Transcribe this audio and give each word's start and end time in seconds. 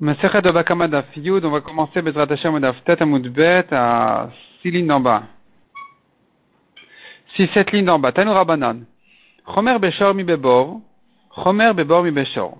Masechet 0.00 0.42
de 0.42 0.52
Bakama 0.52 0.86
Daf 0.86 1.06
Yud, 1.16 1.44
on 1.44 1.50
va 1.50 1.60
commencer 1.60 2.00
Bezrat 2.02 2.30
Hashem 2.30 2.60
Daf 2.60 2.76
Tet 2.84 3.02
Amud 3.02 3.26
Bet 3.32 3.66
à 3.72 4.28
6 4.62 4.70
lignes 4.70 4.86
d'en 4.86 5.00
bas. 5.00 5.24
6, 7.34 7.48
7 7.52 7.72
lignes 7.72 7.86
d'en 7.86 7.98
bas. 7.98 8.12
Tanu 8.12 8.30
Rabbanan. 8.30 8.84
Chomer 9.52 9.76
Beshor 9.80 10.14
mi 10.14 10.22
Bebor. 10.22 10.80
Chomer 11.42 11.74
Bebor 11.74 12.04
mi 12.04 12.12
Beshor. 12.12 12.58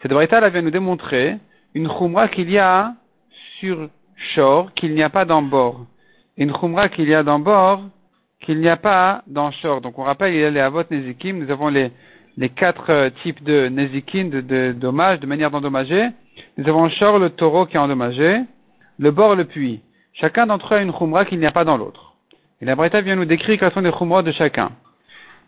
Cette 0.00 0.12
braïta, 0.12 0.38
elle 0.38 0.50
vient 0.50 0.62
nous 0.62 0.70
démontrer 0.70 1.36
une 1.74 1.90
chumra 1.90 2.26
qu'il 2.28 2.48
y 2.48 2.56
a 2.56 2.94
sur 3.60 3.90
Shor, 4.34 4.72
qu'il 4.72 4.94
n'y 4.94 5.02
a 5.02 5.10
pas 5.10 5.26
dans 5.26 5.42
Bor. 5.42 5.84
Une 6.38 6.56
chumra 6.56 6.88
qu'il 6.88 7.06
y 7.06 7.14
a 7.14 7.22
dans 7.22 7.38
Bor, 7.38 7.82
qu'il 8.40 8.60
n'y 8.60 8.68
a 8.70 8.78
pas 8.78 9.22
dans 9.26 9.50
Shor. 9.50 9.82
Donc 9.82 9.98
on 9.98 10.04
rappelle, 10.04 10.32
il 10.32 10.40
y 10.40 10.44
a 10.44 10.48
les 10.48 10.60
Avot 10.60 10.84
Nezikim, 10.90 11.38
nous 11.44 11.50
avons 11.50 11.68
les, 11.68 11.92
les 12.38 12.48
quatre 12.48 12.88
euh, 12.88 13.10
types 13.22 13.44
de 13.44 13.68
Nezikim, 13.68 14.30
de, 14.30 14.40
de 14.40 14.72
dommages, 14.72 15.20
de 15.20 15.26
manière 15.26 15.50
d'endommager. 15.50 16.12
Nous 16.56 16.68
avons 16.68 16.88
Shor, 16.88 17.18
le 17.18 17.30
taureau 17.30 17.66
qui 17.66 17.76
est 17.76 17.80
endommagé, 17.80 18.40
le 18.98 19.10
bord, 19.10 19.34
le 19.34 19.44
puits. 19.44 19.80
Chacun 20.14 20.46
d'entre 20.46 20.74
eux 20.74 20.78
a 20.78 20.82
une 20.82 20.92
chumra 20.92 21.24
qu'il 21.24 21.38
n'y 21.38 21.46
a 21.46 21.52
pas 21.52 21.64
dans 21.64 21.76
l'autre. 21.76 22.14
Et 22.60 22.64
la 22.64 22.74
Breta 22.74 23.00
vient 23.00 23.16
nous 23.16 23.24
décrire 23.24 23.58
quelles 23.58 23.72
sont 23.72 23.80
les 23.80 23.92
chumras 23.92 24.22
de 24.22 24.32
chacun. 24.32 24.70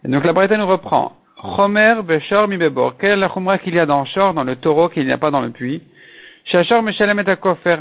Et 0.05 0.09
donc 0.09 0.25
la 0.25 0.33
Breta 0.33 0.57
nous 0.57 0.67
reprend. 0.67 1.17
Chomer, 1.57 1.97
Beshor, 2.05 2.49
mi 2.49 2.57
bebor. 2.57 2.97
Quelle 2.99 3.13
est 3.13 3.17
la 3.17 3.59
qu'il 3.59 3.75
y 3.75 3.79
a 3.79 3.87
dans 3.87 4.05
Shor, 4.05 4.35
dans 4.35 4.45
le 4.45 4.57
taureau 4.57 4.89
qu'il 4.89 5.07
n'y 5.07 5.13
a 5.13 5.19
pas 5.19 5.31
dans 5.31 5.41
le 5.41 5.51
puits? 5.51 5.83
Shachor, 6.45 6.83
Meshalem 6.83 7.19
et 7.19 7.37
Kofer. 7.37 7.79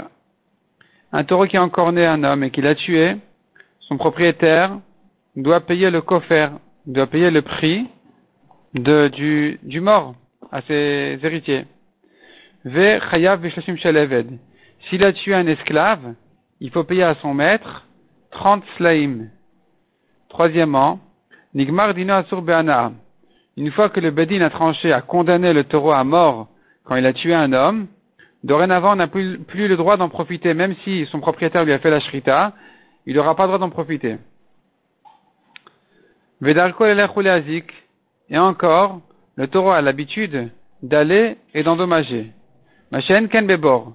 Un 1.12 1.24
taureau 1.24 1.46
qui 1.46 1.56
a 1.56 1.62
encore 1.62 1.92
né 1.92 2.06
un 2.06 2.22
homme 2.24 2.44
et 2.44 2.50
qui 2.50 2.62
l'a 2.62 2.74
tué, 2.74 3.16
son 3.80 3.96
propriétaire 3.96 4.78
doit 5.34 5.60
payer 5.60 5.90
le 5.90 6.00
kofer, 6.00 6.50
doit 6.86 7.08
payer 7.08 7.30
le 7.30 7.42
prix 7.42 7.88
du 8.74 9.80
mort 9.80 10.14
à 10.52 10.62
ses 10.62 11.18
héritiers. 11.22 11.64
Ve 12.64 13.00
chayav 13.10 13.40
shaleved. 13.76 14.38
S'il 14.88 15.04
a 15.04 15.12
tué 15.12 15.34
un 15.34 15.46
esclave, 15.46 16.14
il 16.60 16.70
faut 16.70 16.84
payer 16.84 17.04
à 17.04 17.14
son 17.16 17.34
maître 17.34 17.86
30 18.32 18.62
slaim. 18.76 19.28
Troisièmement, 20.28 21.00
nigmar 21.54 21.94
dino 21.94 22.14
asur 22.14 22.42
be'ana. 22.42 22.92
Une 23.56 23.70
fois 23.72 23.88
que 23.88 24.00
le 24.00 24.10
bedin 24.10 24.42
a 24.42 24.50
tranché, 24.50 24.92
a 24.92 25.00
condamné 25.00 25.52
le 25.52 25.64
taureau 25.64 25.92
à 25.92 26.04
mort 26.04 26.48
quand 26.84 26.96
il 26.96 27.06
a 27.06 27.12
tué 27.12 27.34
un 27.34 27.52
homme, 27.52 27.86
dorénavant 28.44 28.96
n'a 28.96 29.06
plus, 29.06 29.38
le 29.54 29.76
droit 29.76 29.96
d'en 29.96 30.08
profiter, 30.08 30.54
même 30.54 30.74
si 30.84 31.06
son 31.06 31.20
propriétaire 31.20 31.64
lui 31.64 31.72
a 31.72 31.78
fait 31.78 31.90
la 31.90 32.00
shrita, 32.00 32.52
il 33.06 33.16
n'aura 33.16 33.34
pas 33.36 33.44
le 33.44 33.48
droit 33.48 33.58
d'en 33.58 33.70
profiter. 33.70 34.18
Vedarko. 36.40 36.84
Et 36.86 38.38
encore, 38.38 39.00
le 39.36 39.46
taureau 39.48 39.70
a 39.70 39.82
l'habitude 39.82 40.50
d'aller 40.82 41.36
et 41.52 41.62
d'endommager. 41.62 42.32
Machen 42.90 43.28
ken 43.28 43.46
bebor. 43.46 43.92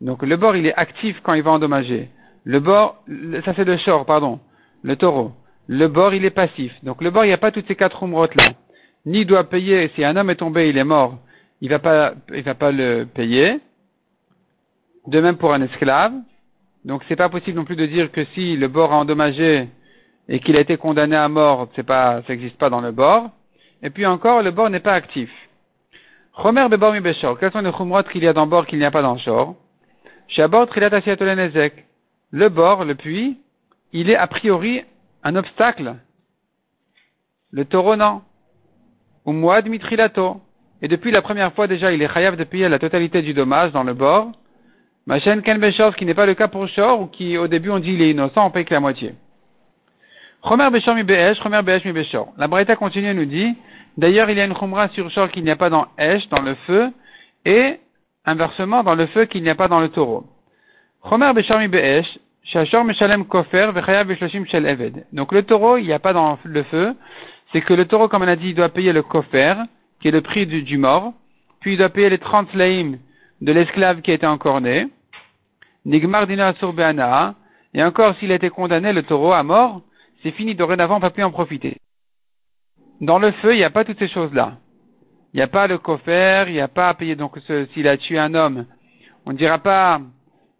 Donc 0.00 0.22
le 0.22 0.36
bord 0.36 0.56
il 0.56 0.66
est 0.66 0.74
actif 0.74 1.20
quand 1.22 1.34
il 1.34 1.42
va 1.42 1.52
endommager. 1.52 2.10
Le 2.44 2.58
bord, 2.58 2.96
ça 3.44 3.54
c'est 3.54 3.64
le 3.64 3.76
short, 3.76 4.06
pardon, 4.06 4.40
le 4.82 4.96
taureau. 4.96 5.32
Le 5.68 5.86
bord 5.86 6.12
il 6.12 6.24
est 6.24 6.30
passif. 6.30 6.72
Donc 6.82 7.02
le 7.02 7.10
bord 7.10 7.24
il 7.24 7.28
n'y 7.28 7.34
a 7.34 7.38
pas 7.38 7.52
toutes 7.52 7.68
ces 7.68 7.76
quatre 7.76 8.02
umrotes 8.02 8.34
là. 8.34 8.52
Ni 9.06 9.24
doit 9.24 9.44
payer, 9.44 9.90
si 9.94 10.04
un 10.04 10.16
homme 10.16 10.30
est 10.30 10.36
tombé, 10.36 10.68
il 10.68 10.78
est 10.78 10.84
mort, 10.84 11.18
il 11.60 11.68
va 11.70 11.78
va 11.78 12.54
pas 12.54 12.72
le 12.72 13.04
payer. 13.04 13.60
De 15.06 15.20
même 15.20 15.36
pour 15.36 15.52
un 15.52 15.62
esclave. 15.62 16.12
Donc 16.84 17.02
c'est 17.08 17.16
pas 17.16 17.28
possible 17.28 17.56
non 17.56 17.64
plus 17.64 17.76
de 17.76 17.86
dire 17.86 18.10
que 18.10 18.24
si 18.34 18.56
le 18.56 18.68
bord 18.68 18.92
a 18.92 18.96
endommagé 18.96 19.68
et 20.28 20.40
qu'il 20.40 20.56
a 20.56 20.60
été 20.60 20.76
condamné 20.76 21.16
à 21.16 21.28
mort, 21.28 21.68
c'est 21.74 21.82
pas, 21.84 22.22
ça 22.22 22.32
n'existe 22.32 22.58
pas 22.58 22.70
dans 22.70 22.80
le 22.80 22.92
bord. 22.92 23.30
Et 23.82 23.90
puis 23.90 24.06
encore, 24.06 24.42
le 24.42 24.50
bord 24.50 24.70
n'est 24.70 24.80
pas 24.80 24.94
actif. 24.94 25.30
Chomer 26.36 26.68
bebor 26.68 26.92
mi 26.92 27.00
beshor. 27.00 27.38
Quels 27.38 27.52
sont 27.52 27.60
les 27.60 27.72
chumrot 27.72 28.04
qu'il 28.04 28.24
y 28.24 28.28
a 28.28 28.32
dans 28.32 28.46
bord 28.46 28.66
qu'il 28.66 28.78
n'y 28.78 28.84
a 28.84 28.90
pas 28.90 29.02
dans 29.02 29.18
shor? 29.18 29.54
Shabor 30.28 30.66
trilat 30.66 30.90
nezek. 31.36 31.84
Le 32.30 32.48
bord, 32.48 32.84
le 32.84 32.94
puits, 32.94 33.38
il 33.92 34.08
est 34.08 34.16
a 34.16 34.26
priori 34.26 34.82
un 35.22 35.36
obstacle. 35.36 35.96
Le 37.50 37.64
taureau, 37.66 37.96
non. 37.96 38.22
Ou 39.26 39.32
moad 39.32 39.68
mitrilato. 39.68 40.40
Et 40.80 40.88
depuis 40.88 41.10
la 41.10 41.20
première 41.20 41.52
fois 41.52 41.66
déjà, 41.66 41.92
il 41.92 42.00
est 42.00 42.12
chayav 42.12 42.36
de 42.36 42.44
payer 42.44 42.68
la 42.70 42.78
totalité 42.78 43.20
du 43.20 43.34
dommage 43.34 43.72
dans 43.72 43.84
le 43.84 43.92
bord. 43.92 44.32
Machen 45.06 45.42
ken 45.42 45.58
beshor, 45.58 45.92
ce 45.92 45.96
qui 45.98 46.06
n'est 46.06 46.14
pas 46.14 46.26
le 46.26 46.34
cas 46.34 46.48
pour 46.48 46.66
shor, 46.68 47.02
ou 47.02 47.06
qui 47.08 47.36
au 47.36 47.46
début 47.46 47.70
on 47.70 47.78
dit 47.78 47.92
il 47.92 48.00
est 48.00 48.10
innocent, 48.10 48.46
on 48.46 48.50
paye 48.50 48.64
que 48.64 48.72
la 48.72 48.80
moitié. 48.80 49.14
Chomer 50.44 50.70
beshor 50.70 50.94
mi 50.94 51.04
be'esh, 51.04 51.38
chomer 51.42 51.62
be'esh 51.62 51.84
mi 51.84 51.92
beshor. 51.92 52.28
La 52.36 52.48
Braïta 52.48 52.76
continue 52.76 53.08
et 53.08 53.14
nous 53.14 53.26
dit, 53.26 53.56
D'ailleurs, 53.96 54.30
il 54.30 54.38
y 54.38 54.40
a 54.40 54.44
une 54.44 54.56
chumra 54.56 54.88
sur 54.88 55.10
Shor 55.10 55.30
qu'il 55.30 55.44
n'y 55.44 55.50
a 55.50 55.56
pas 55.56 55.68
dans 55.68 55.86
Esh, 55.98 56.28
dans 56.30 56.40
le 56.40 56.54
feu, 56.66 56.90
et 57.44 57.78
inversement 58.24 58.82
dans 58.82 58.94
le 58.94 59.06
feu 59.06 59.26
qu'il 59.26 59.42
n'y 59.42 59.50
a 59.50 59.54
pas 59.54 59.68
dans 59.68 59.80
le 59.80 59.90
taureau. 59.90 60.24
Chomer 61.08 61.32
Besharmi 61.34 61.68
Be'esh, 61.68 62.06
Shashor 62.44 62.84
Meshalem 62.84 63.26
Kofer, 63.26 63.70
Vechayav 63.72 64.06
Beshloshim 64.06 64.46
Shel 64.46 64.66
Eved. 64.66 65.04
Donc 65.12 65.32
le 65.32 65.42
taureau, 65.42 65.76
il 65.76 65.86
n'y 65.86 65.92
a 65.92 65.98
pas 65.98 66.12
dans 66.12 66.38
le 66.42 66.62
feu, 66.64 66.94
c'est 67.52 67.60
que 67.60 67.74
le 67.74 67.84
taureau, 67.84 68.08
comme 68.08 68.22
on 68.22 68.28
a 68.28 68.36
dit, 68.36 68.48
il 68.50 68.54
doit 68.54 68.70
payer 68.70 68.92
le 68.92 69.02
Kofer, 69.02 69.54
qui 70.00 70.08
est 70.08 70.12
le 70.12 70.22
prix 70.22 70.46
du, 70.46 70.78
mort, 70.78 71.12
puis 71.60 71.74
il 71.74 71.78
doit 71.78 71.90
payer 71.90 72.08
les 72.08 72.18
30 72.18 72.50
slaim 72.52 72.94
de 73.42 73.52
l'esclave 73.52 74.00
qui 74.00 74.10
a 74.10 74.14
été 74.14 74.26
encore 74.26 74.60
né, 74.60 74.88
Nigmar 75.84 76.26
Dina 76.26 76.48
Asur 76.48 76.74
et 77.74 77.82
encore 77.82 78.16
s'il 78.16 78.32
a 78.32 78.36
été 78.36 78.50
condamné, 78.50 78.92
le 78.92 79.02
taureau, 79.02 79.32
à 79.32 79.42
mort, 79.42 79.82
c'est 80.22 80.32
fini, 80.32 80.54
dorénavant, 80.54 80.96
on 80.96 81.00
ne 81.00 81.04
peut 81.04 81.10
plus 81.10 81.24
en 81.24 81.30
profiter. 81.30 81.78
Dans 83.00 83.18
le 83.18 83.32
feu, 83.32 83.54
il 83.54 83.58
n'y 83.58 83.64
a 83.64 83.70
pas 83.70 83.84
toutes 83.84 83.98
ces 83.98 84.08
choses-là. 84.08 84.58
Il 85.32 85.38
n'y 85.38 85.42
a 85.42 85.48
pas 85.48 85.66
le 85.66 85.78
coffre, 85.78 86.46
il 86.46 86.52
n'y 86.52 86.60
a 86.60 86.68
pas 86.68 86.88
à 86.88 86.94
payer. 86.94 87.16
Donc, 87.16 87.36
s'il 87.72 87.88
a 87.88 87.96
tué 87.96 88.18
un 88.18 88.34
homme, 88.34 88.66
on 89.26 89.32
ne 89.32 89.38
dira 89.38 89.58
pas 89.58 90.00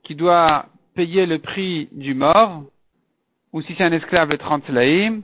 qu'il 0.02 0.16
doit 0.16 0.66
payer 0.94 1.26
le 1.26 1.38
prix 1.38 1.88
du 1.92 2.14
mort, 2.14 2.64
ou 3.52 3.62
si 3.62 3.74
c'est 3.76 3.84
un 3.84 3.92
esclave, 3.92 4.30
le 4.30 4.38
30 4.38 4.64
slaïm. 4.66 5.22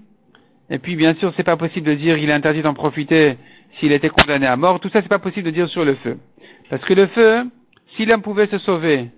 Et 0.71 0.79
puis, 0.79 0.97
bien 0.97 1.15
sûr, 1.15 1.33
c'est 1.37 1.45
pas 1.45 1.57
possible 1.57 1.87
de 1.87 1.95
dire 1.95 2.17
qu'il 2.17 2.29
est 2.29 2.33
interdit 2.33 2.63
d'en 2.63 2.75
profiter 2.75 3.39
s'il 3.79 3.93
était 3.93 4.11
condamné 4.11 4.47
à 4.47 4.57
mort. 4.57 4.81
Tout 4.81 4.91
ça, 4.91 5.03
c'est 5.03 5.09
pas 5.09 5.19
possible 5.19 5.47
de 5.47 5.51
dire 5.51 5.69
sur 5.69 5.85
le 5.85 5.95
feu. 5.97 6.19
Parce 6.69 6.85
que 6.85 6.95
le 6.95 7.07
feu, 7.09 7.45
si 7.97 8.05
l'homme 8.05 8.23
pouvait 8.23 8.49
se 8.49 8.59
sauver, 8.59 9.11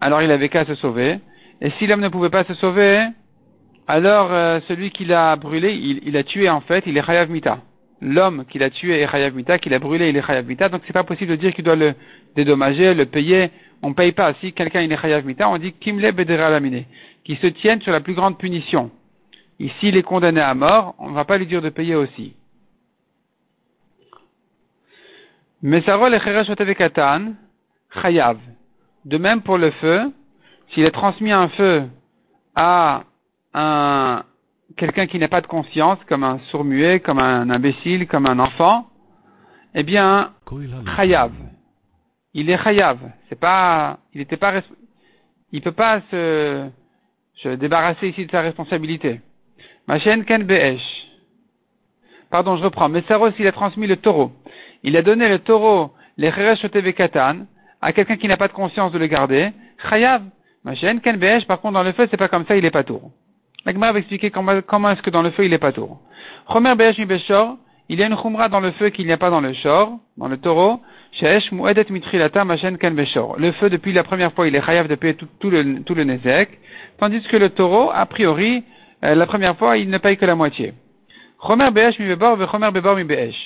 alors 0.00 0.22
il 0.22 0.30
avait 0.30 0.48
qu'à 0.48 0.64
se 0.64 0.76
sauver. 0.76 1.18
Et 1.60 1.70
si 1.78 1.86
l'homme 1.86 2.00
ne 2.00 2.08
pouvait 2.08 2.30
pas 2.30 2.44
se 2.44 2.54
sauver, 2.54 3.04
alors 3.88 4.32
euh, 4.32 4.60
celui 4.68 4.90
qui 4.90 5.04
l'a 5.04 5.36
brûlé, 5.36 5.72
il, 5.74 6.16
a 6.16 6.22
tué 6.22 6.48
en 6.48 6.60
fait, 6.60 6.84
il 6.86 6.96
est 6.96 7.04
Chayav 7.04 7.30
Mita. 7.30 7.58
L'homme 8.00 8.44
qui 8.48 8.58
l'a 8.58 8.70
tué 8.70 9.00
est 9.00 9.08
Chayav 9.08 9.34
Mita, 9.34 9.58
qui 9.58 9.68
l'a 9.68 9.78
brûlé, 9.78 10.08
il 10.08 10.16
est 10.16 10.26
Chayav 10.26 10.46
Mita, 10.46 10.68
donc 10.68 10.82
c'est 10.86 10.92
pas 10.92 11.04
possible 11.04 11.32
de 11.32 11.36
dire 11.36 11.52
qu'il 11.52 11.64
doit 11.64 11.76
le 11.76 11.94
dédommager, 12.36 12.94
le 12.94 13.06
payer, 13.06 13.50
on 13.82 13.92
paye 13.92 14.12
pas. 14.12 14.34
Si 14.40 14.52
quelqu'un 14.52 14.82
il 14.82 14.92
est 14.92 15.00
Chayav 15.00 15.26
Mita, 15.26 15.48
on 15.48 15.58
dit 15.58 15.72
Kimle 15.72 16.12
Bedera 16.12 16.50
Lamine, 16.50 16.84
qui 17.24 17.36
se 17.36 17.46
tienne 17.48 17.80
sur 17.82 17.92
la 17.92 18.00
plus 18.00 18.14
grande 18.14 18.38
punition. 18.38 18.90
Ici, 19.58 19.88
il 19.88 19.96
est 19.96 20.02
condamné 20.02 20.40
à 20.40 20.54
mort, 20.54 20.94
on 20.98 21.10
ne 21.10 21.14
va 21.14 21.24
pas 21.24 21.38
lui 21.38 21.46
dire 21.46 21.62
de 21.62 21.68
payer 21.68 21.94
aussi. 21.94 22.34
Mesarol 25.62 26.14
et 26.14 26.74
Katan, 26.74 27.34
Chayav. 28.02 28.38
De 29.04 29.18
même 29.18 29.42
pour 29.42 29.58
le 29.58 29.70
feu, 29.72 30.12
s'il 30.70 30.84
est 30.84 30.90
transmis 30.90 31.30
un 31.30 31.48
feu 31.48 31.84
à 32.56 33.04
un, 33.54 34.24
quelqu'un 34.76 35.06
qui 35.06 35.18
n'a 35.18 35.28
pas 35.28 35.40
de 35.40 35.46
conscience, 35.46 35.98
comme 36.08 36.24
un 36.24 36.38
sourd-muet, 36.50 37.00
comme 37.00 37.18
un 37.18 37.50
imbécile, 37.50 38.06
comme 38.06 38.26
un 38.26 38.38
enfant, 38.38 38.86
eh 39.74 39.82
bien, 39.82 40.32
chayav. 40.96 41.32
Il 42.34 42.50
est 42.50 42.62
chayav. 42.62 42.98
C'est 43.28 43.38
pas, 43.38 43.98
il 44.14 44.20
était 44.20 44.36
pas, 44.36 44.62
il 45.52 45.60
peut 45.60 45.72
pas 45.72 46.00
se, 46.10 46.68
se 47.36 47.48
débarrasser 47.48 48.08
ici 48.08 48.26
de 48.26 48.30
sa 48.30 48.40
responsabilité. 48.40 49.20
Machen 49.86 50.24
ken 50.24 50.44
be'esh. 50.44 50.82
Pardon, 52.30 52.56
je 52.56 52.62
reprends. 52.62 52.88
Messaros, 52.88 53.32
il 53.38 53.46
a 53.46 53.52
transmis 53.52 53.86
le 53.86 53.96
taureau. 53.96 54.32
Il 54.82 54.96
a 54.96 55.02
donné 55.02 55.28
le 55.28 55.40
taureau, 55.40 55.92
les 56.16 56.30
cheresh 56.30 56.66
katan, 56.94 57.46
à 57.80 57.92
quelqu'un 57.92 58.16
qui 58.16 58.28
n'a 58.28 58.36
pas 58.36 58.48
de 58.48 58.52
conscience 58.52 58.92
de 58.92 58.98
le 58.98 59.06
garder. 59.06 59.52
Chayav. 59.90 60.22
Machen 60.64 61.00
ken 61.00 61.18
par 61.46 61.60
contre, 61.60 61.74
dans 61.74 61.82
le 61.82 61.92
feu, 61.92 62.06
c'est 62.10 62.16
pas 62.16 62.28
comme 62.28 62.46
ça, 62.46 62.56
il 62.56 62.64
est 62.64 62.70
pas 62.70 62.84
tour. 62.84 63.10
L'Agma 63.64 63.92
va 63.92 63.98
expliquer 63.98 64.30
comment, 64.30 64.60
comment 64.66 64.90
est-ce 64.90 65.02
que 65.02 65.10
dans 65.10 65.22
le 65.22 65.30
feu 65.30 65.44
il 65.44 65.52
est 65.52 65.58
pas 65.58 65.72
tour. 65.72 66.00
Chomer 66.52 66.74
Be'esh 66.74 66.98
mi 66.98 67.04
Beshor, 67.04 67.56
il 67.88 68.00
y 68.00 68.02
a 68.02 68.06
une 68.06 68.16
chumra 68.16 68.48
dans 68.48 68.60
le 68.60 68.72
feu 68.72 68.88
qu'il 68.90 69.06
n'y 69.06 69.12
a 69.12 69.18
pas 69.18 69.30
dans 69.30 69.40
le 69.40 69.52
shor, 69.52 69.98
dans 70.16 70.28
le 70.28 70.38
taureau. 70.38 70.80
Sheesh 71.12 71.52
mu'edet 71.52 71.90
mitrilata 71.90 72.44
machen 72.44 72.78
ken 72.78 72.94
beshor. 72.94 73.36
Le 73.38 73.52
feu, 73.52 73.68
depuis 73.68 73.92
la 73.92 74.02
première 74.02 74.32
fois, 74.32 74.48
il 74.48 74.56
est 74.56 74.64
chayav 74.64 74.88
de 74.88 74.94
payer 74.94 75.14
tout, 75.14 75.50
le, 75.50 75.82
tout 75.82 75.94
le 75.94 76.04
nezek. 76.04 76.48
Tandis 76.98 77.22
que 77.28 77.36
le 77.36 77.50
taureau, 77.50 77.90
a 77.92 78.06
priori, 78.06 78.64
euh, 79.04 79.14
la 79.14 79.26
première 79.26 79.56
fois, 79.58 79.76
il 79.76 79.90
ne 79.90 79.98
paye 79.98 80.16
que 80.16 80.24
la 80.24 80.34
moitié. 80.34 80.72
Chomer 81.46 81.70
Be'esh 81.70 81.98
mi 81.98 82.06
Bebor 82.06 82.36
ve 82.36 82.46
Chomer 82.46 82.70
Bebor 82.70 82.96
mi 82.96 83.04
Be'esh. 83.04 83.36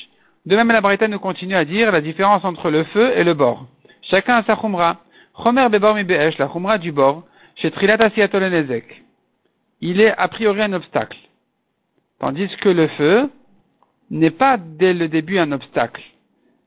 De 0.45 0.55
même, 0.55 0.69
la 0.69 0.81
Bretagne 0.81 1.11
nous 1.11 1.19
continue 1.19 1.57
à 1.57 1.65
dire 1.65 1.91
la 1.91 2.01
différence 2.01 2.45
entre 2.45 2.71
le 2.71 2.85
feu 2.85 3.13
et 3.17 3.25
le 3.25 3.35
bord. 3.35 3.67
Chacun 4.03 4.37
a 4.37 4.45
sa 4.45 4.57
chumra. 4.57 4.99
Chomer 5.43 5.69
Bebor 5.69 5.95
mi 5.95 6.05
Be'esh, 6.05 6.39
la 6.39 6.49
chumra 6.49 6.79
du 6.79 6.93
bord, 6.93 7.25
chez 7.57 7.71
Trilata 7.73 8.11
Siatol 8.11 8.49
Nezek 8.49 9.06
il 9.81 10.01
est 10.01 10.15
a 10.17 10.29
priori 10.29 10.63
un 10.63 10.73
obstacle. 10.73 11.19
Tandis 12.19 12.49
que 12.61 12.69
le 12.69 12.89
feu 12.89 13.31
n'est 14.11 14.31
pas 14.31 14.57
dès 14.57 14.95
le 14.95 15.09
début 15.09 15.39
un 15.39 15.53
obstacle. 15.53 16.03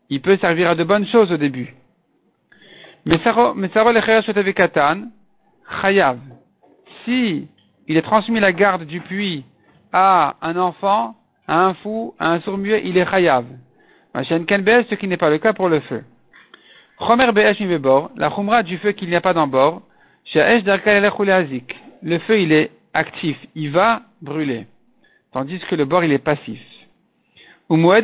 Il 0.09 0.21
peut 0.21 0.37
servir 0.37 0.69
à 0.69 0.75
de 0.75 0.83
bonnes 0.83 1.07
choses 1.07 1.31
au 1.31 1.37
début. 1.37 1.75
chayav. 5.81 6.19
Si 7.05 7.47
il 7.87 7.97
est 7.97 8.01
transmis 8.01 8.39
la 8.39 8.51
garde 8.51 8.83
du 8.85 9.01
puits 9.01 9.45
à 9.91 10.35
un 10.41 10.57
enfant, 10.57 11.15
à 11.47 11.65
un 11.65 11.73
fou, 11.75 12.13
à 12.19 12.31
un 12.33 12.41
sourd-muet, 12.41 12.81
il 12.85 12.97
est 12.97 13.09
chayav. 13.09 13.45
ce 14.15 14.95
qui 14.95 15.07
n'est 15.07 15.17
pas 15.17 15.29
le 15.29 15.37
cas 15.39 15.53
pour 15.53 15.69
le 15.69 15.79
feu. 15.81 16.03
Chomer 16.99 17.25
la 18.17 18.29
chumra 18.29 18.63
du 18.63 18.77
feu 18.77 18.91
qu'il 18.91 19.09
n'y 19.09 19.15
a 19.15 19.21
pas 19.21 19.33
dans 19.33 19.47
bord, 19.47 19.81
le 22.01 22.19
feu 22.19 22.39
il 22.39 22.51
est 22.51 22.71
actif, 22.93 23.37
il 23.55 23.71
va 23.71 24.01
brûler, 24.21 24.67
tandis 25.31 25.59
que 25.59 25.75
le 25.75 25.85
bord 25.85 26.03
il 26.03 26.11
est 26.11 26.17
passif. 26.17 26.59
Ben 27.69 27.77
ben 27.77 28.01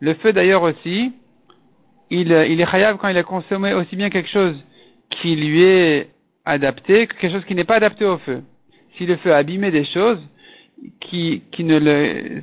le 0.00 0.14
feu 0.14 0.32
d'ailleurs 0.32 0.62
aussi, 0.62 1.12
il, 2.10 2.32
est 2.32 2.66
chayav 2.66 2.98
quand 2.98 3.08
il 3.08 3.16
a 3.16 3.22
consommé 3.22 3.72
aussi 3.72 3.96
bien 3.96 4.10
quelque 4.10 4.28
chose 4.28 4.56
qui 5.10 5.36
lui 5.36 5.62
est 5.62 6.10
adapté 6.44 7.06
que 7.06 7.14
quelque 7.14 7.32
chose 7.32 7.44
qui 7.44 7.54
n'est 7.54 7.64
pas 7.64 7.76
adapté 7.76 8.04
au 8.04 8.18
feu. 8.18 8.42
Si 8.96 9.06
le 9.06 9.16
feu 9.16 9.32
a 9.32 9.36
abîmé 9.36 9.70
des 9.70 9.84
choses 9.84 10.20
qui, 11.00 11.42
qui 11.52 11.64
ne 11.64 11.78
le, 11.78 12.42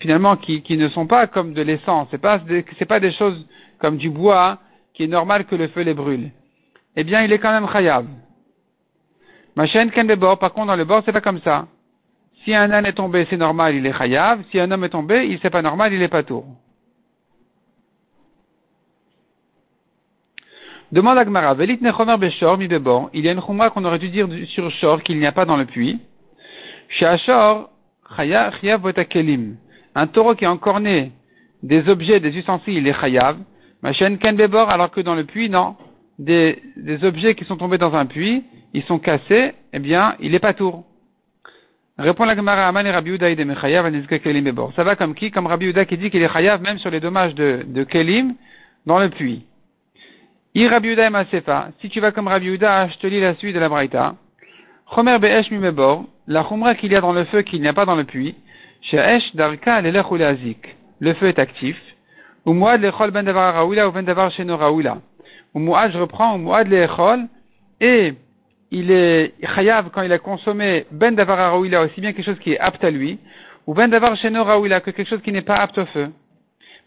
finalement, 0.00 0.36
qui, 0.36 0.62
qui 0.62 0.76
ne 0.76 0.88
sont 0.88 1.06
pas 1.06 1.26
comme 1.26 1.52
de 1.52 1.62
l'essence, 1.62 2.08
c'est 2.10 2.20
pas, 2.20 2.40
c'est 2.78 2.84
pas 2.84 3.00
des 3.00 3.12
choses 3.12 3.46
comme 3.78 3.96
du 3.96 4.10
bois, 4.10 4.58
qui 4.94 5.04
est 5.04 5.08
normal 5.08 5.46
que 5.46 5.54
le 5.54 5.68
feu 5.68 5.82
les 5.82 5.94
brûle. 5.94 6.30
Eh 6.96 7.04
bien, 7.04 7.22
il 7.22 7.32
est 7.32 7.38
quand 7.38 7.52
même 7.52 7.70
chayav. 7.70 8.06
Ma 9.56 9.66
chaîne 9.66 9.90
bord, 10.16 10.38
par 10.38 10.52
contre, 10.52 10.68
dans 10.68 10.76
le 10.76 10.84
bord, 10.84 11.02
c'est 11.04 11.12
pas 11.12 11.20
comme 11.20 11.40
ça. 11.40 11.66
Si 12.44 12.54
un 12.54 12.70
âne 12.70 12.86
est 12.86 12.94
tombé, 12.94 13.26
c'est 13.28 13.36
normal, 13.36 13.74
il 13.74 13.86
est 13.86 13.92
chayav. 13.92 14.42
Si 14.50 14.58
un 14.58 14.70
homme 14.70 14.84
est 14.84 14.90
tombé, 14.90 15.26
il 15.26 15.38
c'est 15.42 15.50
pas 15.50 15.62
normal, 15.62 15.92
il 15.92 16.02
est 16.02 16.08
pas 16.08 16.22
tour. 16.22 16.46
Demande 20.90 21.18
à 21.18 21.24
Gmara, 21.24 21.54
Velit 21.54 21.78
nechomer 21.80 22.16
beshor 22.16 22.58
mi 22.58 22.66
bebor. 22.66 23.10
Il 23.12 23.24
y 23.24 23.28
a 23.28 23.32
une 23.32 23.42
chumra 23.42 23.70
qu'on 23.70 23.84
aurait 23.84 23.98
dû 23.98 24.08
dire 24.08 24.26
sur 24.48 24.70
shor 24.72 25.02
qu'il 25.02 25.18
n'y 25.18 25.26
a 25.26 25.32
pas 25.32 25.44
dans 25.44 25.56
le 25.56 25.66
puits. 25.66 26.00
Chez 26.88 27.06
Ashor, 27.06 27.70
chayav 28.16 28.58
kelim. 29.08 29.56
Un 29.94 30.06
taureau 30.06 30.34
qui 30.34 30.44
est 30.44 30.48
encore 30.48 30.80
né 30.80 31.12
des 31.62 31.88
objets, 31.88 32.20
des 32.20 32.36
ustensiles, 32.36 32.78
il 32.78 32.88
est 32.88 32.98
chayav. 32.98 33.36
Ma 33.82 33.92
chaîne 33.92 34.18
ken 34.18 34.34
bebor, 34.34 34.70
alors 34.70 34.90
que 34.90 35.00
dans 35.00 35.14
le 35.14 35.24
puits, 35.24 35.50
non. 35.50 35.76
Des 36.18 36.58
objets 37.02 37.34
qui 37.34 37.44
sont 37.44 37.56
tombés 37.56 37.78
dans 37.78 37.94
un 37.94 38.06
puits, 38.06 38.44
ils 38.72 38.82
sont 38.84 38.98
cassés, 38.98 39.52
eh 39.72 39.78
bien, 39.78 40.16
il 40.20 40.34
est 40.34 40.40
pas 40.40 40.54
tour. 40.54 40.84
Répond 41.98 42.24
la 42.24 42.34
Gemara 42.34 42.66
Aman 42.66 42.86
et 42.86 42.90
Rabbi 42.90 43.10
Uda 43.10 43.34
Kelim. 43.34 44.54
Ça 44.74 44.84
va 44.84 44.96
comme 44.96 45.14
qui? 45.14 45.30
Comme 45.30 45.46
Rabbi 45.46 45.66
Uda 45.66 45.84
qui 45.84 45.98
dit 45.98 46.10
qu'il 46.10 46.22
est 46.22 46.32
chayav 46.32 46.62
même 46.62 46.78
sur 46.78 46.90
les 46.90 47.00
dommages 47.00 47.34
de, 47.34 47.62
de 47.66 47.84
Kelim 47.84 48.34
dans 48.86 48.98
le 48.98 49.10
puits. 49.10 49.44
I 50.54 50.66
Rabbi 50.66 50.88
Uda 50.88 51.06
et 51.06 51.10
Masefa. 51.10 51.68
Si 51.80 51.90
tu 51.90 52.00
vas 52.00 52.10
comme 52.10 52.28
Rabbi 52.28 52.46
Uda, 52.46 52.88
je 52.88 52.96
te 52.96 53.06
lis 53.06 53.20
la 53.20 53.34
suite 53.34 53.54
de 53.54 53.60
la 53.60 53.68
Braïta. 53.68 54.14
Chomer 54.94 55.18
Be'esh 55.18 55.50
Mimebor. 55.50 56.06
La 56.26 56.42
chumra 56.48 56.74
qu'il 56.74 56.90
y 56.90 56.96
a 56.96 57.02
dans 57.02 57.12
le 57.12 57.24
feu 57.24 57.42
qu'il 57.42 57.60
n'y 57.60 57.68
a 57.68 57.74
pas 57.74 57.84
dans 57.84 57.96
le 57.96 58.04
puits. 58.04 58.34
She'esh 58.82 59.34
Darka. 59.36 59.82
Le 59.82 61.14
feu 61.14 61.26
est 61.26 61.38
actif. 61.38 61.76
Ou 62.46 62.54
Muad 62.54 62.80
Lechol 62.80 63.10
Ben 63.10 63.24
Davar 63.24 63.54
Raoula 63.54 63.88
ou 63.88 63.92
Ben 63.92 64.04
Davar 64.04 64.30
Sheno 64.30 64.56
Raoula. 64.56 64.98
Ou 65.54 65.58
Muad, 65.58 65.92
je 65.92 65.98
reprends, 65.98 66.36
ou 66.36 66.38
Muad 66.38 66.68
Lechol. 66.68 67.26
Et 67.80 68.14
il 68.70 68.90
est 68.90 69.34
chayav 69.54 69.90
quand 69.92 70.02
il 70.02 70.12
a 70.12 70.18
consommé 70.18 70.86
ben 70.90 71.14
davar 71.14 71.40
a 71.40 71.58
aussi 71.58 72.00
bien 72.00 72.12
quelque 72.12 72.24
chose 72.24 72.38
qui 72.38 72.52
est 72.52 72.58
apte 72.58 72.84
à 72.84 72.90
lui, 72.90 73.18
ou 73.66 73.74
ben 73.74 73.88
davar 73.88 74.16
sheno 74.16 74.44
raouila 74.44 74.80
que 74.80 74.90
quelque 74.90 75.08
chose 75.08 75.22
qui 75.22 75.32
n'est 75.32 75.42
pas 75.42 75.56
apte 75.56 75.78
au 75.78 75.86
feu. 75.86 76.08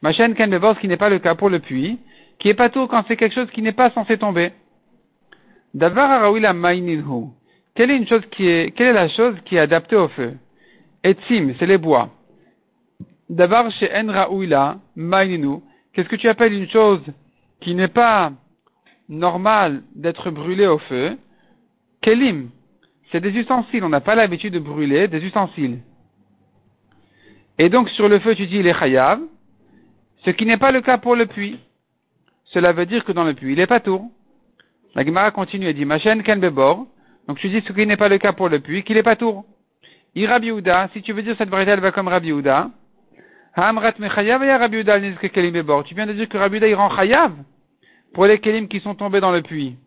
Machen 0.01 0.33
ken 0.35 0.51
ce 0.51 0.79
qui 0.79 0.87
n'est 0.87 0.97
pas 0.97 1.09
le 1.09 1.19
cas 1.19 1.35
pour 1.35 1.49
le 1.49 1.59
puits, 1.59 1.97
qui 2.39 2.49
est 2.49 2.53
pas 2.53 2.69
tout 2.69 2.87
quand 2.87 3.03
c'est 3.07 3.17
quelque 3.17 3.35
chose 3.35 3.49
qui 3.51 3.61
n'est 3.61 3.73
pas 3.73 3.89
censé 3.91 4.17
tomber. 4.17 4.51
Davar 5.73 6.11
araouila 6.11 6.53
maininhu. 6.53 7.27
Quelle 7.75 7.91
est 7.91 7.97
une 7.97 8.07
chose 8.07 8.25
qui 8.31 8.47
est, 8.47 8.71
quelle 8.75 8.87
est 8.87 8.93
la 8.93 9.09
chose 9.09 9.35
qui 9.45 9.55
est 9.55 9.59
adaptée 9.59 9.95
au 9.95 10.07
feu? 10.09 10.33
Etzim, 11.03 11.53
c'est 11.57 11.65
les 11.65 11.77
bois. 11.77 12.09
Davar 13.29 13.65
en 13.65 14.11
raouila 14.11 14.77
maininu. 14.95 15.59
Qu'est-ce 15.93 16.09
que 16.09 16.15
tu 16.15 16.29
appelles 16.29 16.53
une 16.53 16.69
chose 16.69 17.01
qui 17.61 17.75
n'est 17.75 17.87
pas 17.87 18.31
normale 19.09 19.83
d'être 19.95 20.29
brûlée 20.31 20.67
au 20.67 20.79
feu? 20.79 21.17
Kelim, 22.03 22.49
c'est 23.11 23.21
des 23.21 23.31
ustensiles. 23.31 23.83
On 23.83 23.89
n'a 23.89 24.01
pas 24.01 24.13
l'habitude 24.13 24.53
de 24.53 24.59
brûler 24.59 25.07
des 25.07 25.23
ustensiles. 25.23 25.79
Et 27.57 27.69
donc 27.69 27.89
sur 27.91 28.09
le 28.09 28.19
feu, 28.19 28.35
tu 28.35 28.45
dis 28.45 28.61
les 28.61 28.73
chayav, 28.73 29.19
ce 30.25 30.31
qui 30.31 30.45
n'est 30.45 30.57
pas 30.57 30.71
le 30.71 30.81
cas 30.81 30.97
pour 30.97 31.15
le 31.15 31.25
puits. 31.25 31.59
Cela 32.45 32.73
veut 32.73 32.85
dire 32.85 33.05
que 33.05 33.13
dans 33.13 33.23
le 33.23 33.33
puits, 33.33 33.53
il 33.53 33.59
est 33.59 33.67
pas 33.67 33.79
tour. 33.79 34.11
La 34.95 35.05
Gemara 35.05 35.31
continue 35.31 35.67
et 35.67 35.73
dit, 35.73 35.85
ma 35.85 35.97
chaîne 35.97 36.23
ken 36.23 36.39
bebor. 36.39 36.85
Donc 37.27 37.39
tu 37.39 37.47
dis 37.47 37.61
ce 37.61 37.71
qui 37.71 37.87
n'est 37.87 37.97
pas 37.97 38.09
le 38.09 38.17
cas 38.17 38.33
pour 38.33 38.49
le 38.49 38.59
puits, 38.59 38.83
qu'il 38.83 38.97
est 38.97 39.03
pas 39.03 39.15
tour. 39.15 39.45
I 40.15 40.27
Rabbi 40.27 40.51
si 40.93 41.01
tu 41.01 41.13
veux 41.13 41.23
dire 41.23 41.35
cette 41.37 41.49
vérité, 41.49 41.71
elle 41.71 41.79
va 41.79 41.91
comme 41.91 42.09
Rabbi 42.09 42.31
Uda. 42.31 42.69
Hamrat 43.55 43.93
mechayav 43.97 44.43
ya 44.43 44.57
Rabbi 44.57 44.83
kelim 45.33 45.53
bebor. 45.53 45.85
Tu 45.85 45.95
viens 45.95 46.05
de 46.05 46.13
dire 46.13 46.27
que 46.27 46.37
Rabbi 46.37 46.57
il 46.57 46.75
rend 46.75 46.89
chayav 46.95 47.31
pour 48.13 48.25
les 48.25 48.39
kelim 48.39 48.67
qui 48.67 48.81
sont 48.81 48.93
tombés 48.93 49.21
dans 49.21 49.31
le 49.31 49.41
puits. 49.41 49.77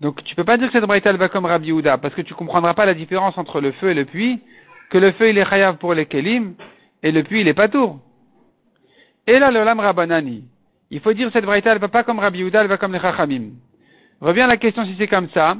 Donc 0.00 0.22
tu 0.24 0.34
peux 0.34 0.44
pas 0.44 0.56
dire 0.56 0.68
que 0.68 0.74
cette 0.74 0.86
braïta 0.86 1.12
va 1.12 1.28
comme 1.28 1.46
Rabbi 1.46 1.68
Yehuda, 1.68 1.98
parce 1.98 2.14
que 2.14 2.22
tu 2.22 2.34
comprendras 2.34 2.74
pas 2.74 2.86
la 2.86 2.94
différence 2.94 3.36
entre 3.36 3.60
le 3.60 3.72
feu 3.72 3.90
et 3.90 3.94
le 3.94 4.04
puits, 4.04 4.40
que 4.90 4.98
le 4.98 5.12
feu 5.12 5.30
il 5.30 5.38
est 5.38 5.48
chayav 5.48 5.78
pour 5.78 5.92
les 5.94 6.06
kelim, 6.06 6.54
et 7.02 7.10
le 7.10 7.22
puits 7.22 7.40
il 7.40 7.48
est 7.48 7.54
pas 7.54 7.68
tour. 7.68 7.98
Et 9.26 9.38
là 9.38 9.50
le 9.50 9.64
lam 9.64 9.80
rabanani. 9.80 10.44
Il 10.90 11.00
faut 11.00 11.12
dire 11.12 11.26
que 11.26 11.32
cette 11.32 11.44
braïta 11.44 11.72
elle 11.72 11.78
va 11.78 11.88
pas 11.88 12.04
comme 12.04 12.18
Rabbi 12.20 12.38
Yehuda, 12.38 12.62
elle 12.62 12.68
va 12.68 12.76
comme 12.76 12.92
les 12.92 13.00
chachamim. 13.00 13.50
Revient 14.20 14.46
la 14.48 14.56
question 14.56 14.84
si 14.84 14.94
c'est 14.98 15.08
comme 15.08 15.28
ça. 15.30 15.56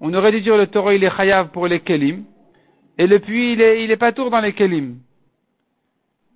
On 0.00 0.12
aurait 0.14 0.32
dû 0.32 0.40
dire 0.40 0.56
le 0.56 0.66
taureau 0.66 0.90
il 0.90 1.04
est 1.04 1.16
chayav 1.16 1.48
pour 1.48 1.66
les 1.66 1.80
kelim, 1.80 2.24
et 2.98 3.06
le 3.06 3.18
puits 3.18 3.52
il 3.52 3.60
est, 3.60 3.84
il 3.84 3.90
est 3.90 3.96
pas 3.96 4.12
tour 4.12 4.30
dans 4.30 4.40
les 4.40 4.54
kelim. 4.54 4.96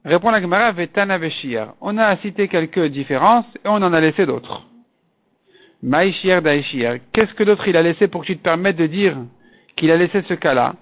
Répond 0.04 0.30
la 0.30 0.40
Gemara. 0.40 0.72
On 1.80 1.98
a 1.98 2.16
cité 2.18 2.46
quelques 2.46 2.84
différences, 2.86 3.46
et 3.64 3.68
on 3.68 3.74
en 3.74 3.92
a 3.92 4.00
laissé 4.00 4.24
d'autres. 4.24 4.64
Maïchier 5.82 6.40
d'Aïchier. 6.40 7.02
Qu'est-ce 7.12 7.34
que 7.34 7.44
d'autre 7.44 7.68
il 7.68 7.76
a 7.76 7.82
laissé 7.82 8.08
pour 8.08 8.22
que 8.22 8.26
tu 8.26 8.36
te 8.36 8.42
permettes 8.42 8.76
de 8.76 8.86
dire 8.86 9.16
qu'il 9.76 9.90
a 9.90 9.96
laissé 9.96 10.22
ce 10.22 10.34
cas-là, 10.34 10.74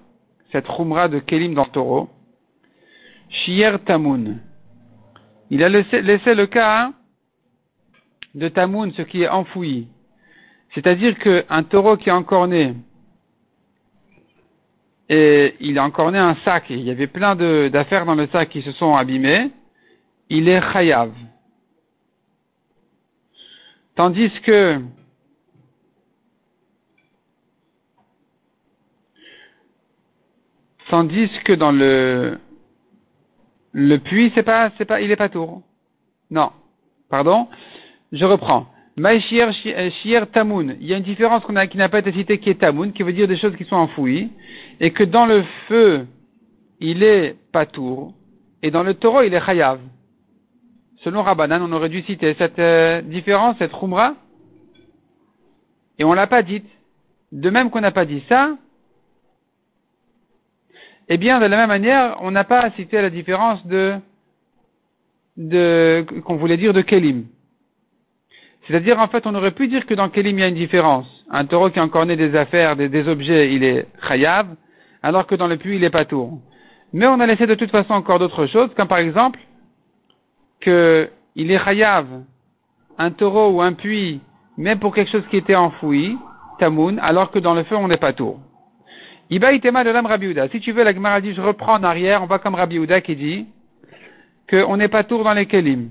cette 0.51 0.67
roumra 0.67 1.07
de 1.07 1.19
Kelim 1.19 1.53
dans 1.53 1.65
le 1.65 1.71
taureau? 1.71 2.09
Shier 3.29 3.77
Tamoun. 3.85 4.39
Il 5.49 5.63
a 5.63 5.69
laissé, 5.69 6.01
le 6.01 6.45
cas 6.45 6.91
de 8.33 8.47
Tamoun, 8.47 8.91
ce 8.93 9.01
qui 9.01 9.23
est 9.23 9.29
enfoui. 9.29 9.87
C'est-à-dire 10.73 11.17
qu'un 11.19 11.63
taureau 11.63 11.97
qui 11.97 12.09
est 12.09 12.13
encore 12.13 12.47
né, 12.47 12.73
et 15.07 15.55
il 15.59 15.77
a 15.77 15.83
encore 15.83 16.11
né 16.11 16.17
un 16.17 16.35
sac, 16.43 16.71
et 16.71 16.73
il 16.73 16.81
y 16.81 16.89
avait 16.89 17.07
plein 17.07 17.35
d'affaires 17.35 18.05
dans 18.05 18.15
le 18.15 18.27
sac 18.27 18.49
qui 18.49 18.61
se 18.61 18.71
sont 18.71 18.95
abîmées, 18.95 19.51
il 20.29 20.49
est 20.49 20.61
chayav. 20.73 21.11
Tandis 23.95 24.31
que 24.41 24.81
tandis 30.89 31.29
que 31.45 31.53
dans 31.53 31.71
le 31.71 32.37
le 33.71 33.97
puits, 33.97 34.31
c'est 34.35 34.43
pas 34.43 34.71
c'est 34.77 34.85
pas 34.85 35.01
il 35.01 35.11
est 35.11 35.15
pas 35.15 35.29
tour. 35.29 35.61
Non. 36.29 36.51
Pardon. 37.09 37.47
Je 38.11 38.25
reprends. 38.25 38.67
Maïchier 38.97 39.51
shier 40.01 40.21
tamoun. 40.31 40.77
Il 40.79 40.87
y 40.87 40.93
a 40.93 40.97
une 40.97 41.03
différence 41.03 41.43
qu'on 41.43 41.55
a 41.55 41.67
qui 41.67 41.77
n'a 41.77 41.89
pas 41.89 41.99
été 41.99 42.13
citée 42.13 42.39
qui 42.39 42.49
est 42.49 42.59
tamoun, 42.59 42.93
qui 42.93 43.03
veut 43.03 43.13
dire 43.13 43.27
des 43.27 43.37
choses 43.37 43.55
qui 43.57 43.65
sont 43.65 43.75
enfouies, 43.75 44.29
et 44.79 44.91
que 44.91 45.03
dans 45.03 45.25
le 45.25 45.43
feu, 45.67 46.07
il 46.79 47.03
est 47.03 47.35
pas 47.51 47.65
tour, 47.65 48.13
et 48.63 48.71
dans 48.71 48.83
le 48.83 48.93
taureau, 48.93 49.21
il 49.21 49.33
est 49.33 49.45
chayav. 49.45 49.79
Selon 51.05 51.21
Rabbanan, 51.21 51.61
on 51.61 51.71
aurait 51.71 51.89
dû 51.89 52.01
citer 52.01 52.33
cette 52.39 52.57
euh, 52.57 52.99
différence, 53.03 53.55
cette 53.59 53.71
khumra, 53.71 54.15
et 55.99 56.03
on 56.03 56.13
l'a 56.13 56.25
pas 56.25 56.41
dite. 56.41 56.65
De 57.31 57.51
même 57.51 57.69
qu'on 57.69 57.81
n'a 57.81 57.91
pas 57.91 58.05
dit 58.05 58.23
ça, 58.27 58.55
eh 61.07 61.17
bien, 61.17 61.39
de 61.39 61.45
la 61.45 61.57
même 61.57 61.67
manière, 61.67 62.17
on 62.21 62.31
n'a 62.31 62.43
pas 62.43 62.71
cité 62.71 63.03
la 63.03 63.11
différence 63.11 63.63
de, 63.67 63.97
de 65.37 66.03
qu'on 66.25 66.37
voulait 66.37 66.57
dire 66.57 66.73
de 66.73 66.81
Kelim. 66.81 67.25
C'est-à-dire, 68.65 68.99
en 68.99 69.07
fait, 69.07 69.27
on 69.27 69.35
aurait 69.35 69.51
pu 69.51 69.67
dire 69.67 69.85
que 69.85 69.93
dans 69.93 70.09
Kelim, 70.09 70.39
il 70.39 70.41
y 70.41 70.43
a 70.43 70.47
une 70.47 70.55
différence. 70.55 71.05
Un 71.29 71.45
taureau 71.45 71.69
qui 71.69 71.77
a 71.77 71.83
encore 71.83 72.07
né 72.07 72.15
des 72.15 72.35
affaires, 72.35 72.75
des, 72.75 73.07
objets, 73.07 73.53
il 73.53 73.63
est 73.63 73.85
chayav, 74.07 74.47
alors 75.03 75.27
que 75.27 75.35
dans 75.35 75.47
le 75.47 75.57
puits, 75.57 75.75
il 75.75 75.83
est 75.83 75.91
pas 75.91 76.05
tour. 76.05 76.39
Mais 76.93 77.05
on 77.05 77.19
a 77.19 77.27
laissé 77.27 77.45
de 77.45 77.53
toute 77.53 77.69
façon 77.69 77.93
encore 77.93 78.17
d'autres 78.17 78.47
choses, 78.47 78.73
comme 78.75 78.87
par 78.87 78.97
exemple, 78.97 79.39
qu'il 80.65 81.51
est 81.51 81.63
chayav, 81.63 82.07
un 82.97 83.11
taureau 83.11 83.51
ou 83.51 83.61
un 83.61 83.73
puits, 83.73 84.19
même 84.57 84.79
pour 84.79 84.93
quelque 84.93 85.11
chose 85.11 85.25
qui 85.29 85.37
était 85.37 85.55
enfoui, 85.55 86.17
tamoun, 86.59 86.99
alors 86.99 87.31
que 87.31 87.39
dans 87.39 87.53
le 87.53 87.63
feu, 87.63 87.75
on 87.75 87.87
n'est 87.87 87.97
pas 87.97 88.13
tour. 88.13 88.39
Iba 89.29 89.53
itema 89.53 89.83
de 89.83 89.89
l'âme 89.89 90.05
Rabbi 90.05 90.35
Si 90.51 90.59
tu 90.59 90.71
veux, 90.71 90.83
la 90.83 90.93
Gemara 90.93 91.19
je 91.21 91.41
reprends 91.41 91.75
en 91.75 91.83
arrière, 91.83 92.21
on 92.23 92.27
va 92.27 92.39
comme 92.39 92.55
Rabbi 92.55 92.79
qui 93.03 93.15
dit 93.15 93.45
qu'on 94.49 94.77
n'est 94.77 94.87
pas 94.87 95.03
tour 95.03 95.23
dans 95.23 95.33
les 95.33 95.47
kelim. 95.47 95.89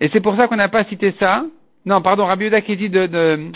Et 0.00 0.08
c'est 0.12 0.20
pour 0.20 0.36
ça 0.36 0.48
qu'on 0.48 0.56
n'a 0.56 0.68
pas 0.68 0.84
cité 0.84 1.14
ça. 1.18 1.44
Non, 1.84 2.02
pardon, 2.02 2.26
Rabbi 2.26 2.44
Yehuda 2.44 2.60
qui 2.62 2.76
dit 2.76 2.90
de, 2.90 3.50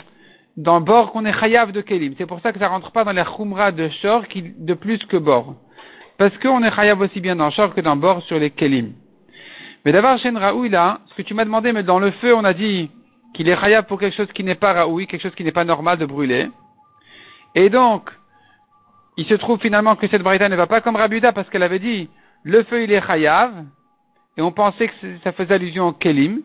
dans 0.56 0.80
bord 0.80 1.12
qu'on 1.12 1.24
est 1.24 1.32
chayav 1.32 1.72
de 1.72 1.80
kelim. 1.80 2.14
C'est 2.18 2.26
pour 2.26 2.40
ça 2.40 2.52
que 2.52 2.58
ça 2.58 2.68
rentre 2.68 2.92
pas 2.92 3.04
dans 3.04 3.12
les 3.12 3.24
khumra 3.24 3.72
de 3.72 3.88
shor 4.02 4.28
qui, 4.28 4.42
de 4.42 4.74
plus 4.74 4.98
que 5.06 5.16
bord. 5.16 5.54
Parce 6.18 6.36
qu'on 6.38 6.62
est 6.62 6.74
chayav 6.74 7.00
aussi 7.00 7.20
bien 7.20 7.36
dans 7.36 7.50
shor 7.50 7.74
que 7.74 7.80
dans 7.80 7.96
bord 7.96 8.22
sur 8.24 8.38
les 8.38 8.50
kelim. 8.50 8.92
Mais 9.84 9.92
d'abord, 9.92 10.18
Shen 10.18 10.38
là, 10.38 11.00
ce 11.06 11.14
que 11.14 11.22
tu 11.22 11.34
m'as 11.34 11.44
demandé, 11.44 11.72
mais 11.72 11.82
dans 11.82 11.98
le 11.98 12.10
feu, 12.10 12.34
on 12.34 12.44
a 12.44 12.52
dit 12.52 12.90
qu'il 13.32 13.48
est 13.48 13.56
chayav 13.58 13.86
pour 13.86 13.98
quelque 13.98 14.16
chose 14.16 14.30
qui 14.32 14.44
n'est 14.44 14.54
pas 14.54 14.72
Raoui, 14.72 15.06
quelque 15.06 15.22
chose 15.22 15.34
qui 15.34 15.44
n'est 15.44 15.52
pas 15.52 15.64
normal 15.64 15.98
de 15.98 16.04
brûler. 16.04 16.50
Et 17.54 17.70
donc, 17.70 18.10
il 19.16 19.26
se 19.26 19.34
trouve 19.34 19.60
finalement 19.60 19.96
que 19.96 20.08
cette 20.08 20.22
braïta 20.22 20.48
ne 20.48 20.56
va 20.56 20.66
pas 20.66 20.80
comme 20.80 20.96
Rabuda 20.96 21.32
parce 21.32 21.48
qu'elle 21.48 21.62
avait 21.62 21.78
dit 21.78 22.08
le 22.42 22.62
feu 22.64 22.82
il 22.82 22.92
est 22.92 23.06
chayav, 23.06 23.52
et 24.36 24.42
on 24.42 24.52
pensait 24.52 24.88
que 24.88 24.94
ça 25.24 25.32
faisait 25.32 25.54
allusion 25.54 25.88
au 25.88 25.92
kelim, 25.92 26.40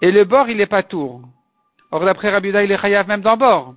et 0.00 0.10
le 0.10 0.24
bord 0.24 0.48
il 0.48 0.60
est 0.60 0.66
pas 0.66 0.82
tour. 0.82 1.22
Or 1.90 2.04
d'après 2.04 2.30
Rabuda 2.30 2.64
il 2.64 2.72
est 2.72 2.78
chayav 2.78 3.08
même 3.08 3.20
dans 3.22 3.36
bord. 3.36 3.74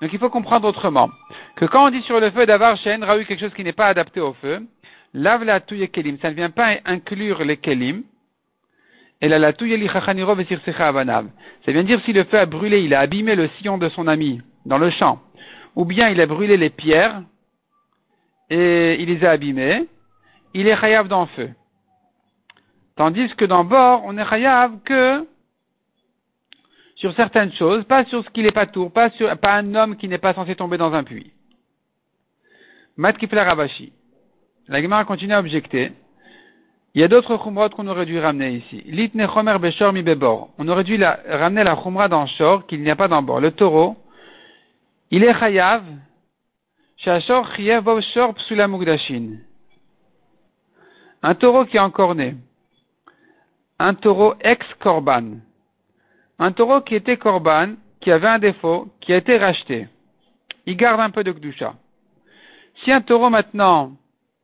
Donc 0.00 0.12
il 0.12 0.18
faut 0.18 0.30
comprendre 0.30 0.66
autrement. 0.66 1.10
Que 1.56 1.64
quand 1.66 1.86
on 1.86 1.90
dit 1.90 2.02
sur 2.02 2.18
le 2.18 2.30
feu 2.30 2.46
d'avoir 2.46 2.76
Shen, 2.78 3.04
Raoui 3.04 3.26
quelque 3.26 3.40
chose 3.40 3.54
qui 3.54 3.64
n'est 3.64 3.72
pas 3.72 3.86
adapté 3.86 4.20
au 4.20 4.32
feu, 4.34 4.66
lave 5.14 5.44
la 5.44 5.60
touille 5.60 5.88
kelim, 5.88 6.18
ça 6.18 6.30
ne 6.30 6.34
vient 6.34 6.50
pas 6.50 6.76
inclure 6.84 7.44
les 7.44 7.56
kelim, 7.56 8.02
et 8.02 8.02
la 8.02 8.02
la 8.02 8.02
touille 8.02 8.02
Ça 9.22 9.28
vient 11.68 11.84
dire 11.84 12.00
si 12.04 12.12
le 12.12 12.24
feu 12.24 12.38
a 12.38 12.46
brûlé, 12.46 12.82
il 12.82 12.92
a 12.92 12.98
abîmé 13.00 13.36
le 13.36 13.48
sillon 13.56 13.78
de 13.78 13.88
son 13.90 14.08
ami 14.08 14.42
dans 14.66 14.78
le 14.78 14.90
champ, 14.90 15.20
ou 15.76 15.84
bien 15.84 16.08
il 16.08 16.20
a 16.20 16.26
brûlé 16.26 16.56
les 16.56 16.70
pierres, 16.70 17.22
et 18.50 19.00
il 19.00 19.08
les 19.08 19.24
a 19.24 19.30
abîmés, 19.30 19.86
il 20.54 20.66
est 20.66 20.76
chayav 20.76 21.06
dans 21.06 21.20
le 21.20 21.28
feu. 21.28 21.50
Tandis 22.96 23.28
que 23.36 23.44
dans 23.44 23.64
bord, 23.64 24.02
on 24.04 24.18
est 24.18 24.28
chayav 24.28 24.72
que 24.84 25.24
sur 26.96 27.14
certaines 27.14 27.52
choses, 27.52 27.84
pas 27.84 28.04
sur 28.06 28.24
ce 28.24 28.30
qui 28.30 28.42
n'est 28.42 28.50
pas 28.50 28.66
tour, 28.66 28.92
pas 28.92 29.10
sur, 29.10 29.38
pas 29.38 29.54
un 29.54 29.74
homme 29.76 29.96
qui 29.96 30.08
n'est 30.08 30.18
pas 30.18 30.34
censé 30.34 30.56
tomber 30.56 30.78
dans 30.78 30.92
un 30.94 31.04
puits. 31.04 31.32
Matkifla 32.96 33.44
Rabashi. 33.44 33.92
La 34.68 35.04
continue 35.04 35.32
à 35.32 35.38
objecter. 35.38 35.92
Il 36.94 37.00
y 37.00 37.04
a 37.04 37.08
d'autres 37.08 37.38
chumrot 37.42 37.70
qu'on 37.70 37.86
aurait 37.86 38.06
dû 38.06 38.18
ramener 38.18 38.56
ici. 38.56 38.82
Litne 38.86 39.26
chomer 39.26 39.58
beshor 39.58 39.92
mi 39.92 40.02
bebor. 40.02 40.50
On 40.58 40.68
aurait 40.68 40.84
dû 40.84 41.02
ramener 41.02 41.64
la 41.64 41.76
chumra 41.76 42.08
dans 42.08 42.26
shor 42.26 42.66
qu'il 42.66 42.82
n'y 42.82 42.90
a 42.90 42.96
pas 42.96 43.08
dans. 43.08 43.22
Le 43.40 43.50
taureau, 43.50 43.96
il 45.10 45.24
est 45.24 45.34
chayav 45.34 45.82
un 47.04 47.20
taureau 51.34 51.64
qui 51.64 51.76
est 51.76 51.80
encore 51.80 52.14
né. 52.14 52.36
Un 53.80 53.94
taureau 53.94 54.34
ex-korban. 54.40 55.38
Un 56.38 56.52
taureau 56.52 56.80
qui 56.82 56.94
était 56.94 57.16
korban, 57.16 57.74
qui 58.00 58.12
avait 58.12 58.28
un 58.28 58.38
défaut, 58.38 58.88
qui 59.00 59.12
a 59.12 59.16
été 59.16 59.36
racheté. 59.36 59.88
Il 60.66 60.76
garde 60.76 61.00
un 61.00 61.10
peu 61.10 61.24
de 61.24 61.32
kdusha. 61.32 61.74
Si 62.84 62.92
un 62.92 63.00
taureau 63.00 63.30
maintenant 63.30 63.96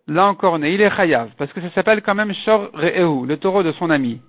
l'a 0.08 0.26
encore 0.26 0.58
né, 0.58 0.72
il 0.72 0.80
est 0.80 0.90
chayav, 0.90 1.30
parce 1.36 1.52
que 1.52 1.60
ça 1.60 1.70
s'appelle 1.70 2.02
quand 2.02 2.14
même 2.14 2.32
shor 2.44 2.70
re'ehu, 2.72 3.26
le 3.26 3.36
taureau 3.36 3.62
de 3.62 3.72
son 3.72 3.90
ami. 3.90 4.20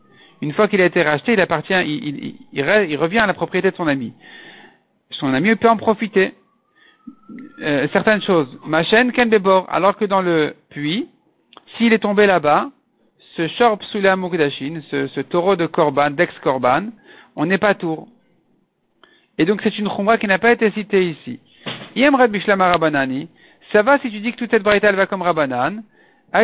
Une 0.42 0.54
fois 0.54 0.68
qu'il 0.68 0.82
a 0.82 0.86
été 0.86 1.02
racheté, 1.02 1.34
il 1.34 1.42
appartient, 1.42 1.74
il, 1.74 2.98
revient 2.98 3.20
à 3.20 3.26
la 3.26 3.34
propriété 3.34 3.72
de 3.72 3.76
son 3.76 3.88
ami. 3.88 4.14
Son 5.12 5.34
ami 5.34 5.56
peut 5.56 5.70
en 5.70 5.78
profiter. 5.78 6.34
Euh, 7.62 7.88
certaines 7.92 8.22
choses. 8.22 8.48
Ma 8.66 8.84
chaîne 8.84 9.12
ken 9.12 9.30
alors 9.68 9.98
que 9.98 10.06
dans 10.06 10.22
le 10.22 10.56
puits, 10.70 11.08
s'il 11.76 11.92
est 11.92 12.00
tombé 12.00 12.26
là-bas, 12.26 12.70
ce 13.36 13.48
shorp 13.48 13.84
sula 13.86 14.16
mugdashin, 14.16 14.82
ce, 14.90 15.08
ce 15.08 15.22
taureau 15.22 15.56
de 15.56 15.66
korban, 15.66 16.12
d'ex-korban, 16.12 16.90
on 17.36 17.46
n'est 17.46 17.58
pas 17.58 17.74
tour. 17.74 18.08
Et 19.38 19.46
donc 19.46 19.62
c'est 19.64 19.78
une 19.78 19.90
chumra 19.90 20.18
qui 20.18 20.28
n'a 20.28 20.40
pas 20.40 20.52
été 20.52 20.72
citée 20.72 21.10
ici. 21.10 21.40
Yemrad 21.96 22.32
bishlam 22.32 22.62
rabanani, 22.62 23.28
ça 23.72 23.82
va 23.82 24.00
si 24.00 24.12
tu 24.12 24.20
dis 24.20 24.32
que 24.32 24.38
toute 24.38 24.52
cette 24.52 24.64
braïta 24.64 24.92
va 24.92 25.06
comme 25.06 25.22
rabanan, 25.22 25.84
On 26.34 26.40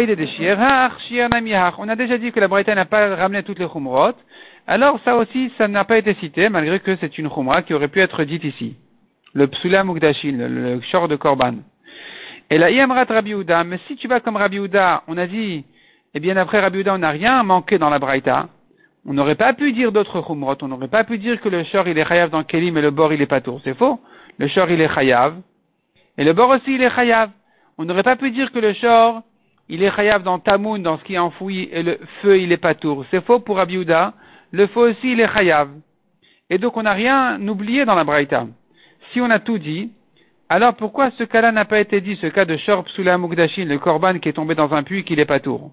a 1.89 1.95
déjà 1.95 2.17
dit 2.17 2.31
que 2.31 2.39
la 2.39 2.47
braïta 2.47 2.75
n'a 2.75 2.85
pas 2.85 3.15
ramené 3.15 3.43
toutes 3.43 3.59
les 3.59 3.67
chumrot. 3.67 4.13
Alors 4.67 4.99
ça 5.05 5.15
aussi, 5.15 5.51
ça 5.57 5.67
n'a 5.67 5.85
pas 5.85 5.97
été 5.97 6.15
cité, 6.15 6.49
malgré 6.49 6.79
que 6.79 6.95
c'est 6.97 7.17
une 7.17 7.29
chumra 7.29 7.61
qui 7.61 7.73
aurait 7.73 7.87
pu 7.87 7.99
être 8.01 8.23
dite 8.23 8.43
ici 8.43 8.75
le 9.35 9.47
psula 9.47 9.83
mukdashin, 9.83 10.37
le, 10.37 10.81
short 10.81 11.09
de 11.09 11.17
korban. 11.17 11.55
Et 12.49 12.57
la 12.57 12.71
yamrat 12.71 13.05
Rabbi 13.05 13.35
mais 13.65 13.79
si 13.87 13.95
tu 13.97 14.07
vas 14.07 14.21
comme 14.21 14.37
Rabbi 14.37 14.59
on 15.07 15.17
a 15.17 15.27
dit, 15.27 15.65
eh 16.13 16.19
bien 16.19 16.37
après 16.37 16.61
Rabbi 16.61 16.83
on 16.87 16.97
n'a 16.97 17.09
rien 17.09 17.43
manqué 17.43 17.77
dans 17.77 17.89
la 17.89 17.99
braïta. 17.99 18.47
On 19.05 19.13
n'aurait 19.13 19.35
pas 19.35 19.53
pu 19.53 19.71
dire 19.73 19.91
d'autres 19.91 20.25
chumrot, 20.25 20.55
on 20.61 20.69
n'aurait 20.69 20.87
pas 20.87 21.03
pu 21.03 21.17
dire 21.17 21.39
que 21.41 21.49
le 21.49 21.63
short 21.65 21.85
il 21.87 21.97
est 21.97 22.07
chayav 22.07 22.29
dans 22.29 22.43
Kelim 22.43 22.77
et 22.77 22.81
le 22.81 22.91
bord 22.91 23.13
il 23.13 23.21
est 23.21 23.27
pas 23.27 23.41
tour. 23.41 23.59
C'est 23.63 23.77
faux. 23.77 23.99
Le 24.37 24.47
short 24.47 24.69
il 24.71 24.81
est 24.81 24.93
chayav. 24.93 25.35
Et 26.17 26.23
le 26.23 26.33
bord 26.33 26.49
aussi 26.49 26.75
il 26.75 26.81
est 26.81 26.93
chayav. 26.93 27.29
On 27.77 27.85
n'aurait 27.85 28.03
pas 28.03 28.15
pu 28.15 28.31
dire 28.31 28.51
que 28.51 28.59
le 28.59 28.73
short 28.73 29.23
il 29.67 29.81
est 29.83 29.95
chayav 29.95 30.23
dans 30.23 30.39
Tamoun, 30.39 30.83
dans 30.83 30.97
ce 30.99 31.03
qui 31.03 31.15
est 31.15 31.19
enfoui, 31.19 31.69
et 31.71 31.81
le 31.83 31.99
feu 32.21 32.39
il 32.39 32.51
est 32.51 32.57
pas 32.57 32.75
tour. 32.75 33.05
C'est 33.11 33.23
faux 33.25 33.39
pour 33.39 33.57
Rabbi 33.57 33.83
Le 34.51 34.67
feu 34.67 34.91
aussi 34.91 35.11
il 35.11 35.19
est 35.19 35.33
chayav. 35.33 35.69
Et 36.49 36.57
donc 36.57 36.77
on 36.77 36.83
n'a 36.83 36.93
rien 36.93 37.39
oublié 37.47 37.85
dans 37.85 37.95
la 37.95 38.03
braïta 38.03 38.45
si 39.11 39.21
on 39.21 39.29
a 39.29 39.39
tout 39.39 39.57
dit, 39.57 39.91
alors 40.49 40.75
pourquoi 40.75 41.09
ce 41.11 41.23
cas-là 41.23 41.51
n'a 41.51 41.63
pas 41.63 41.79
été 41.79 42.01
dit, 42.01 42.17
ce 42.17 42.27
cas 42.27 42.43
de 42.43 42.57
Shorb 42.57 42.87
Sula 42.89 43.17
Mugdashin, 43.17 43.65
le 43.65 43.79
korban 43.79 44.19
qui 44.19 44.29
est 44.29 44.33
tombé 44.33 44.55
dans 44.55 44.73
un 44.73 44.83
puits 44.83 45.05
qui 45.05 45.15
n'est 45.15 45.25
pas 45.25 45.39
tour? 45.39 45.71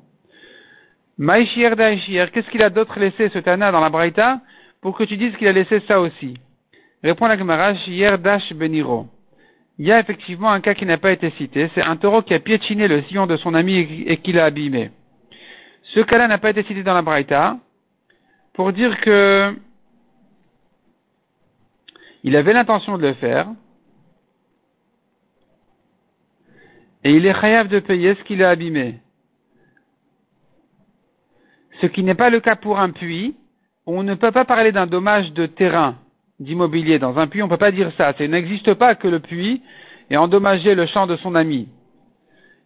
Maïshir 1.19 1.77
Daishir, 1.77 2.31
qu'est-ce 2.31 2.49
qu'il 2.51 2.65
a 2.65 2.71
d'autre 2.71 2.99
laissé 2.99 3.29
ce 3.31 3.39
Tana 3.39 3.73
dans 3.73 3.81
la 3.81 3.91
Braïta 3.91 4.41
pour 4.81 4.97
que 4.97 5.05
tu 5.05 5.17
dises 5.17 5.37
qu'il 5.37 5.49
a 5.49 5.53
laissé 5.53 5.81
ça 5.89 6.01
aussi? 6.01 6.39
Répond 7.03 7.27
la 7.27 7.37
Gemara, 7.37 7.73
Dash 8.19 8.53
Beniro. 8.53 9.09
Il 9.79 9.87
y 9.87 9.93
a 9.93 9.99
effectivement 9.99 10.51
un 10.51 10.61
cas 10.61 10.75
qui 10.75 10.87
n'a 10.87 10.99
pas 10.99 11.13
été 11.13 11.31
cité, 11.33 11.71
c'est 11.75 11.83
un 11.83 11.97
taureau 11.97 12.23
qui 12.23 12.35
a 12.35 12.41
piétiné 12.41 12.89
le 12.89 13.03
sillon 13.03 13.27
de 13.27 13.37
son 13.37 13.55
ami 13.55 14.05
et 14.07 14.17
qui 14.19 14.33
l'a 14.33 14.45
abîmé. 14.45 14.91
Ce 15.95 16.01
cas-là 16.01 16.29
n'a 16.29 16.39
pas 16.39 16.51
été 16.51 16.63
cité 16.65 16.83
dans 16.83 16.95
la 16.95 17.03
Braïta 17.03 17.59
pour 18.53 18.73
dire 18.73 19.01
que 19.01 19.57
il 22.25 22.37
avait 22.37 22.53
l'intention 22.53 22.99
de 22.99 23.07
le 23.07 23.15
faire, 23.15 23.49
et 27.05 27.13
il 27.13 27.27
est 27.27 27.41
chayav 27.41 27.69
de 27.69 27.81
payer 27.81 28.15
ce 28.15 28.23
qu'il 28.23 28.45
a 28.45 28.51
abîmé. 28.51 29.01
Ce 31.81 31.87
qui 31.87 32.05
n'est 32.05 32.15
pas 32.15 32.31
le 32.31 32.39
cas 32.39 32.55
pour 32.55 32.79
un 32.79 32.91
puits, 32.91 33.35
on 33.87 34.05
ne 34.05 34.15
peut 34.15 34.31
pas 34.31 34.45
parler 34.45 34.71
d'un 34.71 34.87
dommage 34.87 35.33
de 35.33 35.47
terrain, 35.47 35.97
d'immobilier. 36.43 36.99
Dans 36.99 37.19
un 37.19 37.27
puits, 37.27 37.43
on 37.43 37.47
ne 37.47 37.51
peut 37.51 37.57
pas 37.57 37.71
dire 37.71 37.91
ça. 37.97 38.13
Ça 38.17 38.27
n'existe 38.27 38.75
pas 38.75 38.95
que 38.95 39.09
le 39.09 39.21
puits 39.21 39.63
ait 40.11 40.17
endommagé 40.17 40.75
le 40.75 40.87
champ 40.87 41.07
de 41.07 41.17
son 41.17 41.35
ami. 41.35 41.69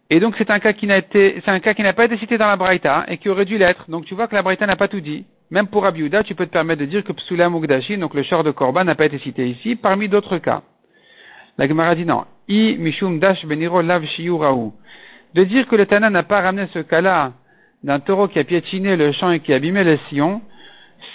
Et 0.09 0.19
donc 0.19 0.35
c'est 0.37 0.49
un 0.49 0.59
cas 0.59 0.73
qui 0.73 0.87
n'a 0.87 0.97
été, 0.97 1.41
un 1.45 1.59
cas 1.59 1.73
qui 1.73 1.83
n'a 1.83 1.93
pas 1.93 2.05
été 2.05 2.17
cité 2.17 2.37
dans 2.37 2.47
la 2.47 2.55
Braïta 2.55 3.05
et 3.07 3.17
qui 3.17 3.29
aurait 3.29 3.45
dû 3.45 3.57
l'être. 3.57 3.89
Donc 3.89 4.05
tu 4.05 4.15
vois 4.15 4.27
que 4.27 4.35
la 4.35 4.41
Braïta 4.41 4.65
n'a 4.65 4.75
pas 4.77 4.87
tout 4.87 5.01
dit. 5.01 5.25
Même 5.51 5.67
pour 5.67 5.85
Abiuda, 5.85 6.23
tu 6.23 6.35
peux 6.35 6.45
te 6.45 6.51
permettre 6.51 6.81
de 6.81 6.85
dire 6.85 7.03
que 7.03 7.13
Psula 7.13 7.49
Mugdashi, 7.49 7.97
donc 7.97 8.13
le 8.13 8.23
char 8.23 8.43
de 8.43 8.51
Korban, 8.51 8.83
n'a 8.83 8.95
pas 8.95 9.05
été 9.05 9.17
cité 9.19 9.47
ici, 9.47 9.75
parmi 9.75 10.09
d'autres 10.09 10.37
cas. 10.37 10.61
La 11.57 11.67
Gemara 11.67 11.95
dit 11.95 12.05
non. 12.05 12.25
I 12.47 12.77
Mishum 12.77 13.19
Dash 13.19 13.45
Beniro 13.45 13.81
Lav 13.81 14.03
De 15.33 15.43
dire 15.43 15.67
que 15.67 15.75
le 15.75 15.85
Tana 15.85 16.09
n'a 16.09 16.23
pas 16.23 16.41
ramené 16.41 16.67
ce 16.73 16.79
cas-là 16.79 17.33
d'un 17.83 17.99
taureau 17.99 18.27
qui 18.27 18.39
a 18.39 18.43
piétiné 18.43 18.95
le 18.95 19.11
champ 19.11 19.31
et 19.31 19.39
qui 19.39 19.53
a 19.53 19.57
abîmé 19.57 19.83
le 19.83 19.97
sillon, 20.09 20.41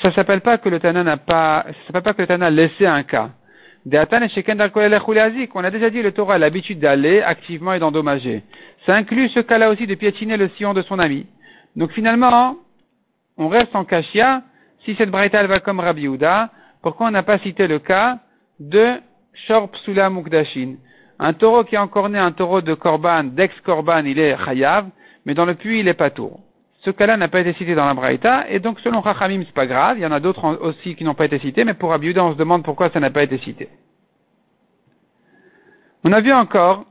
ça 0.03 0.13
s'appelle 0.13 0.41
pas 0.41 0.59
que 0.59 0.69
le 0.69 0.81
Tana 0.81 1.03
n'a 1.03 1.17
pas, 1.17 1.65
ça 1.67 1.75
s'appelle 1.87 2.03
pas 2.03 2.15
que 2.15 2.23
le 2.23 2.29
Tana 2.29 2.47
a 2.47 2.51
laissé 2.51 2.87
un 2.87 3.03
cas. 3.03 3.31
On 3.85 3.95
a 3.95 5.71
déjà 5.71 5.91
dit 5.91 6.03
le 6.03 6.13
taureau 6.13 6.31
a 6.33 6.39
l'habitude 6.39 6.79
d'aller 6.79 7.21
activement 7.21 7.73
et 7.73 7.81
d'endommager. 7.81 8.45
Ça 8.87 8.95
inclut 8.95 9.29
ce 9.31 9.41
cas-là 9.41 9.71
aussi 9.71 9.87
de 9.89 9.95
piétiner 9.97 10.37
le 10.37 10.49
sillon 10.51 10.73
de 10.73 10.83
son 10.83 11.01
ami. 11.01 11.27
Donc 11.75 11.91
finalement, 11.93 12.57
on 13.37 13.49
reste 13.49 13.75
en 13.75 13.85
Kashia, 13.85 14.43
si 14.85 14.95
cette 14.97 15.11
braïta 15.11 15.45
va 15.47 15.59
comme 15.61 15.81
Rabbi 15.81 16.03
Yehuda, 16.03 16.51
pourquoi 16.83 17.09
on 17.09 17.11
n'a 17.11 17.23
pas 17.23 17.39
cité 17.39 17.67
le 17.67 17.79
cas 17.79 18.19
de 18.61 19.01
Shor 19.47 19.71
Psula 19.71 20.11
Mukdashin? 20.11 20.77
Un 21.19 21.33
taureau 21.33 21.65
qui 21.65 21.75
est 21.75 21.79
encore 21.79 22.09
né, 22.09 22.19
un 22.19 22.33
taureau 22.33 22.61
de 22.61 22.75
Korban, 22.75 23.25
d'ex-Korban, 23.25 24.05
il 24.05 24.19
est 24.19 24.37
Chayav, 24.45 24.87
mais 25.25 25.35
dans 25.35 25.45
le 25.45 25.55
puits, 25.55 25.81
il 25.81 25.89
est 25.89 25.95
pas 25.95 26.11
tour. 26.11 26.41
Ce 26.85 26.91
cas-là 26.91 27.17
n'a 27.17 27.29
pas 27.29 27.41
été 27.41 27.53
cité 27.55 27.75
dans 27.75 27.87
la 27.87 27.95
Braïta, 27.95 28.51
et 28.51 28.59
donc 28.59 28.81
selon 28.81 29.03
Chachamim, 29.03 29.45
c'est 29.47 29.55
pas 29.55 29.67
grave, 29.67 29.99
il 29.99 30.03
y 30.03 30.07
en 30.07 30.11
a 30.13 30.19
d'autres 30.19 30.45
aussi 30.61 30.97
qui 30.97 31.05
n'ont 31.05 31.15
pas 31.15 31.27
été 31.27 31.39
cités, 31.39 31.65
mais 31.65 31.75
pour 31.75 31.91
Rabbi 31.91 32.07
Yehuda, 32.07 32.25
on 32.25 32.33
se 32.33 32.39
demande 32.39 32.65
pourquoi 32.65 32.91
ça 32.91 32.99
n'a 32.99 33.11
pas 33.11 33.23
été 33.23 33.39
cité. 33.39 33.69
On 36.03 36.13
a 36.13 36.21
vu 36.21 36.33
encore, 36.33 36.85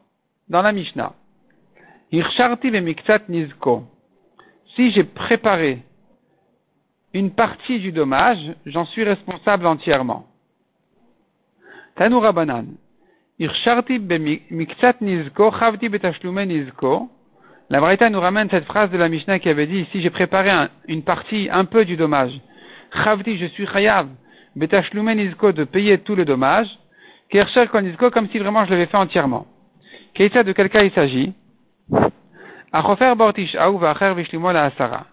dans 0.48 0.62
la 0.62 0.72
Mishnah, 0.72 1.14
Irsharti 2.12 2.72
miktsat 2.72 3.30
nizko. 3.30 3.84
Si 4.76 4.92
j'ai 4.92 5.06
préparé 5.06 5.80
une 7.14 7.32
partie 7.32 7.80
du 7.80 7.92
dommage, 7.92 8.54
j'en 8.66 8.86
suis 8.86 9.04
responsable 9.04 9.66
entièrement. 9.66 10.28
Tanoura 11.96 12.34
banan. 12.34 12.66
Irsharti 13.40 14.00
miktsat 14.00 15.00
nizko, 15.02 15.52
chavti 15.52 15.88
betashlume 15.88 16.46
nizko. 16.46 17.10
La 17.72 17.80
Braïta 17.80 18.10
nous 18.10 18.20
ramène 18.20 18.50
cette 18.50 18.66
phrase 18.66 18.92
de 18.92 18.98
la 18.98 19.08
Mishnah 19.08 19.40
qui 19.40 19.48
avait 19.48 19.66
dit, 19.66 19.88
si 19.94 20.02
j'ai 20.02 20.10
préparé 20.10 20.52
une 20.90 21.04
partie, 21.04 21.48
un 21.50 21.64
peu 21.64 21.86
du 21.86 21.96
dommage, 21.96 22.34
Chavti, 22.94 23.38
je 23.38 23.46
suis 23.46 23.66
chayav. 23.66 24.10
Betashlumen 24.58 25.18
izko, 25.18 25.54
de 25.54 25.64
payer 25.64 26.00
tout 26.00 26.16
le 26.16 26.26
dommage. 26.26 26.68
Kershel 27.30 27.70
kon 27.70 27.86
izko, 27.86 28.12
comme 28.12 28.28
si 28.28 28.40
vraiment 28.40 28.66
je 28.66 28.72
l'avais 28.72 28.88
fait 28.88 28.98
entièrement. 28.98 29.48
Keita, 30.14 30.44
de 30.44 30.52
quel 30.52 30.70
cas 30.70 30.84
il 30.84 30.92
s'agit? 30.92 31.34
Bortish 33.16 33.56
asara. 33.56 35.06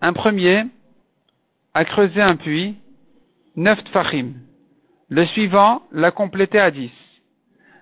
Un 0.00 0.12
premier 0.12 0.64
a 1.72 1.84
creusé 1.84 2.20
un 2.20 2.34
puits, 2.34 2.74
neuf 3.54 3.78
tfachim. 3.84 4.32
Le 5.08 5.24
suivant 5.26 5.82
l'a 5.92 6.10
complété 6.10 6.58
à 6.58 6.72
dix. 6.72 6.90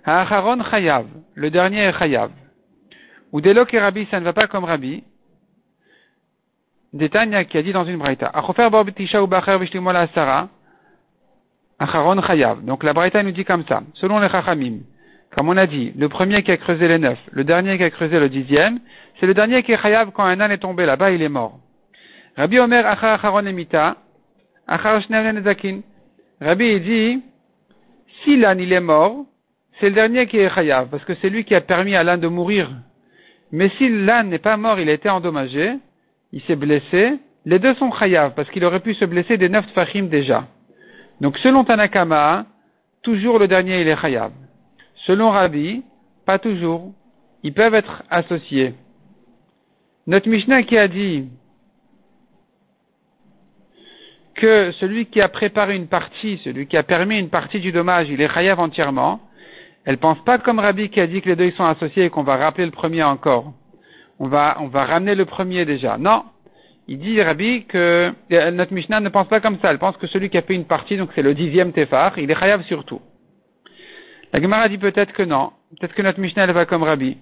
Ha'acharon 0.05 0.63
chayav. 0.71 1.07
Le 1.35 1.51
dernier 1.51 1.85
est 1.85 1.99
chayav. 1.99 2.31
Ou 3.33 3.41
Delo 3.41 3.65
et 3.71 3.79
Rabbi, 3.79 4.07
ça 4.11 4.21
ne 4.21 4.25
va 4.25 4.33
pas 4.33 4.47
comme 4.47 4.65
Rabbi. 4.65 5.05
Détania 6.93 7.45
qui 7.45 7.57
a 7.59 7.63
dit 7.63 7.73
dans 7.73 7.85
une 7.85 7.99
braïta. 7.99 8.33
Donc 12.63 12.83
la 12.83 12.93
braïta 12.93 13.23
nous 13.23 13.31
dit 13.31 13.45
comme 13.45 13.65
ça. 13.67 13.83
Selon 13.95 14.19
les 14.19 14.29
chachamim. 14.29 14.81
Comme 15.37 15.49
on 15.49 15.57
a 15.57 15.67
dit, 15.67 15.93
le 15.97 16.09
premier 16.09 16.43
qui 16.43 16.51
a 16.51 16.57
creusé 16.57 16.89
les 16.89 16.99
neuf, 16.99 17.19
le 17.31 17.45
dernier 17.45 17.79
qui 17.79 17.85
a 17.85 17.91
creusé 17.91 18.19
le 18.19 18.29
dixième, 18.29 18.81
c'est 19.19 19.27
le 19.27 19.35
dernier 19.35 19.63
qui 19.63 19.71
est 19.71 19.81
chayav 19.81 20.11
quand 20.11 20.25
un 20.25 20.41
âne 20.41 20.51
est 20.51 20.59
tombé 20.59 20.87
là-bas, 20.87 21.13
il 21.13 21.23
est 21.23 21.29
mort. 21.29 21.61
Rabbi 22.37 22.59
Omer 22.59 22.85
achar 22.85 23.13
acharon 23.13 23.47
emita, 23.47 23.97
achar 24.67 25.01
nezakin. 25.09 25.83
Rabbi 26.41 26.81
dit, 26.81 27.23
si 28.25 28.37
l'âne 28.37 28.59
il 28.59 28.73
est 28.73 28.81
mort, 28.81 29.25
c'est 29.79 29.91
le 29.91 29.95
dernier 29.95 30.27
qui 30.27 30.39
est 30.39 30.51
chayav, 30.53 30.89
parce 30.89 31.05
que 31.05 31.15
c'est 31.23 31.31
lui 31.31 31.45
qui 31.45 31.55
a 31.55 31.61
permis 31.61 31.95
à 31.95 32.03
l'âne 32.03 32.21
de 32.21 32.29
mourir. 32.29 32.69
Mais 33.53 33.71
si 33.79 33.89
l'âne 33.89 34.29
n'est 34.29 34.39
pas 34.39 34.57
mort, 34.57 34.79
il 34.79 34.89
a 34.89 34.93
été 34.93 35.09
endommagé, 35.09 35.77
il 36.33 36.41
s'est 36.43 36.57
blessé, 36.57 37.19
les 37.45 37.59
deux 37.59 37.75
sont 37.75 37.91
chayav, 37.91 38.35
parce 38.35 38.49
qu'il 38.51 38.65
aurait 38.65 38.81
pu 38.81 38.95
se 38.95 39.05
blesser 39.05 39.37
des 39.37 39.49
neuf 39.49 39.67
tfachim 39.69 40.05
déjà. 40.05 40.47
Donc 41.21 41.39
selon 41.39 41.65
Tanakama, 41.65 42.47
toujours 43.03 43.39
le 43.39 43.49
dernier 43.49 43.81
il 43.81 43.89
est 43.89 43.97
chayav. 43.97 44.33
Selon 45.07 45.31
Rabbi, 45.31 45.83
pas 46.27 46.39
toujours. 46.39 46.93
Ils 47.43 47.55
peuvent 47.55 47.75
être 47.75 48.03
associés. 48.11 48.75
Notre 50.07 50.29
Mishnah 50.29 50.63
qui 50.63 50.77
a 50.77 50.89
dit 50.89 51.29
que 54.35 54.73
celui 54.73 55.07
qui 55.07 55.21
a 55.21 55.29
préparé 55.29 55.77
une 55.77 55.89
partie, 55.89 56.41
celui 56.45 56.67
qui 56.67 56.77
a 56.77 56.83
permis 56.83 57.19
une 57.19 57.31
partie 57.31 57.61
du 57.61 57.73
dommage, 57.73 58.09
il 58.09 58.21
est 58.21 58.33
chayav 58.33 58.61
entièrement, 58.61 59.21
elle 59.85 59.99
pense 59.99 60.19
pas 60.25 60.39
comme 60.39 60.59
Rabbi 60.59 60.91
qui 60.91 61.01
a 61.01 61.07
dit 61.07 61.23
que 61.23 61.29
les 61.29 61.37
deux 61.37 61.51
sont 61.53 61.65
associés 61.65 62.07
et 62.07 62.11
qu'on 62.11 62.23
va 62.23 62.37
rappeler 62.37 62.67
le 62.67 62.71
premier 62.71 63.03
encore. 63.03 63.53
On 64.19 64.29
va, 64.29 64.59
on 64.61 64.69
va 64.69 64.85
ramener 64.85 65.15
le 65.15 65.25
premier 65.25 65.65
déjà. 65.65 65.97
Non. 65.97 66.25
Il 66.87 66.99
dit, 66.99 67.23
Rabbi, 67.23 67.65
que 67.67 68.13
euh, 68.33 68.51
notre 68.51 68.75
Mishnah 68.75 69.01
ne 69.01 69.09
pense 69.09 69.29
pas 69.29 69.41
comme 69.41 69.59
ça. 69.61 69.71
Elle 69.71 69.79
pense 69.79 69.97
que 69.97 70.07
celui 70.07 70.29
qui 70.29 70.37
a 70.37 70.43
fait 70.43 70.55
une 70.55 70.67
partie, 70.67 70.97
donc 70.97 71.11
c'est 71.15 71.23
le 71.23 71.35
dixième 71.35 71.73
Tefar, 71.73 72.19
il 72.19 72.31
est 72.31 72.39
chayav 72.39 72.63
surtout. 72.65 73.01
La 74.33 74.41
Gemara 74.41 74.69
dit 74.69 74.79
peut-être 74.79 75.13
que 75.13 75.23
non. 75.23 75.53
Peut-être 75.79 75.95
que 75.95 76.03
notre 76.03 76.21
Mishnah 76.21 76.45
elle 76.45 76.53
va 76.53 76.67
comme 76.67 76.83
Rabbi. 76.83 77.17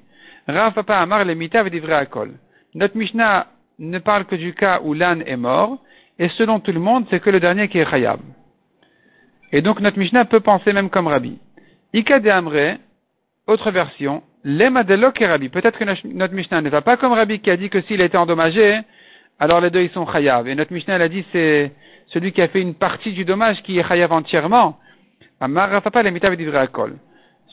Rav 0.46 0.72
Papa 0.74 0.96
Amar 0.96 1.24
le 1.24 1.34
mita 1.34 1.60
à 1.60 2.06
Kol. 2.06 2.32
Notre 2.74 2.96
Mishnah 2.96 3.46
ne 3.78 3.98
parle 3.98 4.24
que 4.24 4.36
du 4.36 4.54
cas 4.54 4.80
où 4.82 4.94
l'âne 4.94 5.22
est 5.26 5.36
mort, 5.36 5.78
et 6.18 6.28
selon 6.30 6.60
tout 6.60 6.72
le 6.72 6.80
monde, 6.80 7.06
c'est 7.10 7.20
que 7.20 7.30
le 7.30 7.38
dernier 7.38 7.68
qui 7.68 7.78
est 7.78 7.88
chayab. 7.88 8.20
Et 9.52 9.62
donc 9.62 9.80
notre 9.80 9.98
Mishnah 9.98 10.24
peut 10.24 10.40
penser 10.40 10.72
même 10.72 10.90
comme 10.90 11.06
Rabbi. 11.06 11.38
Ika 11.92 12.20
de 12.20 12.28
Amre, 12.28 12.78
autre 13.46 13.70
version, 13.70 14.22
lema 14.44 14.84
de 14.84 15.26
Rabbi. 15.26 15.48
Peut-être 15.48 15.78
que 15.78 15.84
notre 15.84 16.34
Mishnah 16.34 16.60
ne 16.60 16.68
va 16.68 16.82
pas 16.82 16.96
comme 16.96 17.12
Rabbi 17.12 17.40
qui 17.40 17.50
a 17.50 17.56
dit 17.56 17.70
que 17.70 17.80
s'il 17.82 18.00
été 18.00 18.16
endommagé, 18.16 18.80
alors 19.38 19.60
les 19.60 19.70
deux 19.70 19.82
ils 19.82 19.90
sont 19.90 20.06
chayab. 20.06 20.48
Et 20.48 20.54
notre 20.54 20.72
Mishnah 20.72 20.96
elle 20.96 21.02
a 21.02 21.08
dit 21.08 21.24
c'est 21.32 21.72
celui 22.08 22.32
qui 22.32 22.42
a 22.42 22.48
fait 22.48 22.60
une 22.60 22.74
partie 22.74 23.12
du 23.12 23.24
dommage 23.24 23.62
qui 23.62 23.78
est 23.78 23.88
chayav 23.88 24.12
entièrement. 24.12 24.78
Amar 25.40 25.70
Rafapa 25.70 26.02
le 26.02 26.10
mita 26.10 26.66
Kol. 26.66 26.96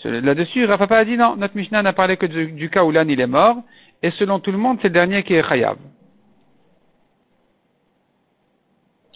Là-dessus, 0.03 0.65
Rafapa 0.65 0.97
a 0.97 1.05
dit 1.05 1.17
non, 1.17 1.35
notre 1.35 1.55
Mishnah 1.55 1.81
n'a 1.81 1.93
parlé 1.93 2.17
que 2.17 2.25
du, 2.25 2.69
cas 2.69 2.83
où 2.83 2.91
l'âne 2.91 3.09
il 3.09 3.19
est 3.19 3.27
mort, 3.27 3.57
et 4.03 4.11
selon 4.11 4.39
tout 4.39 4.51
le 4.51 4.57
monde, 4.57 4.77
c'est 4.81 4.89
le 4.89 4.93
dernier 4.93 5.23
qui 5.23 5.33
est 5.33 5.47
chayav. 5.47 5.77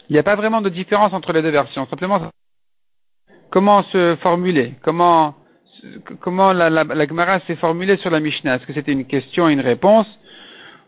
Il 0.09 0.13
n'y 0.13 0.19
a 0.19 0.23
pas 0.23 0.35
vraiment 0.35 0.61
de 0.61 0.69
différence 0.69 1.13
entre 1.13 1.31
les 1.33 1.43
deux 1.43 1.51
versions. 1.51 1.85
Simplement, 1.87 2.31
comment 3.49 3.83
se 3.83 4.15
formuler? 4.17 4.75
Comment, 4.83 5.35
comment 6.21 6.53
la, 6.53 6.69
la, 6.69 6.83
la 6.83 7.07
Gemara 7.07 7.39
s'est 7.41 7.55
formulée 7.55 7.97
sur 7.97 8.09
la 8.09 8.19
Mishnah? 8.19 8.55
Est-ce 8.55 8.65
que 8.65 8.73
c'était 8.73 8.91
une 8.91 9.05
question 9.05 9.49
et 9.49 9.53
une 9.53 9.61
réponse? 9.61 10.07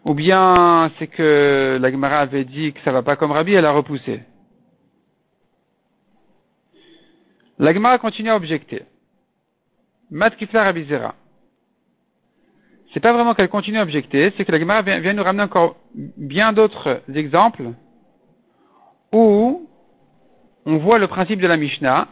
Ou 0.05 0.13
bien 0.13 0.91
c'est 0.97 1.07
que 1.07 1.77
la 1.79 1.91
Gemara 1.91 2.19
avait 2.19 2.45
dit 2.45 2.73
que 2.73 2.81
ça 2.81 2.91
va 2.91 3.03
pas 3.03 3.15
comme 3.15 3.31
Rabbi, 3.31 3.53
elle 3.53 3.65
a 3.65 3.71
repoussé? 3.71 4.21
La 7.59 7.73
Gemara 7.73 7.99
continue 7.99 8.29
à 8.29 8.35
objecter. 8.35 8.83
Mat 10.09 10.31
Kifla 10.31 10.63
Rabizera. 10.63 11.13
C'est 12.93 12.99
pas 12.99 13.13
vraiment 13.13 13.33
qu'elle 13.33 13.49
continue 13.49 13.77
à 13.77 13.83
objecter, 13.83 14.33
c'est 14.35 14.43
que 14.43 14.51
la 14.51 14.59
Gemara 14.59 14.81
vient, 14.81 15.13
nous 15.13 15.23
ramener 15.23 15.43
encore 15.43 15.77
bien 15.95 16.51
d'autres 16.51 17.01
exemples 17.13 17.71
où 19.13 19.69
on 20.65 20.77
voit 20.77 20.99
le 20.99 21.07
principe 21.07 21.39
de 21.39 21.47
la 21.47 21.55
Mishnah. 21.55 22.07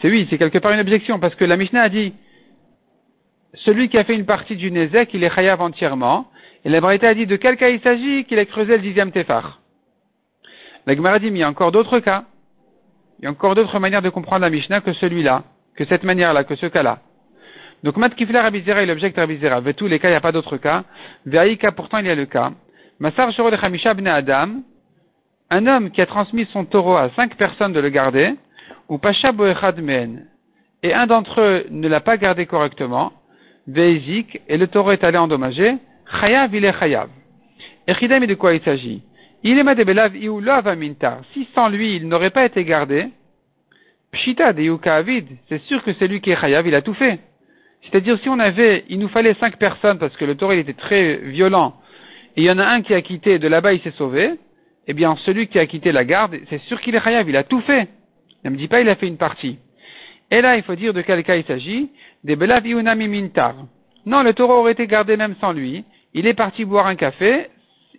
C'est 0.00 0.08
oui, 0.08 0.26
c'est 0.28 0.38
quelque 0.38 0.58
part 0.58 0.72
une 0.72 0.80
objection, 0.80 1.18
parce 1.18 1.34
que 1.34 1.44
la 1.44 1.56
Mishnah 1.56 1.82
a 1.82 1.88
dit 1.88 2.14
celui 3.54 3.88
qui 3.88 3.98
a 3.98 4.04
fait 4.04 4.14
une 4.14 4.26
partie 4.26 4.56
du 4.56 4.70
Nezek, 4.70 5.14
il 5.14 5.24
est 5.24 5.34
chayav 5.34 5.60
entièrement, 5.60 6.30
et 6.64 6.68
la 6.68 6.80
Braïta 6.80 7.08
a 7.08 7.14
dit 7.14 7.26
de 7.26 7.36
quel 7.36 7.56
cas 7.56 7.68
il 7.68 7.80
s'agit 7.80 8.24
qu'il 8.24 8.38
a 8.38 8.44
creusé 8.44 8.76
le 8.76 8.82
dixième 8.82 9.12
Tefar? 9.12 9.60
La 10.86 10.94
Gemara 10.94 11.18
dit, 11.18 11.30
mais 11.30 11.38
il 11.38 11.42
y 11.42 11.44
a 11.44 11.48
encore 11.48 11.72
d'autres 11.72 11.98
cas. 12.00 12.24
Il 13.18 13.24
y 13.24 13.28
a 13.28 13.30
encore 13.30 13.54
d'autres 13.54 13.78
manières 13.78 14.02
de 14.02 14.10
comprendre 14.10 14.42
la 14.42 14.50
Mishnah 14.50 14.80
que 14.80 14.92
celui-là, 14.92 15.42
que 15.74 15.84
cette 15.86 16.04
manière-là, 16.04 16.44
que 16.44 16.54
ce 16.54 16.66
cas-là. 16.66 16.98
Donc, 17.82 17.96
Mat 17.96 18.10
Kifla 18.14 18.42
Rabizera, 18.42 18.82
il 18.82 18.90
objecte 18.90 19.16
Rabizera. 19.16 19.60
Ve 19.60 19.74
tous 19.74 19.86
les 19.86 19.98
cas, 19.98 20.08
il 20.08 20.12
n'y 20.12 20.16
a 20.16 20.20
pas 20.20 20.32
d'autres 20.32 20.56
cas. 20.58 20.84
Ve'aïka, 21.24 21.72
pourtant, 21.72 21.98
il 21.98 22.06
y 22.06 22.10
a 22.10 22.14
le 22.14 22.26
cas. 22.26 22.52
Masar 23.00 23.32
Shoro 23.32 23.50
Chamisha 23.56 23.90
Adam. 23.90 24.62
Un 25.50 25.66
homme 25.66 25.90
qui 25.90 26.00
a 26.00 26.06
transmis 26.06 26.46
son 26.52 26.64
taureau 26.64 26.96
à 26.96 27.10
cinq 27.16 27.36
personnes 27.36 27.72
de 27.72 27.80
le 27.80 27.88
garder. 27.88 28.34
Ou 28.88 28.98
Pasha 28.98 29.32
Boechad. 29.32 29.80
Et 30.82 30.94
un 30.94 31.06
d'entre 31.06 31.40
eux 31.40 31.66
ne 31.70 31.88
l'a 31.88 32.00
pas 32.00 32.16
gardé 32.16 32.46
correctement. 32.46 33.12
Ve'ezik. 33.66 34.40
Et 34.48 34.56
le 34.56 34.66
taureau 34.66 34.92
est 34.92 35.04
allé 35.04 35.18
endommager. 35.18 35.76
Chayav, 36.20 36.54
il 36.54 36.64
est 36.64 36.78
Chayav. 36.78 37.08
Et 37.88 37.92
de 37.92 38.34
quoi 38.34 38.54
il 38.54 38.62
s'agit? 38.62 39.02
Il 39.42 39.58
est 39.58 40.76
mintar. 40.76 41.20
Si 41.32 41.48
sans 41.54 41.68
lui, 41.68 41.96
il 41.96 42.08
n'aurait 42.08 42.30
pas 42.30 42.44
été 42.44 42.64
gardé, 42.64 43.06
pshita 44.12 44.52
de 44.52 44.88
avid, 44.88 45.26
c'est 45.48 45.62
sûr 45.62 45.82
que 45.84 45.92
c'est 45.94 46.08
lui 46.08 46.20
qui 46.20 46.30
est 46.30 46.40
chayav, 46.40 46.66
il 46.66 46.74
a 46.74 46.82
tout 46.82 46.94
fait. 46.94 47.20
C'est-à-dire, 47.82 48.18
si 48.20 48.28
on 48.28 48.38
avait, 48.40 48.84
il 48.88 48.98
nous 48.98 49.08
fallait 49.08 49.34
cinq 49.34 49.56
personnes 49.56 49.98
parce 49.98 50.16
que 50.16 50.24
le 50.24 50.34
taureau 50.34 50.52
était 50.52 50.72
très 50.72 51.16
violent, 51.16 51.76
et 52.36 52.42
il 52.42 52.44
y 52.44 52.50
en 52.50 52.58
a 52.58 52.66
un 52.66 52.82
qui 52.82 52.94
a 52.94 53.00
quitté, 53.02 53.38
de 53.38 53.46
là-bas 53.46 53.74
il 53.74 53.80
s'est 53.82 53.92
sauvé, 53.92 54.32
eh 54.88 54.94
bien, 54.94 55.16
celui 55.24 55.46
qui 55.48 55.58
a 55.58 55.66
quitté 55.66 55.92
la 55.92 56.04
garde, 56.04 56.36
c'est 56.50 56.60
sûr 56.62 56.80
qu'il 56.80 56.94
est 56.94 57.00
chayav, 57.00 57.28
il 57.28 57.36
a 57.36 57.44
tout 57.44 57.60
fait. 57.60 57.88
Ne 58.46 58.50
me 58.52 58.56
dit 58.56 58.68
pas, 58.68 58.80
il 58.80 58.88
a 58.88 58.94
fait 58.94 59.08
une 59.08 59.16
partie. 59.16 59.58
Et 60.30 60.40
là, 60.40 60.56
il 60.56 60.62
faut 60.62 60.76
dire 60.76 60.94
de 60.94 61.02
quel 61.02 61.24
cas 61.24 61.34
il 61.34 61.44
s'agit, 61.44 61.90
des 62.22 62.36
belav 62.36 62.64
mintar. 62.64 63.56
Non, 64.06 64.22
le 64.22 64.34
taureau 64.34 64.60
aurait 64.60 64.70
été 64.70 64.86
gardé 64.86 65.16
même 65.16 65.34
sans 65.40 65.52
lui, 65.52 65.84
il 66.14 66.28
est 66.28 66.34
parti 66.34 66.64
boire 66.64 66.86
un 66.86 66.94
café, 66.94 67.50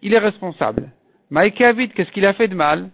il 0.02 0.14
est 0.14 0.20
responsable. 0.20 0.90
Maïkavid, 1.32 1.90
qu'est-ce 1.90 2.12
qu'il 2.12 2.26
a 2.26 2.32
fait 2.32 2.48
de 2.48 2.56
mal? 2.56 2.90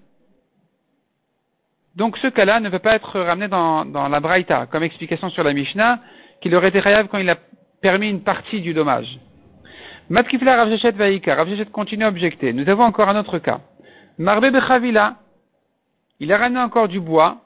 Donc 1.95 2.17
ce 2.17 2.27
cas-là 2.27 2.59
ne 2.59 2.69
peut 2.69 2.79
pas 2.79 2.95
être 2.95 3.19
ramené 3.19 3.47
dans, 3.47 3.83
la 3.83 4.19
Braïta, 4.19 4.65
comme 4.65 4.81
explication 4.81 5.29
sur 5.29 5.43
la 5.43 5.53
Mishnah, 5.53 5.99
qu'il 6.41 6.55
aurait 6.55 6.69
été 6.69 6.79
rayable 6.79 7.07
quand 7.07 7.19
il 7.19 7.29
a 7.29 7.37
permis 7.81 8.09
une 8.09 8.23
partie 8.23 8.61
du 8.61 8.73
dommage. 8.73 9.19
Matkifla 10.09 10.55
Ravjechet 10.55 10.93
Vaïka, 10.93 11.35
Ravjechet 11.35 11.67
continue 11.67 12.05
à 12.05 12.07
objecter. 12.07 12.51
Nous 12.51 12.67
avons 12.67 12.83
encore 12.83 13.09
un 13.09 13.19
autre 13.19 13.37
cas. 13.37 13.61
Marbe 14.17 14.49
Bechavila, 14.51 15.17
il 16.19 16.33
a 16.33 16.37
ramené 16.37 16.59
encore 16.59 16.87
du 16.87 16.99
bois 16.99 17.42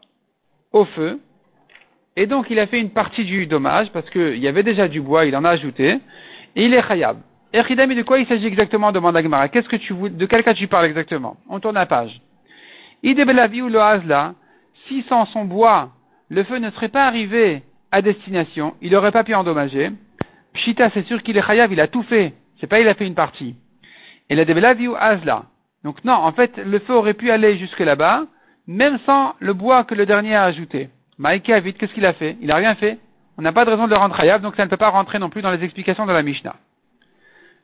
au 0.78 0.86
feu, 0.86 1.20
et 2.16 2.26
donc 2.26 2.48
il 2.50 2.60
a 2.60 2.68
fait 2.68 2.80
une 2.80 2.90
partie 2.90 3.26
du 3.26 3.46
dommage, 3.46 3.92
parce 3.92 4.10
qu'il 4.10 4.38
y 4.38 4.48
avait 4.48 4.64
déjà 4.64 4.88
du 4.88 5.02
bois, 5.02 5.26
il 5.26 5.36
en 5.36 5.46
a 5.46 5.50
ajouté, 5.52 6.00
et 6.56 6.66
il 6.66 6.74
est 6.74 6.88
khayab. 6.88 7.18
Echidami, 7.54 7.96
de 7.96 8.04
quoi 8.04 8.20
il 8.20 8.28
s'agit 8.28 8.48
exactement 8.48 8.92
demande 8.92 9.16
Agmara. 9.16 9.48
Qu'est-ce 9.48 9.70
que 9.70 9.78
tu 9.78 9.94
de 9.94 10.26
quel 10.26 10.44
cas 10.44 10.54
tu 10.54 10.68
parles 10.68 10.86
exactement? 10.86 11.38
On 11.50 11.60
tourne 11.60 11.76
la 11.76 11.86
page. 11.86 12.20
Idebelavi 13.04 13.62
ou 13.62 13.70
le 13.70 13.80
si 14.88 15.04
sans 15.04 15.26
son 15.28 15.46
bois, 15.46 15.90
le 16.30 16.44
feu 16.44 16.58
ne 16.58 16.72
serait 16.72 16.90
pas 16.90 17.06
arrivé 17.06 17.64
à 17.92 18.02
destination, 18.02 18.76
il 18.82 18.92
n'aurait 18.92 19.12
pas 19.12 19.24
pu 19.24 19.34
endommager. 19.34 19.92
Pshita, 20.54 20.90
c'est 20.94 21.06
sûr 21.08 21.24
qu'il 21.24 21.38
est 21.38 21.42
chayav, 21.42 21.72
il 21.72 21.80
a 21.80 21.88
tout 21.88 22.04
fait. 22.04 22.34
C'est 22.60 22.68
pas 22.68 22.80
il 22.80 22.88
a 22.88 22.96
fait 22.96 23.08
une 23.08 23.16
partie. 23.16 23.56
Et 24.30 24.36
la 24.36 24.44
debelavi 24.44 24.88
ou 24.88 24.96
hazla. 24.96 25.44
Donc 25.84 26.04
non, 26.04 26.14
en 26.14 26.32
fait, 26.32 26.58
le 26.58 26.80
feu 26.80 26.94
aurait 26.94 27.14
pu 27.14 27.32
aller 27.32 27.58
jusque 27.58 27.80
là-bas, 27.80 28.26
même 28.68 29.00
sans 29.06 29.36
le 29.40 29.54
bois 29.54 29.84
que 29.86 29.96
le 29.96 30.06
dernier 30.06 30.36
a 30.36 30.44
ajouté. 30.44 30.90
Maïke 31.18 31.50
vite, 31.50 31.78
qu'est-ce 31.78 31.94
qu'il 31.94 32.06
a 32.06 32.14
fait? 32.14 32.38
Il 32.42 32.48
n'a 32.48 32.56
rien 32.56 32.76
fait. 32.76 33.00
On 33.38 33.42
n'a 33.42 33.54
pas 33.54 33.66
de 33.66 33.72
raison 33.72 33.86
de 33.86 33.92
le 33.92 33.98
rendre 33.98 34.16
chayav, 34.20 34.42
donc 34.42 34.56
ça 34.56 34.66
ne 34.66 34.70
peut 34.70 34.78
pas 34.78 34.90
rentrer 34.90 35.20
non 35.20 35.30
plus 35.30 35.42
dans 35.42 35.52
les 35.52 35.64
explications 35.64 36.06
de 36.06 36.12
la 36.12 36.22
Mishnah. 36.22 36.56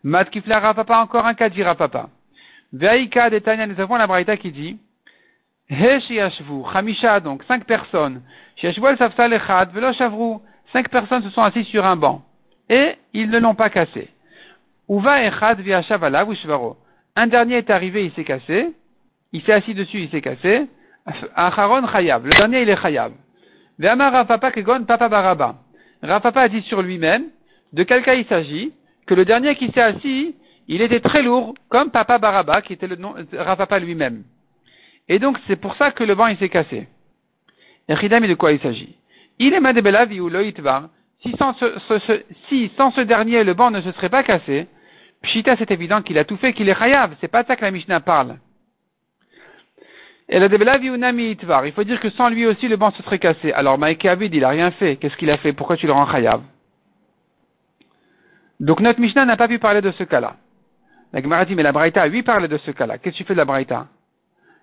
Mat 0.03 0.25
Kifla 0.25 0.59
Rapapa, 0.59 0.97
encore 0.99 1.25
un 1.25 1.33
cas 1.33 1.49
dit 1.49 1.63
Rapapa. 1.63 2.09
Veaïka 2.71 3.29
de 3.29 3.39
Tanya, 3.39 3.67
nous 3.67 3.79
avons 3.79 3.95
la 3.95 4.07
Braïta 4.07 4.37
qui 4.37 4.51
dit, 4.51 4.77
He 5.69 5.99
shiashvu, 6.01 6.63
Hamisha, 6.73 7.19
donc, 7.19 7.43
cinq 7.43 7.65
personnes. 7.65 8.21
Shiashvu 8.57 8.85
el 8.87 8.97
safsal 8.97 9.33
echad, 9.33 9.71
velo. 9.71 9.91
Cinq 10.71 10.89
personnes 10.89 11.23
se 11.23 11.29
sont 11.29 11.41
assises 11.41 11.67
sur 11.67 11.85
un 11.85 11.95
banc. 11.95 12.23
Et 12.69 12.95
ils 13.13 13.29
ne 13.29 13.39
l'ont 13.39 13.55
pas 13.55 13.69
cassé. 13.69 14.09
Uva 14.89 15.23
echad 15.23 15.59
via 15.61 15.81
shavala 15.83 16.25
vishvaro. 16.25 16.77
Un 17.15 17.27
dernier 17.27 17.57
est 17.57 17.69
arrivé, 17.69 18.05
il 18.05 18.11
s'est 18.13 18.23
cassé. 18.23 18.73
Il 19.31 19.41
s'est 19.43 19.53
assis 19.53 19.73
dessus, 19.73 20.01
il 20.01 20.09
s'est 20.09 20.21
cassé. 20.21 20.67
Acharon 21.35 21.87
chayav. 21.87 22.25
Le 22.25 22.31
dernier, 22.31 22.61
il 22.61 22.69
est 22.69 22.81
chayav. 22.81 23.11
Ve'amar 23.79 24.11
Rafapa 24.13 24.51
kegon 24.51 24.85
papa 24.85 25.09
baraba. 25.09 25.55
Rafapa 26.01 26.41
a 26.41 26.49
dit 26.49 26.61
sur 26.63 26.81
lui-même, 26.81 27.25
de 27.73 27.83
quel 27.83 28.03
cas 28.03 28.15
il 28.15 28.25
s'agit, 28.25 28.73
que 29.05 29.13
le 29.13 29.25
dernier 29.25 29.55
qui 29.55 29.71
s'est 29.71 29.81
assis, 29.81 30.35
il 30.67 30.81
était 30.81 30.99
très 30.99 31.21
lourd, 31.21 31.55
comme 31.69 31.91
Papa 31.91 32.17
Baraba, 32.17 32.61
qui 32.61 32.73
était 32.73 32.87
le 32.87 32.95
nom, 32.95 33.15
Rafapa 33.33 33.79
lui-même. 33.79 34.23
Et 35.09 35.19
donc, 35.19 35.37
c'est 35.47 35.57
pour 35.57 35.75
ça 35.75 35.91
que 35.91 36.03
le 36.03 36.15
banc, 36.15 36.27
il 36.27 36.37
s'est 36.37 36.49
cassé. 36.49 36.87
Et 37.89 37.93
Ridam, 37.93 38.25
de 38.25 38.33
quoi 38.33 38.53
il 38.53 38.59
s'agit? 38.61 38.95
Il 39.39 39.53
est 39.53 39.59
madebelavi 39.59 40.21
ou 40.21 40.29
loitvar. 40.29 40.89
Si 41.21 41.35
sans 41.37 41.53
ce, 41.55 41.79
ce, 41.87 42.21
si 42.47 42.71
sans 42.77 42.91
ce 42.91 43.01
dernier, 43.01 43.43
le 43.43 43.53
banc 43.53 43.71
ne 43.71 43.81
se 43.81 43.91
serait 43.93 44.09
pas 44.09 44.23
cassé, 44.23 44.67
Pshita, 45.23 45.55
c'est 45.57 45.71
évident 45.71 46.01
qu'il 46.01 46.17
a 46.17 46.25
tout 46.25 46.37
fait, 46.37 46.53
qu'il 46.53 46.67
est 46.67 46.77
chayav. 46.77 47.15
C'est 47.21 47.29
pas 47.29 47.43
ça 47.45 47.55
que 47.55 47.61
la 47.61 47.71
Mishnah 47.71 48.01
parle. 48.01 48.37
Et 48.37 48.41
la 48.41 48.41
debelavi 48.41 48.41
ou 48.41 48.41
nami 48.41 48.61
itvar. 49.41 50.12
Il 50.29 51.71
faut 51.75 51.83
dire 51.83 51.99
que 51.99 52.09
sans 52.12 52.29
lui 52.29 52.45
aussi, 52.45 52.67
le 52.67 52.77
banc 52.77 52.91
se 52.91 53.03
serait 53.03 53.19
cassé. 53.19 53.51
Alors, 53.51 53.77
Maïke 53.77 54.05
Avid, 54.05 54.33
il 54.33 54.43
a 54.43 54.49
rien 54.49 54.71
fait. 54.71 54.95
Qu'est-ce 54.95 55.17
qu'il 55.17 55.29
a 55.29 55.38
fait? 55.38 55.53
Pourquoi 55.53 55.77
tu 55.77 55.86
le 55.86 55.93
rends 55.93 56.09
chayav? 56.09 56.41
Donc, 58.59 58.79
notre 58.79 58.99
Mishnah 58.99 59.25
n'a 59.25 59.36
pas 59.36 59.47
pu 59.47 59.59
parler 59.59 59.81
de 59.81 59.91
ce 59.91 60.03
cas-là. 60.03 60.38
La 61.12 61.21
Gemara 61.21 61.45
dit, 61.45 61.55
mais 61.55 61.63
la 61.63 61.71
Braïta, 61.71 62.07
lui, 62.07 62.23
parle 62.23 62.47
de 62.47 62.57
ce 62.57 62.71
cas-là. 62.71 62.97
Qu'est-ce 62.97 63.15
que 63.15 63.17
tu 63.17 63.23
fais 63.25 63.33
de 63.33 63.39
la 63.39 63.45
Braïta? 63.45 63.88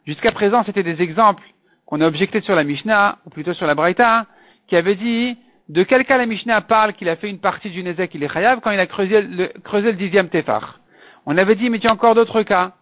Jusqu'à 0.06 0.32
présent, 0.32 0.64
c'était 0.64 0.82
des 0.82 1.02
exemples 1.02 1.44
qu'on 1.84 2.00
a 2.00 2.06
objectés 2.06 2.40
sur 2.40 2.54
la 2.54 2.64
Mishnah, 2.64 3.18
ou 3.26 3.30
plutôt 3.30 3.52
sur 3.52 3.66
la 3.66 3.74
Braïta, 3.74 4.26
qui 4.66 4.76
avait 4.76 4.94
dit 4.94 5.36
de 5.68 5.84
quel 5.84 6.04
cas 6.04 6.18
la 6.18 6.26
Mishnah 6.26 6.62
parle 6.62 6.94
qu'il 6.94 7.08
a 7.08 7.14
fait 7.16 7.30
une 7.30 7.38
partie 7.38 7.70
du 7.70 7.84
Nezek, 7.84 8.12
il 8.14 8.24
est 8.24 8.32
chayav, 8.32 8.60
quand 8.60 8.72
il 8.72 8.80
a 8.80 8.86
creusé 8.86 9.22
le, 9.22 9.46
creusé 9.62 9.92
le 9.92 9.96
dixième 9.96 10.28
Tefar? 10.28 10.80
On 11.26 11.36
avait 11.36 11.54
dit, 11.54 11.70
mais 11.70 11.78
tu 11.78 11.86
as 11.86 11.92
encore 11.92 12.16
d'autres 12.16 12.42
cas. 12.42 12.72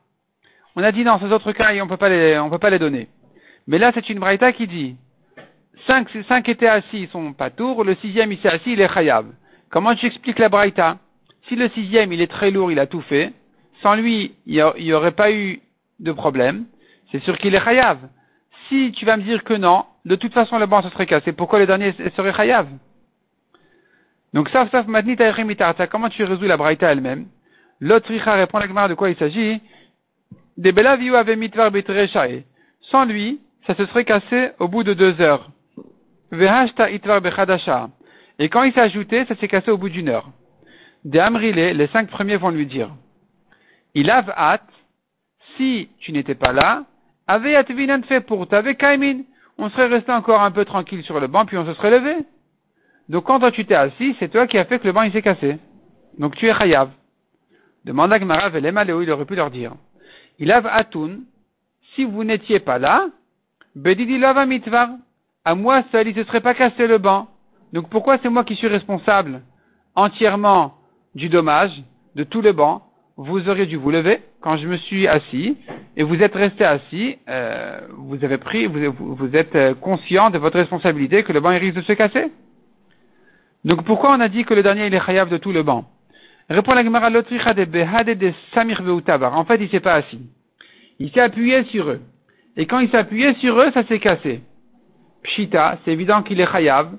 On 0.78 0.84
a 0.84 0.92
dit, 0.92 1.02
non, 1.02 1.18
ces 1.18 1.32
autres 1.32 1.50
cas, 1.50 1.74
on 1.74 1.82
on 1.82 1.88
peut 1.88 1.96
pas 2.58 2.70
les 2.70 2.78
donner. 2.78 3.08
Mais 3.66 3.78
là, 3.78 3.90
c'est 3.92 4.08
une 4.10 4.20
Braïta 4.20 4.52
qui 4.52 4.68
dit, 4.68 4.94
cinq, 5.88 6.08
cinq 6.28 6.48
étaient 6.48 6.68
assis, 6.68 7.00
ils 7.02 7.08
sont 7.08 7.32
pas 7.32 7.50
tours, 7.50 7.82
le 7.82 7.96
sixième, 7.96 8.30
il 8.30 8.38
s'est 8.38 8.48
assis, 8.48 8.74
il 8.74 8.80
est 8.80 8.94
chayav. 8.94 9.26
Comment 9.70 9.96
tu 9.96 10.06
expliques 10.06 10.38
la 10.38 10.48
Braïta? 10.48 10.98
Si 11.48 11.56
le 11.56 11.68
sixième, 11.70 12.12
il 12.12 12.20
est 12.20 12.30
très 12.30 12.52
lourd, 12.52 12.70
il 12.70 12.78
a 12.78 12.86
tout 12.86 13.00
fait, 13.00 13.32
sans 13.82 13.96
lui, 13.96 14.36
il 14.46 14.64
n'y 14.78 14.92
aurait 14.92 15.10
pas 15.10 15.32
eu 15.32 15.60
de 15.98 16.12
problème. 16.12 16.66
C'est 17.10 17.24
sûr 17.24 17.36
qu'il 17.38 17.56
est 17.56 17.64
chayav. 17.64 17.98
Si 18.68 18.92
tu 18.92 19.04
vas 19.04 19.16
me 19.16 19.24
dire 19.24 19.42
que 19.42 19.54
non, 19.54 19.84
de 20.04 20.14
toute 20.14 20.32
façon 20.32 20.58
le 20.58 20.66
banc 20.66 20.82
se 20.82 20.90
serait 20.90 21.06
cassé. 21.06 21.32
Pourquoi 21.32 21.58
le 21.58 21.66
dernier 21.66 21.92
serait 22.14 22.32
chayav 22.32 22.68
Donc 24.32 24.48
ça, 24.50 24.68
ça, 24.70 24.84
comment 25.88 26.08
tu 26.08 26.22
résous 26.22 26.44
la 26.44 26.56
braïta 26.56 26.92
elle-même? 26.92 27.26
L'autre 27.80 28.12
répond 28.14 28.60
la 28.60 28.86
de 28.86 28.94
quoi 28.94 29.10
il 29.10 29.16
s'agit? 29.16 29.60
Des 29.60 29.60
belaviou 29.60 29.66
avait 29.66 30.47
mitvar 30.47 30.47
Sans 32.90 33.04
lui, 33.04 33.40
ça 33.66 33.76
se 33.76 33.86
serait 33.86 34.04
cassé 34.04 34.50
au 34.58 34.66
bout 34.66 34.82
de 34.82 34.92
deux 34.92 35.20
heures. 35.20 35.48
Et 36.32 36.48
quand 38.48 38.62
il 38.64 38.72
s'est 38.72 38.80
ajouté, 38.80 39.24
ça 39.26 39.36
s'est 39.36 39.48
cassé 39.48 39.70
au 39.70 39.78
bout 39.78 39.88
d'une 39.88 40.08
heure. 40.08 40.28
Des 41.04 41.20
amrilé, 41.20 41.74
les 41.74 41.86
cinq 41.88 42.08
premiers 42.08 42.36
vont 42.36 42.50
lui 42.50 42.66
dire. 42.66 42.90
Il 43.94 44.10
a 44.10 44.24
hâte, 44.36 44.68
si 45.56 45.88
tu 46.00 46.12
n'étais 46.12 46.34
pas 46.34 46.52
là, 46.52 46.84
avait 47.28 47.54
atvinan 47.54 48.02
fait 48.02 48.20
pour 48.20 48.48
kaimin, 48.48 49.20
on 49.58 49.70
serait 49.70 49.86
resté 49.86 50.10
encore 50.12 50.42
un 50.42 50.50
peu 50.50 50.64
tranquille 50.64 51.04
sur 51.04 51.20
le 51.20 51.28
banc, 51.28 51.46
puis 51.46 51.56
on 51.56 51.66
se 51.66 51.74
serait 51.74 51.90
levé. 51.90 52.16
Donc 53.08 53.24
quand 53.24 53.38
toi 53.38 53.52
tu 53.52 53.64
t'es 53.64 53.74
assis, 53.74 54.16
c'est 54.18 54.28
toi 54.28 54.46
qui 54.46 54.58
as 54.58 54.64
fait 54.64 54.78
que 54.78 54.86
le 54.86 54.92
banc 54.92 55.02
il 55.02 55.12
s'est 55.12 55.22
cassé. 55.22 55.58
Donc 56.18 56.36
tu 56.36 56.48
es 56.48 56.54
chayav. 56.54 56.90
Demande 57.84 58.12
à 58.12 58.18
Gmara 58.18 58.48
Velémaléo, 58.48 59.02
il 59.02 59.10
aurait 59.10 59.24
pu 59.24 59.34
leur 59.34 59.50
dire. 59.50 59.72
Il 60.38 60.52
a 60.52 60.58
atun, 60.74 61.20
si 61.94 62.04
vous 62.04 62.24
n'étiez 62.24 62.60
pas 62.60 62.78
là, 62.78 63.08
bedidi 63.74 64.18
lava 64.18 64.46
mitvar, 64.46 64.90
à 65.44 65.54
moi 65.54 65.82
seul 65.90 66.08
il 66.08 66.16
ne 66.16 66.22
se 66.22 66.28
serait 66.28 66.40
pas 66.40 66.54
cassé 66.54 66.86
le 66.86 66.98
banc. 66.98 67.28
Donc 67.72 67.88
pourquoi 67.90 68.18
c'est 68.18 68.28
moi 68.28 68.44
qui 68.44 68.54
suis 68.56 68.68
responsable 68.68 69.42
entièrement 69.94 70.74
du 71.14 71.28
dommage 71.28 71.82
de 72.14 72.24
tout 72.24 72.40
le 72.40 72.52
banc 72.52 72.82
vous 73.18 73.48
auriez 73.48 73.66
dû 73.66 73.76
vous 73.76 73.90
lever 73.90 74.22
quand 74.40 74.56
je 74.56 74.68
me 74.68 74.76
suis 74.76 75.08
assis 75.08 75.56
et 75.96 76.04
vous 76.04 76.22
êtes 76.22 76.36
resté 76.36 76.64
assis, 76.64 77.18
euh, 77.28 77.80
vous 77.96 78.24
avez 78.24 78.38
pris, 78.38 78.66
vous, 78.66 78.92
vous 78.92 79.36
êtes 79.36 79.56
euh, 79.56 79.74
conscient 79.74 80.30
de 80.30 80.38
votre 80.38 80.56
responsabilité 80.56 81.24
que 81.24 81.32
le 81.32 81.40
banc 81.40 81.50
risque 81.50 81.74
de 81.74 81.82
se 81.82 81.94
casser? 81.94 82.30
Donc 83.64 83.84
pourquoi 83.84 84.12
on 84.12 84.20
a 84.20 84.28
dit 84.28 84.44
que 84.44 84.54
le 84.54 84.62
dernier 84.62 84.86
il 84.86 84.94
est 84.94 85.04
chayav 85.04 85.28
de 85.28 85.36
tout 85.36 85.50
le 85.50 85.64
banc 85.64 85.84
Répond 86.48 86.72
la 86.72 86.82
Gemara 86.82 87.10
l'autricha 87.10 87.52
de 87.52 87.64
behade 87.64 88.10
de 88.18 88.32
samir 88.54 88.80
En 89.20 89.44
fait, 89.44 89.56
il 89.60 89.68
s'est 89.68 89.80
pas 89.80 89.94
assis. 89.94 90.22
Il 90.98 91.10
s'est 91.10 91.20
appuyé 91.20 91.64
sur 91.64 91.88
eux. 91.90 92.00
Et 92.56 92.66
quand 92.66 92.80
il 92.80 92.90
s'est 92.90 92.96
appuyé 92.96 93.34
sur 93.34 93.60
eux, 93.60 93.70
ça 93.72 93.84
s'est 93.84 93.98
cassé. 94.00 94.40
Pshita, 95.22 95.78
c'est 95.84 95.92
évident 95.92 96.22
qu'il 96.22 96.40
est 96.40 96.50
chayav. 96.50 96.90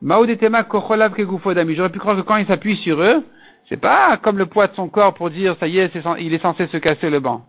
Maudetema 0.00 0.62
kocholav 0.64 1.14
kegufodami. 1.14 1.74
J'aurais 1.74 1.90
pu 1.90 1.98
croire 1.98 2.16
que 2.16 2.22
quand 2.22 2.36
il 2.36 2.46
s'appuie 2.46 2.76
sur 2.76 3.00
eux, 3.02 3.24
c'est 3.68 3.80
pas 3.80 4.16
comme 4.18 4.38
le 4.38 4.46
poids 4.46 4.68
de 4.68 4.74
son 4.74 4.88
corps 4.88 5.14
pour 5.14 5.30
dire, 5.30 5.56
ça 5.58 5.66
y 5.66 5.78
est, 5.78 5.90
il 6.20 6.32
est 6.32 6.42
censé 6.42 6.66
se 6.68 6.76
casser 6.76 7.10
le 7.10 7.18
banc. 7.18 7.44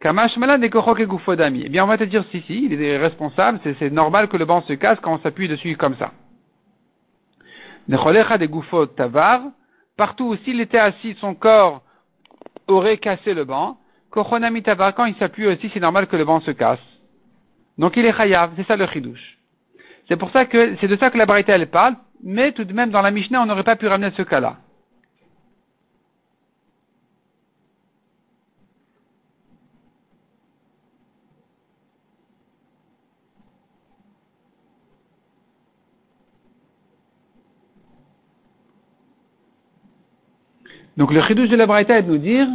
Kamash 0.00 0.36
malade 0.36 0.62
et 0.62 0.70
Eh 0.70 1.68
bien, 1.68 1.84
on 1.84 1.88
va 1.88 1.98
te 1.98 2.04
dire, 2.04 2.24
si, 2.30 2.40
si, 2.42 2.66
il 2.66 2.80
est 2.80 2.96
responsable, 2.96 3.58
c'est 3.78 3.90
normal 3.90 4.28
que 4.28 4.36
le 4.36 4.44
banc 4.44 4.62
se 4.62 4.72
casse 4.74 4.98
quand 5.02 5.12
on 5.12 5.18
s'appuie 5.18 5.48
dessus 5.48 5.76
comme 5.76 5.96
ça. 5.96 6.12
Necholecha 7.88 8.38
de 8.38 8.84
tavar, 8.94 9.40
partout 9.98 10.28
où 10.28 10.36
s'il 10.44 10.60
était 10.62 10.78
assis, 10.78 11.14
son 11.20 11.34
corps 11.34 11.82
aurait 12.68 12.96
cassé 12.96 13.34
le 13.34 13.44
banc. 13.44 13.76
Kochonami 14.10 14.62
tavar, 14.62 14.94
quand 14.94 15.04
il 15.04 15.16
s'appuie 15.16 15.46
aussi, 15.46 15.70
c'est 15.74 15.80
normal 15.80 16.06
que 16.06 16.16
le 16.16 16.24
banc 16.24 16.40
se 16.40 16.52
casse. 16.52 16.78
Donc 17.76 17.96
il 17.96 18.06
est 18.06 18.16
chayav, 18.16 18.52
c'est 18.56 18.66
ça 18.66 18.76
le 18.76 18.86
chidouche. 18.86 19.38
C'est 20.08 20.16
pour 20.16 20.30
ça 20.30 20.46
que, 20.46 20.76
c'est 20.80 20.88
de 20.88 20.96
ça 20.96 21.10
que 21.10 21.18
la 21.18 21.26
Braïta 21.26 21.54
elle 21.54 21.68
parle, 21.68 21.96
mais 22.24 22.52
tout 22.52 22.64
de 22.64 22.72
même 22.72 22.90
dans 22.90 23.02
la 23.02 23.10
Mishnah 23.10 23.42
on 23.42 23.46
n'aurait 23.46 23.64
pas 23.64 23.76
pu 23.76 23.86
ramener 23.86 24.10
ce 24.16 24.22
cas-là. 24.22 24.56
Donc 40.98 41.12
le 41.12 41.22
chidouche 41.22 41.48
de 41.48 41.54
la 41.54 41.66
Braïta 41.66 41.96
est 41.96 42.02
de 42.02 42.10
nous 42.10 42.18
dire 42.18 42.48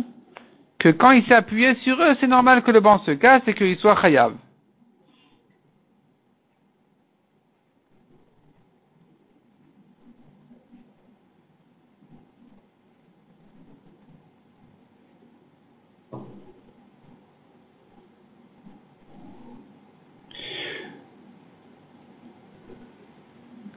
que 0.78 0.90
quand 0.90 1.12
il 1.12 1.26
s'est 1.26 1.34
appuyé 1.34 1.76
sur 1.76 1.96
eux, 2.02 2.14
c'est 2.20 2.28
normal 2.28 2.62
que 2.62 2.72
le 2.72 2.82
banc 2.82 3.00
se 3.06 3.12
casse 3.12 3.42
et 3.48 3.54
qu'il 3.54 3.78
soit 3.78 3.96
chayav. 4.02 4.34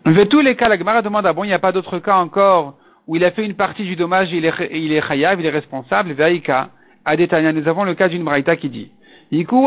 De 0.06 0.24
tous 0.24 0.40
les 0.40 0.56
cas, 0.56 0.68
la 0.68 0.76
Gemara 0.76 1.02
demande, 1.02 1.26
ah 1.26 1.32
bon, 1.32 1.44
il 1.44 1.48
n'y 1.48 1.52
a 1.52 1.60
pas 1.60 1.70
d'autre 1.70 2.00
cas 2.00 2.16
encore 2.16 2.74
où 3.06 3.16
il 3.16 3.24
a 3.24 3.30
fait 3.30 3.44
une 3.44 3.54
partie 3.54 3.84
du 3.84 3.96
dommage, 3.96 4.32
il 4.32 4.44
est, 4.44 4.52
il 4.72 4.92
est 4.92 5.06
chayav, 5.06 5.40
il 5.40 5.46
est 5.46 5.50
responsable, 5.50 6.12
veika, 6.12 6.70
adetania. 7.04 7.52
Nous 7.52 7.68
avons 7.68 7.84
le 7.84 7.94
cas 7.94 8.08
d'une 8.08 8.24
braïta 8.24 8.56
qui 8.56 8.68
dit, 8.68 8.90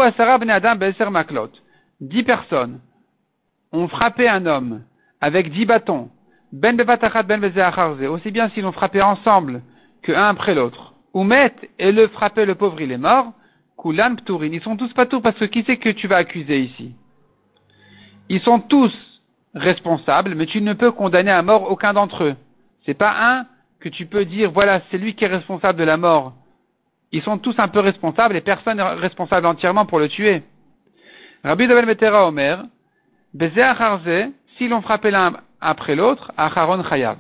asara 0.04 0.38
ben 0.38 0.50
adam 0.50 0.76
beser 0.76 1.10
maklot. 1.10 1.52
Dix 2.02 2.24
personnes 2.24 2.80
ont 3.72 3.88
frappé 3.88 4.28
un 4.28 4.46
homme 4.46 4.84
avec 5.22 5.52
dix 5.52 5.66
bâtons, 5.66 6.10
ben 6.52 6.76
bevatachat 6.76 7.24
ben 7.24 7.44
aussi 8.10 8.32
bien 8.32 8.50
s'ils 8.50 8.64
l'ont 8.64 8.72
frappé 8.72 9.02
ensemble 9.02 9.62
que 10.02 10.12
un 10.12 10.30
après 10.30 10.56
l'autre. 10.56 10.94
Ou 11.14 11.24
met 11.24 11.54
et 11.80 11.92
le 11.92 12.08
frappé 12.08 12.46
le 12.46 12.56
pauvre, 12.56 12.80
il 12.82 12.92
est 12.92 12.98
mort. 12.98 13.34
Kulan 13.78 14.16
pturin. 14.16 14.52
Ils 14.52 14.62
sont 14.62 14.76
tous 14.76 14.94
pas 14.94 15.06
tous 15.06 15.22
parce 15.22 15.38
que 15.38 15.46
qui 15.46 15.64
c'est 15.66 15.78
que 15.78 15.90
tu 15.90 16.08
vas 16.08 16.18
accuser 16.18 16.60
ici? 16.60 16.94
Ils 18.30 18.42
sont 18.42 18.60
tous 18.60 18.94
responsables, 19.56 20.36
mais 20.36 20.46
tu 20.46 20.62
ne 20.62 20.74
peux 20.74 20.92
condamner 20.92 21.32
à 21.32 21.42
mort 21.42 21.72
aucun 21.72 21.94
d'entre 21.94 22.24
eux. 22.24 22.36
C'est 22.86 22.94
pas 22.94 23.14
un 23.20 23.46
que 23.80 23.90
tu 23.90 24.06
peux 24.06 24.26
dire, 24.26 24.52
voilà, 24.52 24.82
c'est 24.90 24.98
lui 24.98 25.16
qui 25.16 25.24
est 25.24 25.28
responsable 25.28 25.80
de 25.80 25.84
la 25.84 25.98
mort. 25.98 26.34
Ils 27.12 27.22
sont 27.24 27.38
tous 27.38 27.56
un 27.58 27.68
peu 27.68 27.80
responsables 27.80 28.36
et 28.36 28.42
personne 28.42 28.78
n'est 28.78 28.84
responsable 28.84 29.48
entièrement 29.48 29.86
pour 29.86 30.00
le 30.00 30.10
tuer. 30.10 30.44
Rabbi 31.44 31.68
Dabel 31.68 31.86
Metera 31.86 32.28
Omer, 32.28 32.64
Beze 33.34 34.30
si 34.58 34.68
l'on 34.68 34.82
frappé 34.82 35.12
l'un 35.12 35.38
après 35.62 35.96
l'autre, 35.96 36.32
Acharon 36.38 36.84
Chayav. 36.84 37.18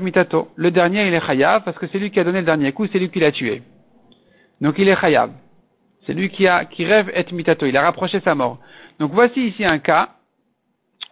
Mitato. 0.00 0.48
Le 0.54 0.70
dernier, 0.70 1.08
il 1.08 1.14
est 1.14 1.26
Chayav 1.26 1.64
parce 1.64 1.76
que 1.78 1.86
c'est 1.88 1.98
lui 1.98 2.10
qui 2.10 2.20
a 2.20 2.24
donné 2.24 2.40
le 2.40 2.46
dernier 2.46 2.72
coup, 2.72 2.86
c'est 2.86 2.98
lui 2.98 3.10
qui 3.10 3.18
l'a 3.18 3.32
tué. 3.32 3.62
Donc 4.60 4.76
il 4.78 4.88
est 4.88 4.96
chayav. 4.96 5.30
C'est 6.06 6.14
lui 6.14 6.30
qui, 6.30 6.46
a, 6.46 6.64
qui 6.64 6.84
rêve 6.84 7.10
et 7.14 7.26
mitato. 7.32 7.66
Il 7.66 7.76
a 7.76 7.82
rapproché 7.82 8.20
sa 8.20 8.34
mort. 8.34 8.58
Donc 8.98 9.12
voici 9.12 9.48
ici 9.48 9.64
un 9.64 9.78
cas 9.78 10.10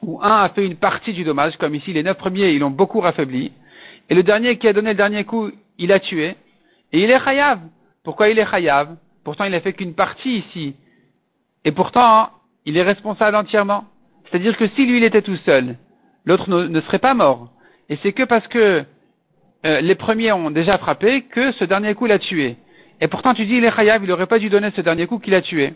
où 0.03 0.21
un 0.23 0.43
a 0.43 0.49
fait 0.51 0.65
une 0.65 0.77
partie 0.77 1.13
du 1.13 1.25
dommage, 1.25 1.57
comme 1.57 1.75
ici 1.75 1.93
les 1.93 2.03
neuf 2.03 2.17
premiers, 2.17 2.51
ils 2.51 2.61
l'ont 2.61 2.71
beaucoup 2.71 3.01
raffaibli. 3.01 3.53
Et 4.11 4.15
le 4.15 4.23
dernier 4.23 4.59
qui 4.59 4.69
a 4.69 4.73
donné 4.73 4.91
le 4.91 4.97
dernier 4.97 5.25
coup, 5.25 5.51
il 5.79 5.93
a 5.93 6.01
tué. 6.01 6.37
Et 6.93 7.03
il 7.03 7.11
est 7.11 7.25
chayav. 7.25 7.61
Pourquoi 8.03 8.29
il 8.29 8.39
est 8.39 8.49
chayav? 8.49 8.97
Pourtant, 9.25 9.45
il 9.45 9.55
a 9.55 9.61
fait 9.61 9.73
qu'une 9.73 9.95
partie 9.95 10.39
ici. 10.39 10.75
Et 11.65 11.73
pourtant, 11.73 12.31
il 12.67 12.77
est 12.77 12.83
responsable 12.83 13.37
entièrement. 13.37 13.85
C'est-à-dire 14.31 14.57
que 14.57 14.69
si 14.69 14.87
lui, 14.87 14.99
il 14.99 15.05
était 15.05 15.23
tout 15.23 15.37
seul, 15.45 15.77
l'autre 16.25 16.51
ne, 16.51 16.81
serait 16.83 16.99
pas 16.99 17.15
mort. 17.15 17.49
Et 17.89 17.99
c'est 18.03 18.13
que 18.13 18.23
parce 18.23 18.47
que 18.49 18.85
euh, 19.65 19.81
les 19.81 19.95
premiers 19.95 20.33
ont 20.33 20.51
déjà 20.51 20.77
frappé 20.79 21.23
que 21.23 21.53
ce 21.53 21.65
dernier 21.65 21.95
coup 21.95 22.07
l'a 22.07 22.19
tué. 22.19 22.57
Et 23.01 23.09
pourtant, 23.09 23.35
tu 23.35 23.47
dis, 23.47 23.55
il 23.55 23.65
est 23.65 23.75
chayav, 23.75 24.03
il 24.03 24.09
n'aurait 24.09 24.27
pas 24.27 24.39
dû 24.39 24.51
donner 24.51 24.71
ce 24.77 24.81
dernier 24.83 25.07
coup 25.07 25.19
qu'il 25.19 25.35
a 25.35 25.43
tué. 25.43 25.75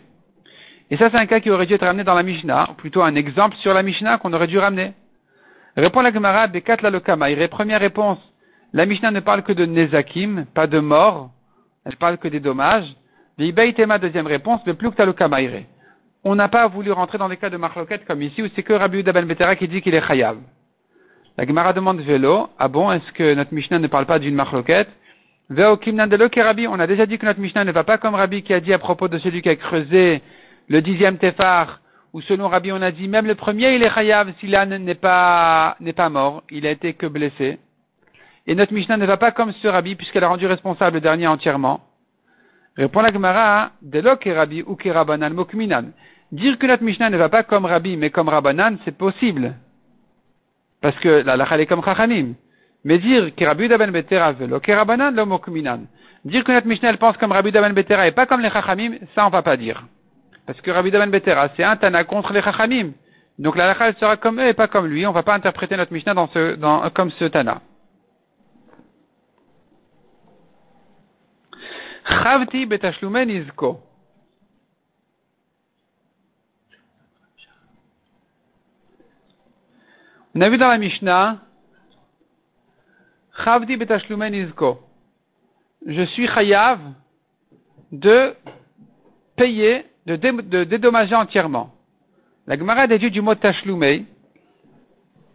Et 0.91 0.97
ça, 0.97 1.09
c'est 1.11 1.17
un 1.17 1.27
cas 1.27 1.39
qui 1.39 1.51
aurait 1.51 1.67
dû 1.67 1.73
être 1.73 1.85
ramené 1.85 2.03
dans 2.03 2.15
la 2.15 2.23
Mishnah, 2.23 2.69
plutôt 2.77 3.03
un 3.03 3.15
exemple 3.15 3.55
sur 3.57 3.73
la 3.73 3.83
Mishnah 3.83 4.17
qu'on 4.17 4.33
aurait 4.33 4.47
dû 4.47 4.57
ramener. 4.57 4.93
Répond 5.77 6.01
la 6.01 6.11
Gemara, 6.11 6.47
Bekat 6.47 6.77
la 6.81 6.89
lokamaire. 6.89 7.49
Première 7.49 7.79
réponse, 7.79 8.17
la 8.73 8.85
Mishnah 8.85 9.11
ne 9.11 9.19
parle 9.19 9.43
que 9.43 9.53
de 9.53 9.65
Nezakim, 9.65 10.45
pas 10.53 10.67
de 10.67 10.79
mort. 10.79 11.29
Elle 11.85 11.95
parle 11.95 12.17
que 12.17 12.27
des 12.27 12.39
dommages. 12.39 12.87
Tema, 13.37 13.99
deuxième 13.99 14.27
réponse, 14.27 14.61
le 14.65 14.73
plus 14.73 14.91
que 14.91 15.63
On 16.23 16.35
n'a 16.35 16.47
pas 16.49 16.67
voulu 16.67 16.91
rentrer 16.91 17.17
dans 17.17 17.29
des 17.29 17.37
cas 17.37 17.49
de 17.49 17.57
marloquette 17.57 18.05
comme 18.05 18.21
ici, 18.21 18.41
où 18.41 18.47
c'est 18.55 18.63
que 18.63 18.73
Rabbi 18.73 18.99
Uda 18.99 19.13
ben 19.13 19.25
Betera 19.25 19.55
qui 19.55 19.67
dit 19.67 19.81
qu'il 19.81 19.95
est 19.95 20.05
chayav. 20.05 20.37
La 21.37 21.45
Gemara 21.45 21.71
demande 21.71 22.01
vélo. 22.01 22.49
Ah 22.57 22.67
bon, 22.67 22.91
est-ce 22.91 23.11
que 23.13 23.35
notre 23.35 23.53
Mishnah 23.53 23.79
ne 23.79 23.87
parle 23.87 24.05
pas 24.07 24.19
d'une 24.19 24.35
marloquette? 24.35 24.89
Veo 25.49 25.79
Rabbi. 26.35 26.67
On 26.67 26.79
a 26.79 26.87
déjà 26.87 27.05
dit 27.05 27.17
que 27.17 27.25
notre 27.25 27.39
Mishnah 27.39 27.63
ne 27.63 27.71
va 27.71 27.83
pas 27.83 27.97
comme 27.97 28.15
Rabbi 28.15 28.43
qui 28.43 28.53
a 28.53 28.59
dit 28.59 28.73
à 28.73 28.79
propos 28.79 29.07
de 29.07 29.17
celui 29.19 29.41
qui 29.41 29.49
a 29.49 29.55
creusé 29.55 30.21
le 30.69 30.81
dixième 30.81 31.17
Tefar, 31.17 31.81
où 32.13 32.21
selon 32.21 32.47
Rabbi 32.47 32.71
on 32.71 32.81
a 32.81 32.91
dit 32.91 33.07
même 33.07 33.25
le 33.25 33.35
premier 33.35 33.75
il 33.75 33.83
est 33.83 33.89
chayav 33.89 34.31
si 34.39 34.47
l'âne 34.47 34.77
n'est 34.77 34.95
pas, 34.95 35.75
n'est 35.79 35.93
pas 35.93 36.09
mort, 36.09 36.43
il 36.49 36.65
a 36.65 36.71
été 36.71 36.93
que 36.93 37.07
blessé. 37.07 37.59
Et 38.47 38.55
notre 38.55 38.73
Mishnah 38.73 38.97
ne 38.97 39.05
va 39.05 39.17
pas 39.17 39.31
comme 39.31 39.51
ce 39.51 39.67
Rabbi 39.67 39.95
puisqu'elle 39.95 40.23
a 40.23 40.27
rendu 40.27 40.45
responsable 40.45 40.95
le 40.95 41.01
dernier 41.01 41.27
entièrement. 41.27 41.81
Répond 42.77 43.01
la 43.01 43.11
Gemara, 43.11 43.71
Delo 43.81 44.11
Rabbi 44.23 44.63
ou 44.65 44.75
Kerabanan 44.75 45.33
Mokminan. 45.33 45.91
Dire 46.31 46.57
que 46.57 46.67
notre 46.67 46.83
Mishnah 46.83 47.09
ne 47.09 47.17
va 47.17 47.29
pas 47.29 47.43
comme 47.43 47.65
Rabbi 47.65 47.97
mais 47.97 48.11
comme 48.11 48.29
Rabbanan, 48.29 48.77
c'est 48.85 48.97
possible. 48.97 49.55
Parce 50.81 50.97
que 50.99 51.23
la 51.25 51.35
lacha 51.35 51.59
est 51.59 51.65
comme 51.65 51.83
Chachamim. 51.83 52.35
Mais 52.85 52.99
dire 52.99 53.35
que 53.35 53.43
Rabbi 53.43 53.67
Daben 53.67 53.91
Betera 53.91 54.31
velo 54.31 54.59
Kerabanan 54.59 55.15
lo 55.15 55.25
Mokminan. 55.25 55.87
Dire 56.25 56.43
que 56.43 56.51
notre 56.51 56.67
Mishnah 56.67 56.89
elle 56.89 56.97
pense 56.97 57.17
comme 57.17 57.31
Rabbi 57.31 57.51
Daben 57.51 57.73
Betera 57.73 58.07
et 58.07 58.11
pas 58.11 58.27
comme 58.27 58.41
les 58.41 58.51
Chachamim, 58.51 58.97
ça 59.15 59.25
on 59.25 59.29
va 59.29 59.41
pas 59.41 59.57
dire. 59.57 59.83
Parce 60.49 60.61
que 60.61 60.71
Rabbi 60.71 60.89
Daben 60.89 61.11
Betera, 61.11 61.49
c'est 61.55 61.63
un 61.63 61.77
Tana 61.77 62.05
contre 62.05 62.33
les 62.33 62.41
Chachamim. 62.41 62.93
Donc 63.37 63.55
la 63.55 63.67
lacha 63.67 63.93
sera 63.99 64.17
comme 64.17 64.39
eux 64.39 64.47
et 64.47 64.55
pas 64.55 64.67
comme 64.67 64.87
lui. 64.87 65.05
On 65.05 65.11
va 65.11 65.21
pas 65.21 65.35
interpréter 65.35 65.77
notre 65.77 65.93
Mishnah 65.93 66.15
comme 66.95 67.11
ce 67.11 67.25
Tana. 67.25 67.61
Chavti 72.09 72.65
betashlumen 72.65 73.29
izko. 73.29 73.79
On 80.33 80.41
a 80.41 80.49
vu 80.49 80.57
dans 80.57 80.67
la 80.67 80.79
Mishnah, 80.79 81.37
Chavti 83.43 83.77
betashlumen 83.77 84.33
izko. 84.33 84.79
Je 85.85 86.01
suis 86.07 86.27
chayav 86.27 86.79
de 87.91 88.33
payer, 89.35 89.85
de, 90.17 90.63
dédommager 90.63 91.15
entièrement. 91.15 91.71
La 92.47 92.57
Gemara 92.57 92.87
déduit 92.87 93.11
du 93.11 93.21
mot 93.21 93.35
tashloumei, 93.35 94.05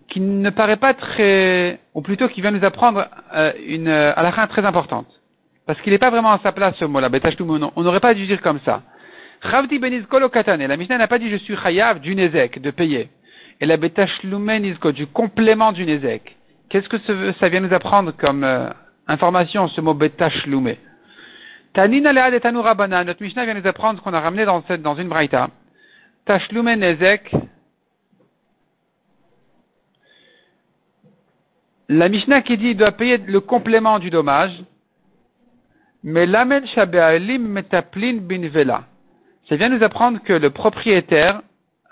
qui 0.08 0.20
ne 0.20 0.50
paraît 0.50 0.76
pas 0.76 0.94
très, 0.94 1.80
ou 1.94 2.02
plutôt 2.02 2.28
qui 2.28 2.40
vient 2.40 2.50
nous 2.50 2.64
apprendre 2.64 3.06
euh, 3.34 3.52
une 3.66 3.88
euh, 3.88 4.32
fin 4.32 4.46
très 4.46 4.64
importante. 4.64 5.06
Parce 5.66 5.80
qu'il 5.80 5.92
n'est 5.92 5.98
pas 5.98 6.10
vraiment 6.10 6.32
à 6.32 6.40
sa 6.42 6.52
place 6.52 6.74
ce 6.78 6.84
mot-là, 6.84 7.08
On 7.76 7.82
n'aurait 7.82 8.00
pas 8.00 8.14
dû 8.14 8.26
dire 8.26 8.42
comme 8.42 8.60
ça. 8.64 8.82
Benizko 9.42 10.28
katane. 10.28 10.66
La 10.66 10.76
Mishnah 10.76 10.98
n'a 10.98 11.08
pas 11.08 11.18
dit 11.18 11.30
je 11.30 11.36
suis 11.36 11.56
chayav 11.56 12.00
du 12.00 12.14
nezek, 12.14 12.60
de 12.60 12.70
payer. 12.70 13.08
Et 13.60 13.66
la 13.66 13.76
betashlumenizko, 13.76 14.92
du 14.92 15.06
complément 15.06 15.72
du 15.72 15.86
nezek. 15.86 16.36
Qu'est-ce 16.68 16.88
que 16.88 16.98
ça 17.40 17.48
vient 17.48 17.60
nous 17.60 17.72
apprendre 17.72 18.12
comme 18.16 18.44
euh, 18.44 18.68
information, 19.06 19.68
ce 19.68 19.80
mot 19.80 19.94
betashlume? 19.94 20.74
Tanina 21.74 22.12
lead 22.12 22.34
et 22.34 22.40
tanurabana. 22.40 23.04
Notre 23.04 23.22
Mishnah 23.22 23.44
vient 23.44 23.54
nous 23.54 23.66
apprendre 23.66 24.00
qu'on 24.02 24.14
a 24.14 24.20
ramené 24.20 24.44
dans, 24.44 24.62
cette, 24.66 24.80
dans 24.80 24.94
une 24.94 25.08
braïta. 25.08 25.50
Tashlume 26.24 26.74
nezek. 26.76 27.34
La 31.88 32.08
Mishnah 32.08 32.42
qui 32.42 32.56
dit 32.56 32.74
doit 32.74 32.92
payer 32.92 33.18
le 33.18 33.40
complément 33.40 33.98
du 33.98 34.08
dommage. 34.08 34.56
Mais 36.04 36.26
l'amen 36.26 36.66
shabe'alim 36.68 37.42
metaplin 37.42 38.18
bin 38.20 38.48
vela. 38.48 38.84
Ça 39.48 39.56
vient 39.56 39.68
nous 39.68 39.82
apprendre 39.82 40.22
que 40.22 40.32
le 40.32 40.50
propriétaire 40.50 41.42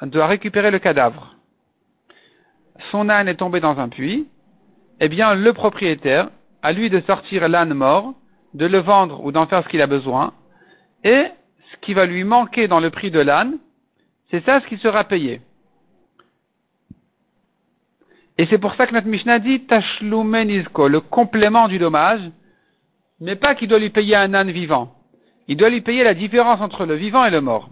doit 0.02 0.26
récupérer 0.26 0.70
le 0.70 0.78
cadavre. 0.78 1.36
Son 2.90 3.08
âne 3.08 3.28
est 3.28 3.36
tombé 3.36 3.60
dans 3.60 3.78
un 3.78 3.88
puits. 3.88 4.26
Eh 5.00 5.08
bien, 5.08 5.34
le 5.34 5.52
propriétaire, 5.52 6.30
a 6.62 6.72
lui 6.72 6.88
de 6.88 7.00
sortir 7.00 7.48
l'âne 7.48 7.74
mort, 7.74 8.14
de 8.54 8.66
le 8.66 8.78
vendre 8.78 9.24
ou 9.24 9.32
d'en 9.32 9.46
faire 9.46 9.62
ce 9.64 9.68
qu'il 9.68 9.82
a 9.82 9.86
besoin, 9.86 10.32
et 11.04 11.26
ce 11.72 11.76
qui 11.80 11.94
va 11.94 12.06
lui 12.06 12.24
manquer 12.24 12.68
dans 12.68 12.80
le 12.80 12.90
prix 12.90 13.10
de 13.10 13.20
l'âne, 13.20 13.58
c'est 14.30 14.44
ça 14.44 14.60
ce 14.60 14.66
qui 14.66 14.78
sera 14.78 15.04
payé. 15.04 15.40
Et 18.38 18.46
c'est 18.46 18.58
pour 18.58 18.74
ça 18.74 18.86
que 18.86 18.94
notre 18.94 19.06
Mishnah 19.06 19.38
dit 19.38 19.60
Tashlumenizko, 19.66 20.88
le 20.88 21.00
complément 21.00 21.68
du 21.68 21.78
dommage, 21.78 22.20
mais 23.20 23.36
pas 23.36 23.54
qu'il 23.54 23.68
doit 23.68 23.78
lui 23.78 23.90
payer 23.90 24.16
un 24.16 24.34
âne 24.34 24.50
vivant. 24.50 24.94
Il 25.48 25.56
doit 25.56 25.68
lui 25.68 25.80
payer 25.80 26.02
la 26.02 26.14
différence 26.14 26.60
entre 26.60 26.86
le 26.86 26.94
vivant 26.94 27.24
et 27.24 27.30
le 27.30 27.40
mort. 27.40 27.68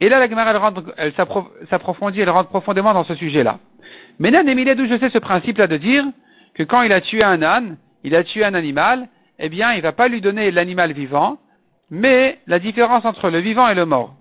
Et 0.00 0.08
là, 0.08 0.18
la 0.18 0.28
Gemara, 0.28 0.72
elle, 0.96 1.14
s'approfondit, 1.70 2.20
elle 2.20 2.30
rentre 2.30 2.50
profondément 2.50 2.92
dans 2.92 3.04
ce 3.04 3.14
sujet-là. 3.14 3.58
Mais 4.18 4.30
nan 4.30 4.46
d'où 4.46 4.86
je 4.86 4.98
sais 4.98 5.10
ce 5.10 5.18
principe-là 5.18 5.66
de 5.66 5.76
dire 5.76 6.04
que 6.54 6.62
quand 6.62 6.82
il 6.82 6.92
a 6.92 7.00
tué 7.00 7.22
un 7.22 7.42
âne, 7.42 7.76
il 8.02 8.14
a 8.14 8.24
tué 8.24 8.44
un 8.44 8.54
animal, 8.54 9.08
eh 9.38 9.48
bien, 9.48 9.72
il 9.72 9.78
ne 9.78 9.82
va 9.82 9.92
pas 9.92 10.08
lui 10.08 10.20
donner 10.20 10.50
l'animal 10.50 10.92
vivant, 10.92 11.38
mais 11.90 12.38
la 12.46 12.58
différence 12.58 13.04
entre 13.04 13.30
le 13.30 13.38
vivant 13.38 13.68
et 13.68 13.74
le 13.74 13.86
mort. 13.86 14.14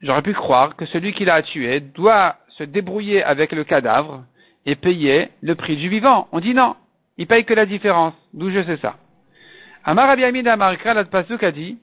J'aurais 0.00 0.22
pu 0.22 0.34
croire 0.34 0.76
que 0.76 0.86
celui 0.86 1.12
qui 1.12 1.24
l'a 1.24 1.42
tué 1.42 1.80
doit 1.80 2.36
se 2.48 2.64
débrouiller 2.64 3.22
avec 3.22 3.52
le 3.52 3.64
cadavre 3.64 4.24
et 4.66 4.74
payer 4.74 5.28
le 5.40 5.54
prix 5.54 5.76
du 5.76 5.88
vivant. 5.88 6.28
On 6.32 6.40
dit 6.40 6.54
non, 6.54 6.76
il 7.18 7.26
paye 7.26 7.44
que 7.44 7.54
la 7.54 7.66
différence. 7.66 8.14
D'où 8.34 8.50
je 8.50 8.62
sais 8.62 8.78
ça. 8.78 8.96
Amar 9.84 10.08
Rabbi 10.08 10.24
Amid 10.24 10.46
Amar 10.46 10.74
a 10.84 11.50
dit, 11.52 11.78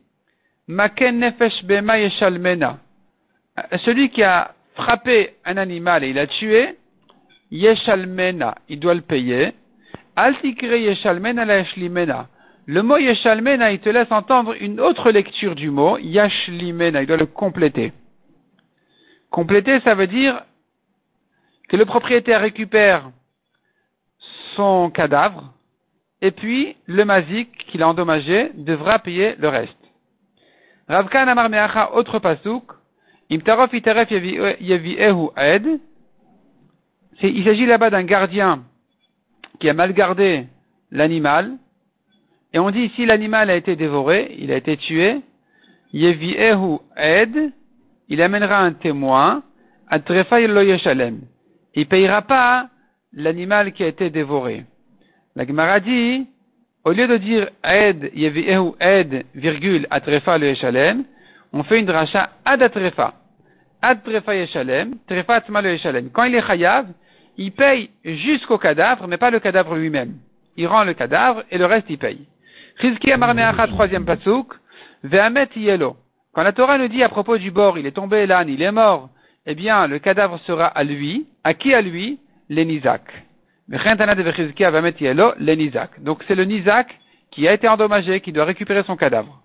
Maken 0.67 1.13
nefesh 1.13 1.63
bema. 1.63 1.97
Celui 3.83 4.09
qui 4.09 4.23
a 4.23 4.53
frappé 4.75 5.35
un 5.45 5.57
animal 5.57 6.03
et 6.03 6.09
il 6.09 6.19
a 6.19 6.27
tué, 6.27 6.77
yeshalmena, 7.51 8.55
il 8.69 8.79
doit 8.79 8.93
le 8.93 9.01
payer. 9.01 9.53
Le 12.65 12.81
mot 12.81 12.97
yeshalmena, 12.97 13.71
il 13.71 13.79
te 13.79 13.89
laisse 13.89 14.11
entendre 14.11 14.53
une 14.59 14.79
autre 14.79 15.11
lecture 15.11 15.55
du 15.55 15.69
mot, 15.69 15.97
yashlimena, 15.97 17.01
il 17.01 17.07
doit 17.07 17.17
le 17.17 17.25
compléter. 17.25 17.93
Compléter, 19.29 19.79
ça 19.81 19.95
veut 19.95 20.07
dire 20.07 20.43
que 21.67 21.77
le 21.77 21.85
propriétaire 21.85 22.41
récupère 22.41 23.11
son 24.55 24.89
cadavre, 24.89 25.53
et 26.21 26.31
puis 26.31 26.75
le 26.85 27.05
mazik 27.05 27.49
qu'il 27.67 27.81
a 27.81 27.87
endommagé 27.87 28.51
devra 28.55 28.99
payer 28.99 29.35
le 29.37 29.47
reste. 29.47 29.77
Ravkan 30.87 31.27
Amar 31.27 31.49
Meacha, 31.49 31.93
autre 31.93 32.19
pasouk, 32.19 32.73
Imtarof 33.31 33.71
Iteref 33.73 34.09
Yeviehu 34.11 35.29
Ed, 35.37 35.79
il 37.21 37.43
s'agit 37.45 37.65
là-bas 37.65 37.89
d'un 37.89 38.03
gardien 38.03 38.63
qui 39.59 39.69
a 39.69 39.73
mal 39.73 39.93
gardé 39.93 40.47
l'animal, 40.91 41.57
et 42.53 42.59
on 42.59 42.71
dit 42.71 42.81
ici 42.81 43.05
l'animal 43.05 43.49
a 43.49 43.55
été 43.55 43.75
dévoré, 43.75 44.35
il 44.39 44.51
a 44.51 44.57
été 44.57 44.77
tué, 44.77 45.21
Yeviehu 45.93 46.79
Ed, 46.95 47.51
il 48.09 48.21
amènera 48.21 48.59
un 48.59 48.73
témoin, 48.73 49.43
Atrefa 49.87 50.39
Lo 50.39 50.61
Yeshalem. 50.61 51.21
Il 51.75 51.87
payera 51.87 52.21
pas 52.21 52.69
l'animal 53.13 53.71
qui 53.73 53.83
a 53.83 53.87
été 53.87 54.09
dévoré. 54.09 54.65
La 55.35 55.45
Gemara 55.45 55.79
dit, 55.79 56.27
au 56.83 56.91
lieu 56.91 57.07
de 57.07 57.17
dire 57.17 57.49
Aed, 57.63 58.11
Yevi'ehu 58.13 58.73
Aed, 58.79 59.25
virgule, 59.35 59.87
Atrefa 59.89 60.37
le 60.37 60.49
Yeshalem, 60.49 61.03
on 61.53 61.63
fait 61.63 61.79
une 61.79 61.85
dracha 61.85 62.31
Ad 62.45 62.61
Atrefa. 62.61 63.13
Ad 63.81 64.03
Trefa 64.03 64.35
Yeshalem, 64.35 64.95
Trefa 65.07 65.43
le 65.61 65.71
Yeshalem. 65.73 66.09
Quand 66.11 66.23
il 66.23 66.35
est 66.35 66.45
chayav, 66.45 66.87
il 67.39 67.53
paye 67.53 67.89
jusqu'au 68.03 68.57
cadavre, 68.57 69.07
mais 69.07 69.17
pas 69.17 69.31
le 69.31 69.39
cadavre 69.39 69.75
lui-même. 69.75 70.15
Il 70.57 70.67
rend 70.67 70.83
le 70.83 70.93
cadavre 70.93 71.43
et 71.49 71.57
le 71.57 71.65
reste 71.65 71.89
il 71.89 71.97
paye. 71.97 72.27
Amarneacha, 73.11 73.67
troisième 73.67 74.03
pasouk, 74.03 74.53
Ve'amet 75.03 75.47
yelo. 75.55 75.95
Quand 76.33 76.43
la 76.43 76.51
Torah 76.51 76.77
nous 76.77 76.89
dit 76.89 77.01
à 77.01 77.07
propos 77.07 77.37
du 77.37 77.49
bord, 77.49 77.77
il 77.77 77.85
est 77.85 77.91
tombé 77.91 78.27
l'âne, 78.27 78.49
il 78.49 78.61
est 78.61 78.73
mort, 78.73 79.09
eh 79.45 79.55
bien, 79.55 79.87
le 79.87 79.99
cadavre 79.99 80.37
sera 80.45 80.65
à 80.65 80.83
lui. 80.83 81.27
À 81.45 81.53
qui 81.53 81.73
à 81.73 81.81
lui? 81.81 82.19
Les 82.49 82.65
Nizak. 82.65 83.03
Donc 83.69 83.81
c'est 86.27 86.35
le 86.35 86.43
Nizak 86.43 86.99
qui 87.31 87.47
a 87.47 87.53
été 87.53 87.69
endommagé, 87.69 88.19
qui 88.19 88.33
doit 88.33 88.43
récupérer 88.43 88.83
son 88.83 88.97
cadavre. 88.97 89.41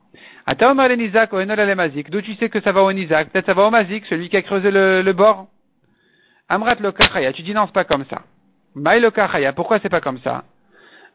D'où 2.11 2.21
tu 2.23 2.35
sais 2.35 2.49
que 2.49 2.61
ça 2.61 2.73
va 2.73 2.83
au 2.83 2.93
Nizak? 2.93 3.31
Peut-être 3.31 3.47
ça 3.47 3.55
va 3.55 3.67
au 3.67 3.71
Mazik, 3.71 4.05
celui 4.07 4.29
qui 4.29 4.37
a 4.37 4.43
creusé 4.43 4.73
le, 4.73 5.13
bord? 5.13 5.47
Amrat 6.49 6.77
lo 6.81 6.93
Tu 7.33 7.43
dis 7.43 7.55
non, 7.55 7.67
c'est 7.67 7.75
pas 7.75 7.85
comme 7.85 8.05
ça. 8.07 8.23
Maï 8.75 9.01
lo 9.01 9.11
Pourquoi 9.55 9.79
c'est 9.81 9.89
pas 9.89 10.01
comme 10.01 10.19
ça? 10.21 10.45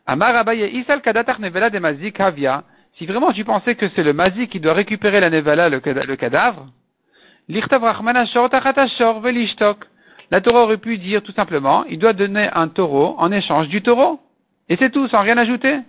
Amar 0.07 0.35
Abaye 0.35 0.75
Isal 0.75 1.01
Kadatar 1.01 1.39
Nevela 1.39 1.69
de 1.69 1.79
Mazik. 1.79 2.19
Si 2.97 3.05
vraiment 3.05 3.31
tu 3.31 3.45
pensais 3.45 3.75
que 3.75 3.87
c'est 3.89 4.03
le 4.03 4.13
Mazik 4.13 4.49
qui 4.49 4.59
doit 4.59 4.73
récupérer 4.73 5.19
la 5.19 5.29
Nevela, 5.29 5.69
le, 5.69 5.79
cadavre, 5.79 6.67
Lichtav 7.47 7.83
Rachmana 7.83 8.25
Shor 8.25 9.19
Velishtok. 9.21 9.85
La 10.31 10.41
Torah 10.41 10.63
aurait 10.63 10.77
pu 10.77 10.97
dire 10.97 11.23
tout 11.23 11.31
simplement, 11.31 11.85
il 11.85 11.97
doit 11.97 12.13
donner 12.13 12.49
un 12.53 12.67
taureau 12.67 13.15
en 13.17 13.31
échange 13.31 13.67
du 13.67 13.81
taureau. 13.81 14.19
Et 14.67 14.77
c'est 14.77 14.91
tout, 14.91 15.07
sans 15.07 15.21
rien 15.21 15.37
ajouter. 15.37 15.79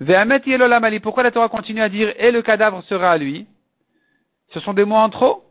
Ve'amet 0.00 0.42
Yelolamali. 0.44 1.00
Pourquoi 1.00 1.22
la 1.22 1.30
Torah 1.30 1.48
continue 1.48 1.80
à 1.80 1.88
dire 1.88 2.12
et 2.18 2.30
le 2.30 2.42
cadavre 2.42 2.82
sera 2.84 3.10
à 3.10 3.18
lui? 3.18 3.46
Ce 4.52 4.60
sont 4.60 4.74
des 4.74 4.84
mots 4.84 4.96
en 4.96 5.08
trop? 5.08 5.45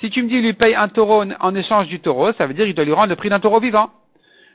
Si 0.00 0.10
tu 0.10 0.22
me 0.22 0.28
dis, 0.28 0.36
il 0.36 0.42
lui 0.42 0.52
paye 0.54 0.74
un 0.74 0.88
taureau 0.88 1.24
en 1.40 1.54
échange 1.54 1.88
du 1.88 2.00
taureau, 2.00 2.32
ça 2.32 2.46
veut 2.46 2.54
dire 2.54 2.64
qu'il 2.64 2.74
doit 2.74 2.84
lui 2.84 2.92
rendre 2.92 3.08
le 3.08 3.16
prix 3.16 3.28
d'un 3.28 3.40
taureau 3.40 3.60
vivant. 3.60 3.90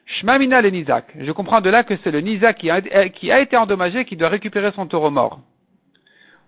Shmamina 0.06 0.62
le 0.62 0.70
Nizak. 0.70 1.06
Je 1.20 1.32
comprends 1.32 1.62
de 1.62 1.70
là 1.70 1.84
que 1.84 1.94
c'est 2.04 2.12
le 2.12 2.20
Nizak 2.20 2.58
qui 2.58 2.70
a, 2.70 3.40
été 3.40 3.56
endommagé 3.56 4.06
qui 4.06 4.16
doit 4.16 4.30
récupérer 4.30 4.72
son 4.76 4.88
taureau 4.88 5.12
mort. 5.12 5.40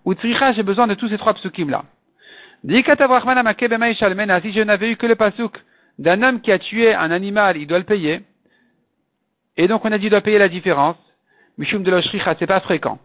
Ou 0.04 0.14
j'ai 0.20 0.62
besoin 0.62 0.88
de 0.88 0.94
tous 0.94 1.08
ces 1.08 1.18
trois 1.18 1.34
psukim 1.34 1.70
là. 1.70 1.84
Si 2.68 2.82
je 2.82 4.62
n'avais 4.62 4.90
eu 4.90 4.96
que 4.96 5.06
le 5.06 5.14
pasuk 5.14 5.56
d'un 5.98 6.22
homme 6.22 6.40
qui 6.40 6.50
a 6.50 6.58
tué 6.58 6.94
un 6.94 7.10
animal, 7.10 7.56
il 7.56 7.66
doit 7.66 7.78
le 7.78 7.84
payer. 7.84 8.22
Et 9.56 9.68
donc 9.68 9.84
on 9.84 9.92
a 9.92 9.98
dit 9.98 10.02
qu'il 10.02 10.10
doit 10.10 10.20
payer 10.22 10.38
la 10.38 10.48
différence. 10.48 10.96
Mishum 11.58 11.82
de 11.82 11.90
l'oshricha, 11.90 12.34
c'est 12.38 12.46
pas 12.46 12.60
fréquent. 12.60 12.98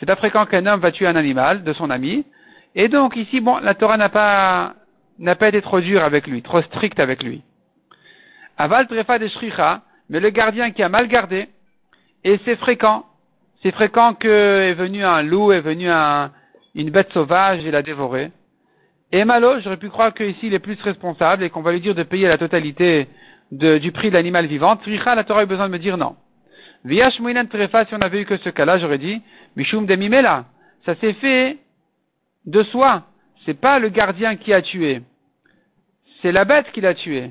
C'est 0.00 0.06
pas 0.06 0.16
fréquent 0.16 0.46
qu'un 0.46 0.66
homme 0.66 0.80
va 0.80 0.90
tuer 0.90 1.06
un 1.06 1.16
animal 1.16 1.62
de 1.62 1.72
son 1.74 1.90
ami. 1.90 2.24
Et 2.74 2.88
donc 2.88 3.14
ici, 3.16 3.40
bon, 3.40 3.58
la 3.58 3.74
Torah 3.74 3.96
n'a 3.96 4.08
pas, 4.08 4.74
n'a 5.22 5.36
pas 5.36 5.48
été 5.48 5.62
trop 5.62 5.80
dure 5.80 6.02
avec 6.02 6.26
lui, 6.26 6.42
trop 6.42 6.60
stricte 6.62 7.00
avec 7.00 7.22
lui. 7.22 7.42
Aval 8.58 8.86
trefa 8.86 9.18
de 9.18 9.28
shricha, 9.28 9.82
mais 10.10 10.20
le 10.20 10.30
gardien 10.30 10.72
qui 10.72 10.82
a 10.82 10.88
mal 10.88 11.08
gardé, 11.08 11.48
et 12.24 12.38
c'est 12.44 12.56
fréquent, 12.56 13.06
c'est 13.62 13.72
fréquent 13.72 14.14
que 14.14 14.28
est 14.28 14.74
venu 14.74 15.04
un 15.04 15.22
loup, 15.22 15.52
est 15.52 15.60
venu 15.60 15.88
un, 15.88 16.32
une 16.74 16.90
bête 16.90 17.12
sauvage 17.12 17.64
et 17.64 17.70
l'a 17.70 17.82
dévoré. 17.82 18.30
Et 19.12 19.24
Malo, 19.24 19.60
j'aurais 19.60 19.76
pu 19.76 19.90
croire 19.90 20.12
qu'ici 20.12 20.48
il 20.48 20.54
est 20.54 20.58
plus 20.58 20.80
responsable 20.82 21.44
et 21.44 21.50
qu'on 21.50 21.62
va 21.62 21.72
lui 21.72 21.80
dire 21.80 21.94
de 21.94 22.02
payer 22.02 22.26
la 22.28 22.38
totalité 22.38 23.08
du 23.52 23.92
prix 23.92 24.08
de 24.08 24.14
l'animal 24.14 24.46
vivant. 24.46 24.76
Tricha, 24.76 25.14
la 25.14 25.24
Torah 25.24 25.44
eu 25.44 25.46
besoin 25.46 25.68
de 25.68 25.72
me 25.72 25.78
dire 25.78 25.98
non. 25.98 26.16
Viash 26.84 27.20
Trefa, 27.50 27.84
si 27.84 27.94
on 27.94 27.98
avait 27.98 28.22
eu 28.22 28.24
que 28.24 28.38
ce 28.38 28.48
cas-là, 28.48 28.78
j'aurais 28.78 28.98
dit, 28.98 29.22
Mishum 29.54 29.86
Demimela. 29.86 30.46
Ça 30.84 30.96
s'est 30.96 31.12
fait 31.12 31.58
de 32.46 32.62
soi. 32.64 33.04
C'est 33.44 33.60
pas 33.60 33.78
le 33.78 33.88
gardien 33.88 34.36
qui 34.36 34.52
a 34.52 34.62
tué. 34.62 35.02
C'est 36.22 36.32
la 36.32 36.44
bête 36.44 36.70
qui 36.72 36.80
l'a 36.80 36.94
tué. 36.94 37.30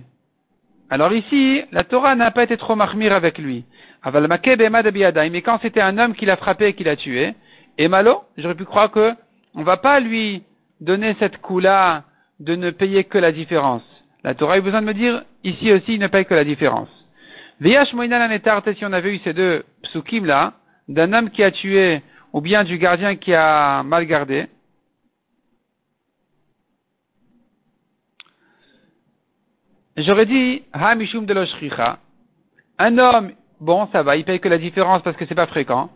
Alors 0.89 1.13
ici, 1.13 1.63
la 1.71 1.85
Torah 1.85 2.15
n'a 2.15 2.31
pas 2.31 2.43
été 2.43 2.57
trop 2.57 2.75
marmire 2.75 3.13
avec 3.13 3.37
lui. 3.37 3.63
Mais 4.05 5.41
quand 5.41 5.59
c'était 5.61 5.79
un 5.79 5.97
homme 5.97 6.13
qui 6.13 6.25
l'a 6.25 6.35
frappé 6.35 6.67
et 6.67 6.73
qui 6.73 6.83
l'a 6.83 6.97
tué, 6.97 7.33
et 7.77 7.87
Malo, 7.87 8.23
j'aurais 8.37 8.55
pu 8.55 8.65
croire 8.65 8.91
que 8.91 9.13
on 9.55 9.63
va 9.63 9.77
pas 9.77 10.01
lui 10.01 10.43
donner 10.81 11.15
cette 11.19 11.37
coup-là 11.37 12.03
de 12.41 12.55
ne 12.55 12.71
payer 12.71 13.05
que 13.05 13.17
la 13.17 13.31
différence. 13.31 13.83
La 14.23 14.35
Torah 14.35 14.55
a 14.55 14.57
eu 14.57 14.61
besoin 14.61 14.81
de 14.81 14.87
me 14.87 14.93
dire, 14.93 15.23
ici 15.43 15.71
aussi, 15.71 15.93
il 15.93 15.99
ne 15.99 16.07
paye 16.07 16.25
que 16.25 16.33
la 16.33 16.43
différence. 16.43 16.89
Viyash 17.61 17.89
si 17.89 18.85
on 18.85 18.93
avait 18.93 19.15
eu 19.15 19.19
ces 19.23 19.33
deux 19.33 19.63
psukim 19.83 20.25
là, 20.25 20.53
d'un 20.89 21.13
homme 21.13 21.29
qui 21.29 21.43
a 21.43 21.51
tué, 21.51 22.01
ou 22.33 22.41
bien 22.41 22.63
du 22.63 22.77
gardien 22.77 23.15
qui 23.15 23.33
a 23.33 23.83
mal 23.83 24.05
gardé, 24.05 24.47
j'aurais 29.97 30.25
dit, 30.25 30.63
ha 30.73 30.95
mishum 30.95 31.25
de 31.25 31.35
un 32.79 32.97
homme, 32.97 33.31
bon, 33.59 33.87
ça 33.91 34.03
va, 34.03 34.15
il 34.15 34.23
paye 34.23 34.39
que 34.39 34.49
la 34.49 34.57
différence 34.57 35.01
parce 35.03 35.15
que 35.17 35.25
c'est 35.25 35.35
pas 35.35 35.47
fréquent, 35.47 35.89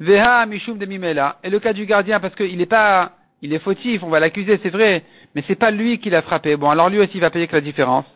veha 0.00 0.44
mishum 0.46 0.78
de 0.78 0.86
mimela, 0.86 1.38
et 1.42 1.50
le 1.50 1.58
cas 1.60 1.72
du 1.72 1.86
gardien 1.86 2.20
parce 2.20 2.34
qu'il 2.34 2.56
n'est 2.58 2.66
pas, 2.66 3.12
il 3.42 3.52
est 3.52 3.58
fautif, 3.58 4.02
on 4.02 4.08
va 4.08 4.20
l'accuser, 4.20 4.60
c'est 4.62 4.70
vrai, 4.70 5.02
mais 5.34 5.42
c'est 5.46 5.54
pas 5.54 5.70
lui 5.70 5.98
qui 5.98 6.10
l'a 6.10 6.22
frappé. 6.22 6.56
Bon, 6.56 6.70
alors 6.70 6.90
lui 6.90 6.98
aussi 6.98 7.20
va 7.20 7.30
payer 7.30 7.46
que 7.46 7.56
la 7.56 7.60
différence. 7.60 8.06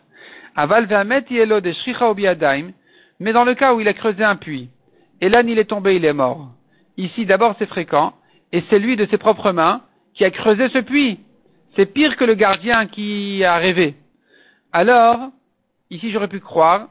Aval 0.55 0.87
yelo 1.29 1.61
de 1.61 1.71
shricha 1.71 2.13
mais 3.19 3.33
dans 3.33 3.43
le 3.43 3.53
cas 3.53 3.73
où 3.73 3.79
il 3.79 3.87
a 3.87 3.93
creusé 3.93 4.23
un 4.23 4.35
puits, 4.35 4.69
et 5.21 5.29
l'âne 5.29 5.47
il 5.47 5.59
est 5.59 5.65
tombé, 5.65 5.95
il 5.95 6.05
est 6.05 6.13
mort. 6.13 6.49
Ici, 6.97 7.25
d'abord, 7.25 7.55
c'est 7.57 7.67
fréquent, 7.67 8.13
et 8.51 8.63
c'est 8.69 8.79
lui 8.79 8.95
de 8.95 9.05
ses 9.05 9.17
propres 9.17 9.51
mains 9.51 9.81
qui 10.13 10.25
a 10.25 10.31
creusé 10.31 10.69
ce 10.69 10.79
puits. 10.79 11.19
C'est 11.75 11.85
pire 11.85 12.17
que 12.17 12.25
le 12.25 12.33
gardien 12.33 12.87
qui 12.87 13.43
a 13.45 13.57
rêvé. 13.57 13.95
Alors, 14.73 15.31
ici, 15.89 16.11
j'aurais 16.11 16.27
pu 16.27 16.39
croire 16.39 16.89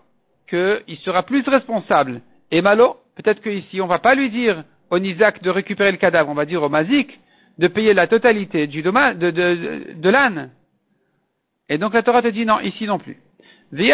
qu'il 0.48 0.98
sera 1.04 1.22
plus 1.22 1.42
responsable. 1.48 2.20
Et 2.50 2.62
Malo, 2.62 2.96
peut-être 3.16 3.40
qu'ici, 3.40 3.80
on 3.80 3.86
va 3.86 3.98
pas 3.98 4.14
lui 4.14 4.30
dire 4.30 4.64
au 4.90 4.98
Nizak 4.98 5.42
de 5.42 5.50
récupérer 5.50 5.92
le 5.92 5.98
cadavre, 5.98 6.28
on 6.28 6.34
va 6.34 6.44
dire 6.44 6.62
au 6.62 6.68
Mazik 6.68 7.18
de 7.58 7.68
payer 7.68 7.94
la 7.94 8.06
totalité 8.06 8.66
du 8.66 8.82
de, 8.82 8.90
de, 8.90 10.10
l'âne. 10.10 10.50
Et 11.68 11.78
donc 11.78 11.94
la 11.94 12.02
Torah 12.02 12.22
te 12.22 12.28
dit 12.28 12.46
non, 12.46 12.58
ici 12.60 12.86
non 12.86 12.98
plus. 12.98 13.18
Si 13.76 13.92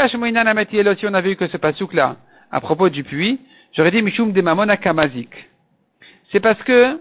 on 1.07 1.15
avait 1.15 1.33
eu 1.33 1.37
que 1.37 1.49
ce 1.49 1.57
pasouk 1.57 1.93
là, 1.93 2.17
à 2.51 2.61
propos 2.61 2.89
du 2.89 3.05
puits, 3.05 3.41
j'aurais 3.73 3.91
dit 3.91 4.03
Mishum 4.03 4.33
de 4.33 4.41
Mamona 4.41 4.77
Kamazik. 4.77 5.31
C'est 6.31 6.41
parce 6.41 6.63
que 6.63 7.01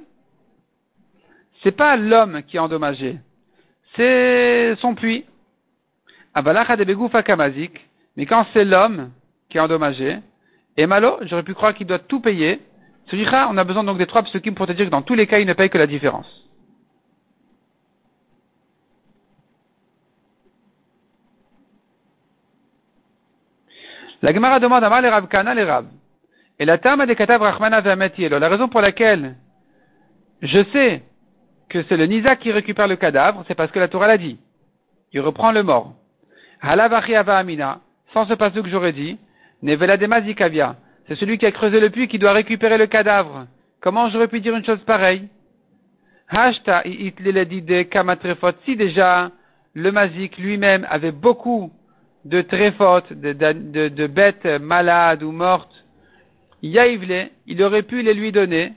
c'est 1.64 1.72
pas 1.72 1.96
l'homme 1.96 2.42
qui 2.44 2.58
est 2.58 2.60
endommagé, 2.60 3.18
c'est 3.96 4.76
son 4.80 4.96
puits. 4.96 5.26
Abalacha 6.25 6.25
de 6.25 6.25
Begoufa 6.25 6.25
Kamazik, 6.25 6.25
mais 8.18 8.26
quand 8.26 8.46
c'est 8.54 8.66
l'homme 8.66 9.12
qui 9.50 9.58
est 9.58 9.62
endommagé, 9.62 10.20
et 10.78 10.86
malo, 10.86 11.18
j'aurais 11.22 11.44
pu 11.44 11.54
croire 11.54 11.74
qu'il 11.74 11.88
doit 11.88 12.00
tout 12.00 12.20
payer. 12.20 12.62
Celui-là, 13.08 13.48
on 13.52 13.58
a 13.58 13.64
besoin 13.64 13.84
donc 13.84 13.98
des 13.98 14.08
trois 14.08 14.24
psukim 14.24 14.56
pour 14.56 14.68
te 14.68 14.74
dire 14.74 14.86
que 14.86 14.92
dans 14.92 15.02
tous 15.02 15.16
les 15.16 15.28
cas, 15.28 15.40
il 15.40 15.48
ne 15.48 15.54
paye 15.54 15.70
que 15.70 15.78
la 15.78 15.88
différence. 15.88 16.28
La 24.22 24.34
Gemara 24.34 24.60
demande 24.60 24.84
à 24.84 25.02
les 25.02 25.28
Kana 25.28 25.54
les. 25.54 25.68
Et 26.58 26.66
la 26.66 26.78
Tama 26.78 27.06
de 27.06 27.14
Katav 27.14 27.42
Rachmana 27.42 27.82
La 27.82 28.50
raison 28.50 28.68
pour 28.70 28.82
laquelle 28.82 29.36
je 30.42 30.64
sais 30.74 31.04
que 31.70 31.84
c'est 31.84 31.98
le 31.98 32.06
Nisa 32.06 32.36
qui 32.36 32.52
récupère 32.52 32.88
le 32.88 32.96
cadavre, 32.96 33.44
c'est 33.48 33.56
parce 33.56 33.72
que 33.72 33.80
la 33.80 33.88
Torah 33.88 34.08
l'a 34.08 34.18
dit. 34.18 34.40
Il 35.12 35.22
reprend 35.22 35.52
le 35.52 35.64
mort. 35.64 35.94
Halavachi 36.66 37.14
Ava 37.14 37.38
Amina, 37.38 37.80
sans 38.12 38.26
ce 38.26 38.34
passage 38.34 38.64
que 38.64 38.70
j'aurais 38.70 38.92
dit, 38.92 39.20
Nevela 39.62 39.98
Demazikavia. 39.98 40.76
C'est 41.08 41.16
celui 41.16 41.38
qui 41.38 41.46
a 41.46 41.52
creusé 41.52 41.80
le 41.80 41.92
puits 41.92 42.08
qui 42.08 42.18
doit 42.18 42.34
récupérer 42.34 42.80
le 42.80 42.88
cadavre. 42.88 43.46
Comment 43.82 44.10
j'aurais 44.10 44.28
pu 44.28 44.40
dire 44.40 44.56
une 44.56 44.66
chose 44.66 44.84
pareille? 44.86 45.28
Hashta 46.28 46.84
Kamatrefot. 47.92 48.54
Si 48.66 48.76
déjà 48.76 49.30
le 49.76 49.92
Mazik 49.92 50.38
lui-même 50.40 50.88
avait 50.90 51.12
beaucoup 51.12 51.72
de 52.24 52.42
tréfotes, 52.42 53.14
de, 53.14 54.08
bêtes 54.08 54.46
malades 54.46 55.22
ou 55.22 55.32
mortes, 55.32 55.86
Yaïvle, 56.64 57.30
il 57.46 57.62
aurait 57.62 57.84
pu 57.84 58.02
les 58.02 58.16
lui 58.16 58.32
donner 58.32 58.74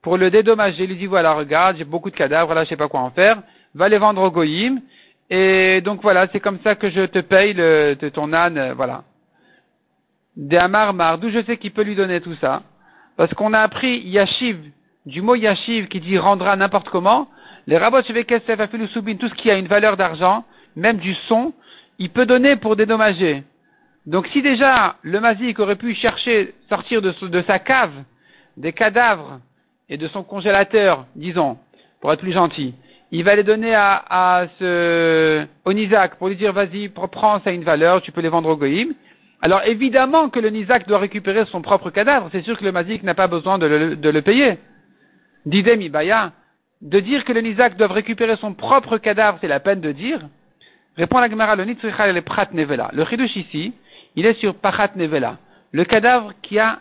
pour 0.00 0.16
le 0.16 0.30
dédommager. 0.30 0.84
Il 0.84 0.90
lui 0.90 0.96
dit 0.96 1.06
voilà, 1.06 1.34
regarde, 1.34 1.76
j'ai 1.76 1.84
beaucoup 1.84 2.10
de 2.10 2.16
cadavres, 2.16 2.54
là, 2.54 2.64
je 2.64 2.70
sais 2.70 2.76
pas 2.76 2.88
quoi 2.88 3.00
en 3.00 3.10
faire, 3.10 3.42
va 3.74 3.90
les 3.90 3.98
vendre 3.98 4.22
au 4.22 4.30
Goïm, 4.30 4.80
et 5.30 5.80
donc 5.80 6.02
voilà, 6.02 6.28
c'est 6.32 6.40
comme 6.40 6.58
ça 6.62 6.74
que 6.74 6.90
je 6.90 7.02
te 7.06 7.18
paye 7.18 7.52
le, 7.52 7.96
de 7.98 8.08
ton 8.08 8.32
âne, 8.32 8.72
voilà. 8.76 9.04
De 10.36 10.56
Amar 10.56 11.18
d'où 11.18 11.30
je 11.30 11.42
sais 11.44 11.56
qu'il 11.56 11.72
peut 11.72 11.82
lui 11.82 11.96
donner 11.96 12.20
tout 12.20 12.36
ça, 12.40 12.62
parce 13.16 13.32
qu'on 13.34 13.52
a 13.52 13.60
appris 13.60 14.00
Yashiv, 14.00 14.58
du 15.06 15.22
mot 15.22 15.34
Yashiv 15.34 15.88
qui 15.88 16.00
dit 16.00 16.18
rendra 16.18 16.56
n'importe 16.56 16.88
comment, 16.90 17.28
les 17.66 17.78
rabots 17.78 18.02
tout 18.02 18.12
ce 18.12 19.34
qui 19.34 19.50
a 19.50 19.58
une 19.58 19.66
valeur 19.66 19.96
d'argent, 19.96 20.44
même 20.76 20.98
du 20.98 21.14
son, 21.28 21.52
il 21.98 22.10
peut 22.10 22.26
donner 22.26 22.56
pour 22.56 22.76
dédommager. 22.76 23.42
Donc 24.06 24.28
si 24.28 24.40
déjà 24.40 24.96
le 25.02 25.18
mazik 25.20 25.58
aurait 25.58 25.76
pu 25.76 25.94
chercher, 25.94 26.54
sortir 26.68 27.02
de, 27.02 27.12
sa 27.46 27.58
cave 27.58 27.92
des 28.56 28.72
cadavres 28.72 29.40
et 29.88 29.96
de 29.96 30.06
son 30.08 30.22
congélateur, 30.22 31.06
disons, 31.16 31.58
pour 32.00 32.12
être 32.12 32.20
plus 32.20 32.32
gentil, 32.32 32.74
il 33.16 33.24
va 33.24 33.34
les 33.34 33.44
donner 33.44 33.74
à, 33.74 34.04
à 34.10 34.46
pour 35.62 36.28
lui 36.28 36.36
dire 36.36 36.52
vas-y, 36.52 36.90
prends, 36.90 37.40
ça 37.40 37.48
a 37.48 37.52
une 37.52 37.64
valeur, 37.64 38.02
tu 38.02 38.12
peux 38.12 38.20
les 38.20 38.28
vendre 38.28 38.50
au 38.50 38.56
Goïm. 38.56 38.92
Alors 39.40 39.62
évidemment 39.64 40.28
que 40.28 40.38
le 40.38 40.50
Nizak 40.50 40.86
doit 40.86 40.98
récupérer 40.98 41.46
son 41.46 41.62
propre 41.62 41.88
cadavre, 41.88 42.28
c'est 42.30 42.42
sûr 42.42 42.58
que 42.58 42.64
le 42.64 42.72
Mazik 42.72 43.02
n'a 43.02 43.14
pas 43.14 43.26
besoin 43.26 43.56
de 43.58 43.66
le, 43.66 44.20
payer. 44.20 44.58
D'idem 45.46 45.80
ibaya, 45.80 46.32
de 46.82 47.00
dire 47.00 47.24
que 47.24 47.32
le 47.32 47.40
Nizak 47.40 47.78
doit 47.78 47.86
récupérer 47.86 48.36
son 48.36 48.52
propre 48.52 48.98
cadavre, 48.98 49.38
c'est 49.40 49.48
la 49.48 49.60
peine 49.60 49.80
de 49.80 49.92
dire. 49.92 50.20
Répond 50.98 51.18
la 51.18 51.30
Gemara, 51.30 51.56
le 51.56 51.64
Nitzricha 51.64 52.12
le 52.12 52.20
Prat 52.20 52.48
Nevela. 52.52 52.90
Le 52.92 53.06
Chidush 53.06 53.34
ici, 53.34 53.72
il 54.14 54.26
est 54.26 54.38
sur 54.40 54.56
Pachat 54.56 54.90
Nevela. 54.94 55.38
Le 55.72 55.84
cadavre 55.84 56.34
qui 56.42 56.58
a 56.58 56.80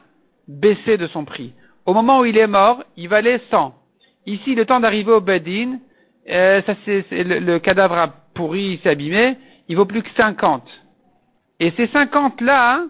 baissé 0.50 0.98
de 0.98 1.08
son 1.08 1.24
prix. 1.24 1.54
Au 1.86 1.94
moment 1.94 2.20
où 2.20 2.26
il 2.26 2.38
est 2.38 2.48
mort, 2.48 2.84
il 2.98 3.08
valait 3.08 3.40
100. 3.54 3.74
Ici, 4.26 4.54
le 4.54 4.66
temps 4.66 4.82
d'arriver 4.82 5.12
au 5.12 5.22
Bedin, 5.22 5.80
euh, 6.30 6.62
ça 6.66 6.76
c'est, 6.86 7.06
le, 7.12 7.40
le, 7.40 7.60
cadavre 7.60 7.98
a 7.98 8.08
pourri, 8.34 8.74
il 8.74 8.80
s'est 8.80 8.90
abîmé, 8.90 9.38
il 9.68 9.76
vaut 9.76 9.86
plus 9.86 10.02
que 10.02 10.10
50. 10.18 10.64
Et 11.60 11.72
ces 11.78 11.88
50 11.88 12.42
là, 12.42 12.84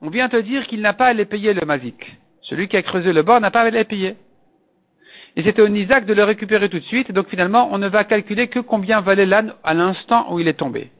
on 0.00 0.10
vient 0.10 0.28
te 0.28 0.36
dire 0.36 0.66
qu'il 0.66 0.80
n'a 0.80 0.92
pas 0.92 1.06
à 1.06 1.12
les 1.12 1.24
payer 1.24 1.52
le 1.52 1.66
mazik. 1.66 2.16
Celui 2.42 2.68
qui 2.68 2.76
a 2.76 2.82
creusé 2.82 3.12
le 3.12 3.22
bord 3.22 3.40
n'a 3.40 3.50
pas 3.50 3.62
à 3.62 3.70
les 3.70 3.84
payer. 3.84 4.14
Et 5.36 5.42
c'était 5.42 5.62
au 5.62 5.68
Nizak 5.68 6.06
de 6.06 6.14
le 6.14 6.24
récupérer 6.24 6.68
tout 6.68 6.78
de 6.78 6.84
suite, 6.84 7.12
donc 7.12 7.28
finalement 7.28 7.68
on 7.72 7.78
ne 7.78 7.88
va 7.88 8.04
calculer 8.04 8.48
que 8.48 8.60
combien 8.60 9.00
valait 9.00 9.26
l'âne 9.26 9.52
à 9.64 9.74
l'instant 9.74 10.32
où 10.32 10.40
il 10.40 10.48
est 10.48 10.54
tombé. 10.54 10.90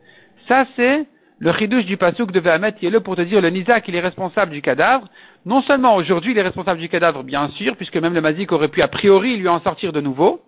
Ça 0.49 0.67
c'est 0.77 1.07
le 1.39 1.53
chidouche 1.53 1.85
du 1.85 1.97
pasouk 1.97 2.33
de 2.33 2.41
Vahamet 2.41 2.73
qui 2.73 2.87
est 2.87 2.91
là 2.91 3.01
pour 3.01 3.17
te 3.17 3.23
dire 3.23 3.41
le 3.41 3.51
Nizak 3.51 3.89
il 3.89 3.95
est 3.95 4.01
responsable 4.01 4.53
du 4.53 4.61
cadavre. 4.61 5.09
Non 5.47 5.63
seulement 5.63 5.97
aujourd'hui 5.97 6.33
il 6.33 6.39
est 6.39 6.43
responsable 6.43 6.81
du 6.81 6.89
cadavre 6.89 7.23
bien 7.23 7.49
sûr, 7.51 7.77
puisque 7.77 7.97
même 7.97 8.15
le 8.15 8.21
mazik 8.21 8.53
aurait 8.53 8.69
pu 8.69 8.83
a 8.83 8.89
priori 8.89 9.37
lui 9.37 9.49
en 9.49 9.61
sortir 9.61 9.93
de 9.93 10.01
nouveau, 10.01 10.43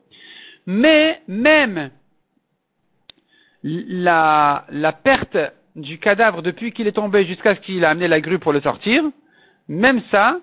mais 0.69 1.23
même 1.29 1.91
la, 3.62 4.66
la 4.69 4.93
perte 4.93 5.39
du 5.75 5.99
cadavre 5.99 6.43
depuis 6.43 6.73
qu'il 6.73 6.87
est 6.87 6.93
tombé 6.93 7.25
jusqu'à 7.25 7.55
ce 7.55 7.61
qu'il 7.61 7.87
a 7.87 7.89
amené 7.89 8.07
la 8.07 8.21
grue 8.21 8.39
pour 8.39 8.53
le 8.53 8.61
sortir, 8.61 9.03
même 9.66 10.03
ça, 10.11 10.41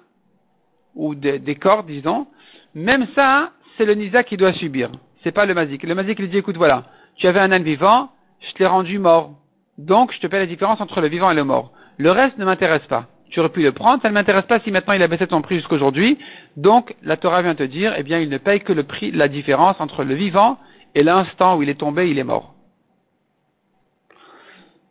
ou 0.95 1.13
des, 1.13 1.38
des 1.38 1.59
disons, 1.86 2.26
même 2.73 3.05
ça, 3.15 3.51
c'est 3.78 3.86
le 3.86 3.93
nisa 3.93 4.23
qui 4.23 4.36
doit 4.36 4.53
subir. 4.53 4.89
C'est 5.23 5.32
pas 5.32 5.45
le 5.45 5.53
mazik. 5.53 5.84
Le 5.84 5.93
mazik, 5.93 6.17
il 6.17 6.30
dit, 6.32 6.38
écoute, 6.39 6.57
voilà, 6.57 6.86
tu 7.17 7.28
avais 7.28 7.39
un 7.39 7.51
âne 7.51 7.61
vivant, 7.61 8.09
je 8.39 8.51
te 8.53 8.59
l'ai 8.59 8.65
rendu 8.65 8.97
mort. 8.97 9.36
Donc, 9.78 10.11
je 10.11 10.19
te 10.19 10.26
paie 10.26 10.39
la 10.39 10.47
différence 10.47 10.82
entre 10.82 11.01
le 11.01 11.07
vivant 11.07 11.30
et 11.30 11.36
le 11.36 11.43
mort. 11.43 11.71
Le 11.99 12.09
reste 12.09 12.39
ne 12.39 12.45
m'intéresse 12.45 12.86
pas. 12.88 13.05
Tu 13.36 13.41
aurais 13.41 13.49
pu 13.49 13.63
le 13.63 13.73
prendre, 13.73 14.01
ça 14.01 14.07
ne 14.07 14.13
m'intéresse 14.13 14.45
pas 14.45 14.61
si 14.61 14.71
maintenant 14.71 14.93
il 14.93 15.03
a 15.03 15.09
baissé 15.09 15.25
son 15.29 15.41
prix 15.41 15.57
jusqu'aujourd'hui. 15.57 16.17
Donc, 16.55 16.95
la 17.03 17.17
Torah 17.17 17.41
vient 17.41 17.53
te 17.53 17.63
dire, 17.63 17.93
eh 17.97 18.01
bien, 18.01 18.19
il 18.19 18.29
ne 18.29 18.38
paye 18.38 18.61
que 18.61 18.71
le 18.71 18.83
prix, 18.83 19.11
la 19.11 19.27
différence 19.27 19.75
entre 19.81 20.05
le 20.05 20.15
vivant 20.15 20.57
et 20.95 21.03
l'instant 21.03 21.57
où 21.57 21.61
il 21.61 21.67
est 21.67 21.77
tombé, 21.77 22.09
il 22.09 22.17
est 22.17 22.23
mort. 22.23 22.53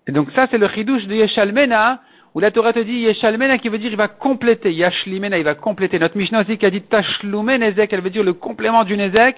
Et 0.06 0.12
donc 0.12 0.30
ça, 0.32 0.46
c'est 0.50 0.58
le 0.58 0.68
chidouche 0.68 1.06
de 1.06 1.14
Yeshalmena, 1.14 2.02
où 2.34 2.40
la 2.40 2.50
Torah 2.50 2.74
te 2.74 2.80
dit 2.80 2.92
Yeshalmena 2.92 3.56
qui 3.56 3.70
veut 3.70 3.78
dire 3.78 3.90
il 3.90 3.96
va 3.96 4.08
compléter. 4.08 4.74
Yashlimena, 4.74 5.38
il 5.38 5.44
va 5.44 5.54
compléter. 5.54 5.98
Notre 5.98 6.18
Mishnah 6.18 6.42
aussi 6.42 6.58
qui 6.58 6.66
a 6.66 6.70
dit 6.70 6.82
Tashlumen 6.82 7.62
Ezek, 7.62 7.94
elle 7.94 8.02
veut 8.02 8.10
dire 8.10 8.24
le 8.24 8.34
complément 8.34 8.84
du 8.84 8.94
Nezek, 8.94 9.36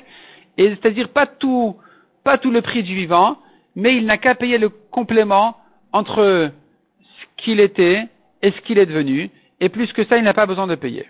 et 0.58 0.70
c'est-à-dire 0.70 1.10
pas 1.10 1.26
tout, 1.26 1.76
pas 2.24 2.38
tout 2.38 2.50
le 2.50 2.60
prix 2.60 2.82
du 2.82 2.96
vivant, 2.96 3.38
mais 3.76 3.94
il 3.96 4.04
n'a 4.04 4.18
qu'à 4.18 4.34
payer 4.34 4.58
le 4.58 4.68
complément 4.68 5.58
entre 5.92 6.50
ce 7.00 7.24
qu'il 7.36 7.60
était 7.60 8.08
et 8.46 8.52
ce 8.52 8.60
qu'il 8.60 8.78
est 8.78 8.86
devenu, 8.86 9.28
et 9.60 9.68
plus 9.68 9.92
que 9.92 10.04
ça, 10.04 10.18
il 10.18 10.22
n'a 10.22 10.32
pas 10.32 10.46
besoin 10.46 10.68
de 10.68 10.76
payer. 10.76 11.06